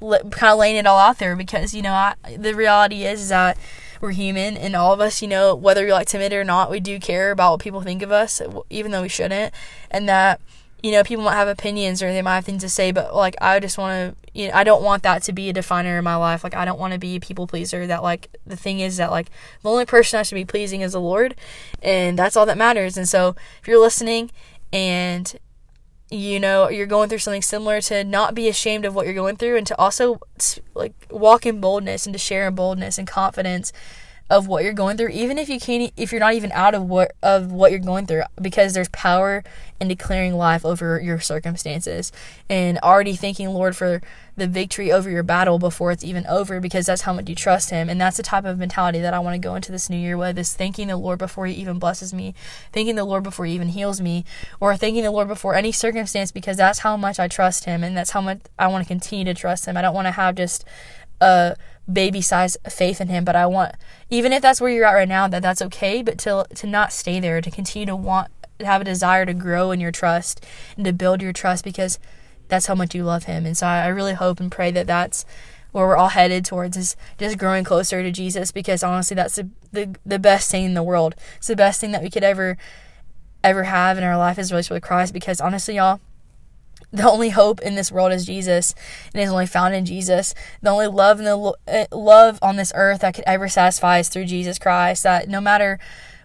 kind 0.00 0.52
of 0.52 0.58
laying 0.58 0.76
it 0.76 0.86
all 0.86 0.98
out 0.98 1.18
there 1.18 1.36
because, 1.36 1.74
you 1.74 1.82
know, 1.82 1.92
I, 1.92 2.14
the 2.36 2.54
reality 2.54 3.04
is, 3.04 3.22
is 3.22 3.28
that 3.30 3.56
we're 4.00 4.10
human 4.10 4.56
and 4.56 4.74
all 4.74 4.92
of 4.92 5.00
us, 5.00 5.22
you 5.22 5.28
know, 5.28 5.54
whether 5.54 5.82
you're 5.82 5.94
like 5.94 6.08
timid 6.08 6.32
or 6.32 6.44
not, 6.44 6.70
we 6.70 6.80
do 6.80 6.98
care 6.98 7.30
about 7.30 7.52
what 7.52 7.60
people 7.60 7.80
think 7.80 8.02
of 8.02 8.10
us, 8.10 8.42
even 8.68 8.90
though 8.90 9.02
we 9.02 9.08
shouldn't. 9.08 9.54
And 9.90 10.08
that, 10.08 10.40
you 10.82 10.90
know, 10.90 11.04
people 11.04 11.24
might 11.24 11.36
have 11.36 11.48
opinions 11.48 12.02
or 12.02 12.12
they 12.12 12.20
might 12.20 12.34
have 12.34 12.44
things 12.44 12.62
to 12.62 12.68
say, 12.68 12.90
but 12.90 13.14
like 13.14 13.36
I 13.40 13.60
just 13.60 13.78
want 13.78 14.16
to, 14.16 14.21
you 14.32 14.48
know, 14.48 14.54
I 14.54 14.64
don't 14.64 14.82
want 14.82 15.02
that 15.02 15.22
to 15.24 15.32
be 15.32 15.50
a 15.50 15.52
definer 15.52 15.98
in 15.98 16.04
my 16.04 16.16
life. 16.16 16.42
Like 16.42 16.54
I 16.54 16.64
don't 16.64 16.78
want 16.78 16.92
to 16.94 16.98
be 16.98 17.16
a 17.16 17.20
people 17.20 17.46
pleaser. 17.46 17.86
That 17.86 18.02
like 18.02 18.34
the 18.46 18.56
thing 18.56 18.80
is 18.80 18.96
that 18.96 19.10
like 19.10 19.28
the 19.62 19.70
only 19.70 19.84
person 19.84 20.18
I 20.18 20.22
should 20.22 20.36
be 20.36 20.44
pleasing 20.44 20.80
is 20.80 20.92
the 20.92 21.00
Lord, 21.00 21.34
and 21.82 22.18
that's 22.18 22.36
all 22.36 22.46
that 22.46 22.58
matters. 22.58 22.96
And 22.96 23.08
so 23.08 23.36
if 23.60 23.68
you're 23.68 23.80
listening 23.80 24.30
and 24.72 25.38
you 26.10 26.38
know 26.38 26.68
you're 26.68 26.86
going 26.86 27.08
through 27.08 27.18
something 27.18 27.42
similar 27.42 27.80
to 27.80 28.04
not 28.04 28.34
be 28.34 28.48
ashamed 28.48 28.84
of 28.84 28.94
what 28.94 29.06
you're 29.06 29.14
going 29.14 29.36
through 29.36 29.56
and 29.56 29.66
to 29.66 29.78
also 29.78 30.20
like 30.74 30.92
walk 31.10 31.46
in 31.46 31.60
boldness 31.60 32.06
and 32.06 32.12
to 32.12 32.18
share 32.18 32.48
in 32.48 32.54
boldness 32.54 32.98
and 32.98 33.08
confidence 33.08 33.72
of 34.32 34.48
what 34.48 34.64
you're 34.64 34.72
going 34.72 34.96
through 34.96 35.10
even 35.10 35.36
if 35.36 35.50
you 35.50 35.60
can't 35.60 35.92
if 35.98 36.10
you're 36.10 36.18
not 36.18 36.32
even 36.32 36.50
out 36.52 36.74
of 36.74 36.82
what 36.82 37.12
of 37.22 37.52
what 37.52 37.70
you're 37.70 37.78
going 37.78 38.06
through 38.06 38.22
because 38.40 38.72
there's 38.72 38.88
power 38.88 39.44
in 39.78 39.88
declaring 39.88 40.34
life 40.34 40.64
over 40.64 40.98
your 41.00 41.20
circumstances 41.20 42.10
and 42.48 42.78
already 42.78 43.14
thanking 43.14 43.50
Lord 43.50 43.76
for 43.76 44.00
the 44.36 44.46
victory 44.46 44.90
over 44.90 45.10
your 45.10 45.22
battle 45.22 45.58
before 45.58 45.92
it's 45.92 46.04
even 46.04 46.24
over 46.26 46.60
because 46.60 46.86
that's 46.86 47.02
how 47.02 47.12
much 47.12 47.28
you 47.28 47.34
trust 47.34 47.70
him. 47.70 47.90
And 47.90 48.00
that's 48.00 48.16
the 48.16 48.22
type 48.22 48.44
of 48.44 48.58
mentality 48.58 49.00
that 49.00 49.12
I 49.12 49.18
want 49.18 49.34
to 49.34 49.38
go 49.46 49.54
into 49.54 49.72
this 49.72 49.90
new 49.90 49.96
year 49.96 50.16
with 50.16 50.38
is 50.38 50.54
thanking 50.54 50.88
the 50.88 50.96
Lord 50.96 51.18
before 51.18 51.46
he 51.46 51.54
even 51.54 51.78
blesses 51.78 52.14
me 52.14 52.34
thanking 52.72 52.94
the 52.94 53.04
Lord 53.04 53.24
before 53.24 53.44
he 53.44 53.54
even 53.54 53.68
heals 53.68 54.00
me 54.00 54.24
or 54.60 54.76
thanking 54.76 55.02
the 55.02 55.10
Lord 55.10 55.28
before 55.28 55.54
any 55.54 55.72
circumstance 55.72 56.32
because 56.32 56.56
that's 56.56 56.78
how 56.78 56.96
much 56.96 57.18
I 57.18 57.28
trust 57.28 57.64
him 57.64 57.84
and 57.84 57.96
that's 57.96 58.12
how 58.12 58.20
much 58.20 58.40
I 58.58 58.68
want 58.68 58.84
to 58.84 58.88
continue 58.88 59.24
to 59.26 59.34
trust 59.34 59.66
him. 59.66 59.76
I 59.76 59.82
don't 59.82 59.94
want 59.94 60.06
to 60.06 60.12
have 60.12 60.36
just 60.36 60.64
a 61.22 61.56
baby 61.92 62.20
size 62.20 62.56
faith 62.68 63.00
in 63.00 63.08
him 63.08 63.24
but 63.24 63.34
i 63.34 63.44
want 63.44 63.74
even 64.08 64.32
if 64.32 64.40
that's 64.40 64.60
where 64.60 64.70
you're 64.70 64.84
at 64.84 64.92
right 64.92 65.08
now 65.08 65.26
that 65.26 65.42
that's 65.42 65.60
okay 65.60 66.02
but 66.02 66.18
to 66.18 66.46
to 66.54 66.66
not 66.66 66.92
stay 66.92 67.18
there 67.18 67.40
to 67.40 67.50
continue 67.50 67.86
to 67.86 67.96
want 67.96 68.30
to 68.58 68.66
have 68.66 68.80
a 68.80 68.84
desire 68.84 69.26
to 69.26 69.34
grow 69.34 69.70
in 69.70 69.80
your 69.80 69.92
trust 69.92 70.44
and 70.76 70.84
to 70.84 70.92
build 70.92 71.20
your 71.20 71.32
trust 71.32 71.64
because 71.64 71.98
that's 72.48 72.66
how 72.66 72.74
much 72.74 72.94
you 72.94 73.02
love 73.02 73.24
him. 73.24 73.46
And 73.46 73.56
so 73.56 73.66
i, 73.66 73.84
I 73.84 73.88
really 73.88 74.14
hope 74.14 74.40
and 74.40 74.50
pray 74.50 74.70
that 74.72 74.86
that's 74.86 75.24
where 75.72 75.86
we're 75.86 75.96
all 75.96 76.08
headed 76.08 76.44
towards 76.44 76.76
is 76.76 76.96
just 77.18 77.38
growing 77.38 77.64
closer 77.64 78.02
to 78.02 78.10
jesus 78.10 78.52
because 78.52 78.82
honestly 78.82 79.14
that's 79.14 79.36
the, 79.36 79.48
the 79.72 79.96
the 80.04 80.18
best 80.18 80.50
thing 80.50 80.64
in 80.66 80.74
the 80.74 80.82
world. 80.82 81.14
It's 81.38 81.46
the 81.46 81.56
best 81.56 81.80
thing 81.80 81.92
that 81.92 82.02
we 82.02 82.10
could 82.10 82.24
ever 82.24 82.58
ever 83.42 83.64
have 83.64 83.98
in 83.98 84.04
our 84.04 84.16
life 84.16 84.38
is 84.38 84.52
relationship 84.52 84.74
with 84.76 84.82
christ 84.84 85.12
because 85.12 85.40
honestly 85.40 85.74
y'all 85.76 86.00
the 86.92 87.10
only 87.10 87.30
hope 87.30 87.60
in 87.60 87.74
this 87.74 87.90
world 87.90 88.12
is 88.12 88.26
Jesus 88.26 88.74
and 89.14 89.22
is 89.22 89.30
only 89.30 89.46
found 89.46 89.74
in 89.74 89.86
Jesus. 89.86 90.34
The 90.60 90.70
only 90.70 90.86
love 90.86 91.18
the 91.18 91.36
lo- 91.36 91.54
uh, 91.66 91.86
love 91.90 92.38
on 92.42 92.56
this 92.56 92.72
earth 92.74 93.00
that 93.00 93.14
could 93.14 93.24
ever 93.26 93.48
satisfy 93.48 93.98
is 93.98 94.08
through 94.08 94.26
Jesus 94.26 94.58
Christ. 94.58 95.02
That 95.02 95.28
no 95.28 95.40
matter 95.40 95.78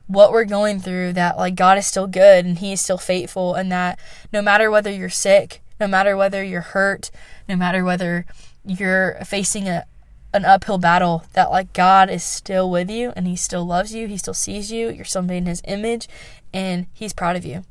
what 0.07 0.31
we're 0.31 0.45
going 0.45 0.79
through, 0.79 1.13
that 1.13 1.37
like 1.37 1.55
God 1.55 1.77
is 1.77 1.87
still 1.87 2.07
good 2.07 2.45
and 2.45 2.59
He 2.59 2.73
is 2.73 2.81
still 2.81 2.97
faithful, 2.97 3.55
and 3.55 3.71
that 3.71 3.97
no 4.33 4.41
matter 4.41 4.69
whether 4.69 4.91
you're 4.91 5.09
sick, 5.09 5.61
no 5.79 5.87
matter 5.87 6.17
whether 6.17 6.43
you're 6.43 6.61
hurt, 6.61 7.11
no 7.47 7.55
matter 7.55 7.83
whether 7.83 8.25
you're 8.65 9.17
facing 9.25 9.69
a 9.69 9.85
an 10.33 10.43
uphill 10.43 10.77
battle, 10.77 11.23
that 11.33 11.49
like 11.49 11.71
God 11.71 12.09
is 12.09 12.23
still 12.23 12.69
with 12.69 12.91
you 12.91 13.13
and 13.15 13.25
He 13.25 13.37
still 13.37 13.65
loves 13.65 13.95
you, 13.95 14.07
He 14.07 14.17
still 14.17 14.33
sees 14.33 14.69
you, 14.69 14.89
you're 14.89 15.05
something 15.05 15.37
in 15.37 15.45
His 15.45 15.61
image, 15.65 16.09
and 16.53 16.87
He's 16.93 17.13
proud 17.13 17.37
of 17.37 17.45
you, 17.45 17.63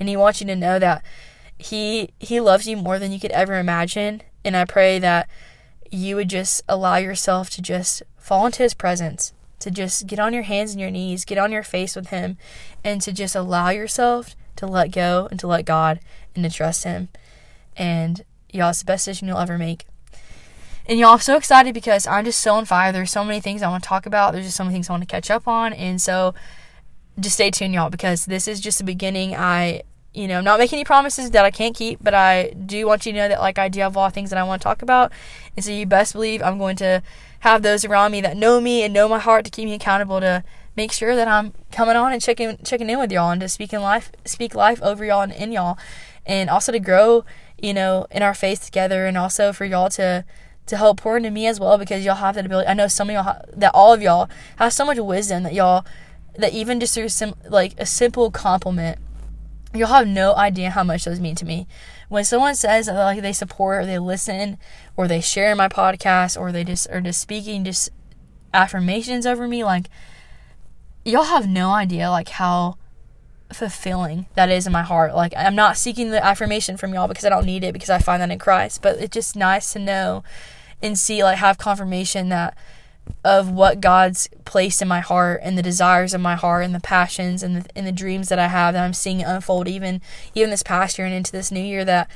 and 0.00 0.08
He 0.08 0.16
wants 0.16 0.40
you 0.40 0.46
to 0.48 0.56
know 0.56 0.80
that 0.80 1.04
he 1.60 2.10
he 2.18 2.40
loves 2.40 2.66
you 2.66 2.76
more 2.76 2.98
than 2.98 3.12
you 3.12 3.20
could 3.20 3.32
ever 3.32 3.58
imagine. 3.58 4.22
And 4.44 4.56
i 4.56 4.64
pray 4.64 4.98
that 4.98 5.28
you 5.90 6.16
would 6.16 6.30
just 6.30 6.62
allow 6.68 6.96
yourself 6.96 7.50
to 7.50 7.62
just 7.62 8.02
fall 8.16 8.46
into 8.46 8.62
his 8.62 8.74
presence 8.74 9.32
to 9.58 9.70
just 9.70 10.06
get 10.06 10.18
on 10.18 10.32
your 10.32 10.44
hands 10.44 10.72
and 10.72 10.80
your 10.80 10.90
knees 10.90 11.24
get 11.24 11.38
on 11.38 11.52
your 11.52 11.62
face 11.62 11.94
with 11.94 12.08
him 12.08 12.38
and 12.82 13.00
to 13.02 13.12
just 13.12 13.36
allow 13.36 13.68
yourself 13.68 14.34
to 14.56 14.66
let 14.66 14.90
go 14.90 15.28
and 15.30 15.38
to 15.38 15.46
let 15.46 15.64
god 15.64 16.00
and 16.34 16.44
to 16.44 16.50
trust 16.50 16.84
him. 16.84 17.08
And 17.76 18.24
y'all 18.52 18.70
it's 18.70 18.80
the 18.80 18.86
best 18.86 19.04
decision 19.04 19.28
you'll 19.28 19.38
ever 19.38 19.58
make. 19.58 19.86
And 20.86 20.98
y'all 20.98 21.12
i'm 21.12 21.20
so 21.20 21.36
excited 21.36 21.74
because 21.74 22.06
i'm 22.06 22.24
just 22.24 22.40
so 22.40 22.54
on 22.54 22.64
fire. 22.64 22.90
There's 22.90 23.12
so 23.12 23.24
many 23.24 23.40
things 23.40 23.62
i 23.62 23.68
want 23.68 23.82
to 23.82 23.88
talk 23.88 24.06
about. 24.06 24.32
There's 24.32 24.46
just 24.46 24.56
so 24.56 24.64
many 24.64 24.74
things 24.74 24.88
i 24.88 24.92
want 24.94 25.02
to 25.02 25.06
catch 25.06 25.30
up 25.30 25.46
on. 25.46 25.72
And 25.72 26.00
so 26.00 26.34
just 27.18 27.34
stay 27.34 27.50
tuned 27.50 27.74
y'all 27.74 27.90
because 27.90 28.24
this 28.24 28.48
is 28.48 28.60
just 28.60 28.78
the 28.78 28.84
beginning. 28.84 29.34
I 29.34 29.82
you 30.12 30.26
know, 30.26 30.40
not 30.40 30.58
making 30.58 30.78
any 30.78 30.84
promises 30.84 31.30
that 31.30 31.44
I 31.44 31.50
can't 31.50 31.74
keep, 31.74 32.02
but 32.02 32.14
I 32.14 32.50
do 32.50 32.86
want 32.86 33.06
you 33.06 33.12
to 33.12 33.18
know 33.18 33.28
that 33.28 33.40
like 33.40 33.58
I 33.58 33.68
do 33.68 33.80
have 33.80 33.94
a 33.94 33.98
lot 33.98 34.06
of 34.06 34.12
things 34.12 34.30
that 34.30 34.38
I 34.38 34.42
want 34.42 34.60
to 34.60 34.64
talk 34.64 34.82
about. 34.82 35.12
And 35.56 35.64
so 35.64 35.70
you 35.70 35.86
best 35.86 36.14
believe 36.14 36.42
I'm 36.42 36.58
going 36.58 36.76
to 36.76 37.02
have 37.40 37.62
those 37.62 37.84
around 37.84 38.12
me 38.12 38.20
that 38.22 38.36
know 38.36 38.60
me 38.60 38.82
and 38.82 38.92
know 38.92 39.08
my 39.08 39.18
heart 39.18 39.44
to 39.44 39.50
keep 39.50 39.66
me 39.66 39.74
accountable 39.74 40.20
to 40.20 40.42
make 40.76 40.92
sure 40.92 41.14
that 41.14 41.28
I'm 41.28 41.52
coming 41.70 41.96
on 41.96 42.12
and 42.12 42.20
checking 42.20 42.58
checking 42.64 42.90
in 42.90 42.98
with 42.98 43.12
y'all 43.12 43.30
and 43.30 43.40
to 43.40 43.48
speak 43.48 43.72
in 43.72 43.82
life 43.82 44.10
speak 44.24 44.54
life 44.54 44.82
over 44.82 45.04
y'all 45.04 45.22
and 45.22 45.32
in 45.32 45.52
y'all. 45.52 45.78
And 46.26 46.50
also 46.50 46.72
to 46.72 46.80
grow, 46.80 47.24
you 47.58 47.72
know, 47.72 48.06
in 48.10 48.22
our 48.22 48.34
faith 48.34 48.64
together 48.64 49.06
and 49.06 49.16
also 49.16 49.52
for 49.52 49.64
y'all 49.64 49.90
to 49.90 50.24
to 50.66 50.76
help 50.76 51.00
pour 51.00 51.16
into 51.16 51.30
me 51.30 51.46
as 51.46 51.60
well 51.60 51.78
because 51.78 52.04
y'all 52.04 52.16
have 52.16 52.34
that 52.34 52.46
ability. 52.46 52.68
I 52.68 52.74
know 52.74 52.88
some 52.88 53.10
of 53.10 53.14
y'all 53.14 53.42
that 53.56 53.72
all 53.74 53.92
of 53.92 54.02
y'all 54.02 54.28
have 54.56 54.72
so 54.72 54.84
much 54.84 54.98
wisdom 54.98 55.44
that 55.44 55.54
y'all 55.54 55.84
that 56.36 56.52
even 56.52 56.80
just 56.80 56.94
through 56.94 57.08
some 57.10 57.34
like 57.48 57.74
a 57.78 57.86
simple 57.86 58.30
compliment 58.30 58.98
you'll 59.74 59.88
have 59.88 60.06
no 60.06 60.34
idea 60.34 60.70
how 60.70 60.84
much 60.84 61.04
those 61.04 61.20
mean 61.20 61.34
to 61.36 61.44
me. 61.44 61.66
When 62.08 62.24
someone 62.24 62.54
says 62.54 62.86
that 62.86 62.94
like 62.94 63.22
they 63.22 63.32
support 63.32 63.82
or 63.82 63.86
they 63.86 63.98
listen 63.98 64.58
or 64.96 65.06
they 65.06 65.20
share 65.20 65.54
my 65.54 65.68
podcast 65.68 66.40
or 66.40 66.50
they 66.50 66.64
just 66.64 66.88
are 66.90 67.00
just 67.00 67.20
speaking 67.20 67.64
just 67.64 67.90
affirmations 68.52 69.26
over 69.26 69.46
me, 69.46 69.62
like 69.62 69.88
y'all 71.04 71.24
have 71.24 71.48
no 71.48 71.70
idea 71.70 72.10
like 72.10 72.30
how 72.30 72.76
fulfilling 73.52 74.26
that 74.34 74.50
is 74.50 74.66
in 74.66 74.72
my 74.72 74.82
heart. 74.82 75.14
Like 75.14 75.32
I'm 75.36 75.54
not 75.54 75.76
seeking 75.76 76.10
the 76.10 76.24
affirmation 76.24 76.76
from 76.76 76.92
y'all 76.92 77.08
because 77.08 77.24
I 77.24 77.30
don't 77.30 77.46
need 77.46 77.64
it 77.64 77.72
because 77.72 77.90
I 77.90 77.98
find 77.98 78.20
that 78.22 78.30
in 78.30 78.38
Christ, 78.38 78.82
but 78.82 78.98
it's 78.98 79.14
just 79.14 79.36
nice 79.36 79.72
to 79.72 79.78
know 79.78 80.24
and 80.82 80.98
see 80.98 81.22
like 81.22 81.38
have 81.38 81.58
confirmation 81.58 82.28
that 82.30 82.56
of 83.24 83.50
what 83.50 83.80
God's 83.80 84.28
placed 84.44 84.80
in 84.80 84.88
my 84.88 85.00
heart 85.00 85.40
and 85.42 85.56
the 85.56 85.62
desires 85.62 86.14
of 86.14 86.20
my 86.20 86.34
heart 86.34 86.64
and 86.64 86.74
the 86.74 86.80
passions 86.80 87.42
and 87.42 87.56
the, 87.56 87.70
and 87.76 87.86
the 87.86 87.92
dreams 87.92 88.28
that 88.28 88.38
I 88.38 88.48
have 88.48 88.74
that 88.74 88.84
I'm 88.84 88.94
seeing 88.94 89.22
unfold 89.22 89.68
even 89.68 90.00
even 90.34 90.50
this 90.50 90.62
past 90.62 90.98
year 90.98 91.06
and 91.06 91.14
into 91.14 91.32
this 91.32 91.50
new 91.50 91.60
year 91.60 91.84
that 91.84 92.10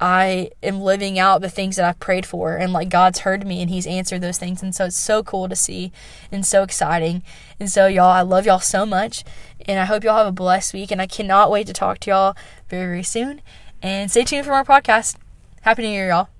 I 0.00 0.50
am 0.62 0.80
living 0.80 1.18
out 1.18 1.40
the 1.40 1.48
things 1.48 1.76
that 1.76 1.84
I've 1.84 2.00
prayed 2.00 2.26
for 2.26 2.56
and 2.56 2.72
like 2.72 2.88
God's 2.88 3.20
heard 3.20 3.46
me 3.46 3.60
and 3.60 3.70
he's 3.70 3.86
answered 3.86 4.20
those 4.20 4.38
things 4.38 4.62
and 4.62 4.74
so 4.74 4.86
it's 4.86 4.96
so 4.96 5.22
cool 5.22 5.48
to 5.48 5.56
see 5.56 5.92
and 6.32 6.44
so 6.44 6.62
exciting. 6.62 7.22
And 7.58 7.70
so 7.70 7.86
y'all 7.86 8.06
I 8.06 8.22
love 8.22 8.46
y'all 8.46 8.60
so 8.60 8.84
much 8.84 9.24
and 9.66 9.78
I 9.78 9.84
hope 9.84 10.04
y'all 10.04 10.18
have 10.18 10.26
a 10.26 10.32
blessed 10.32 10.74
week 10.74 10.90
and 10.90 11.00
I 11.00 11.06
cannot 11.06 11.50
wait 11.50 11.66
to 11.68 11.72
talk 11.72 12.00
to 12.00 12.10
y'all 12.10 12.36
very 12.68 12.86
very 12.86 13.02
soon 13.02 13.40
and 13.82 14.10
stay 14.10 14.24
tuned 14.24 14.46
for 14.46 14.52
our 14.52 14.64
podcast. 14.64 15.16
Happy 15.62 15.82
New 15.82 15.88
Year 15.88 16.08
y'all. 16.08 16.33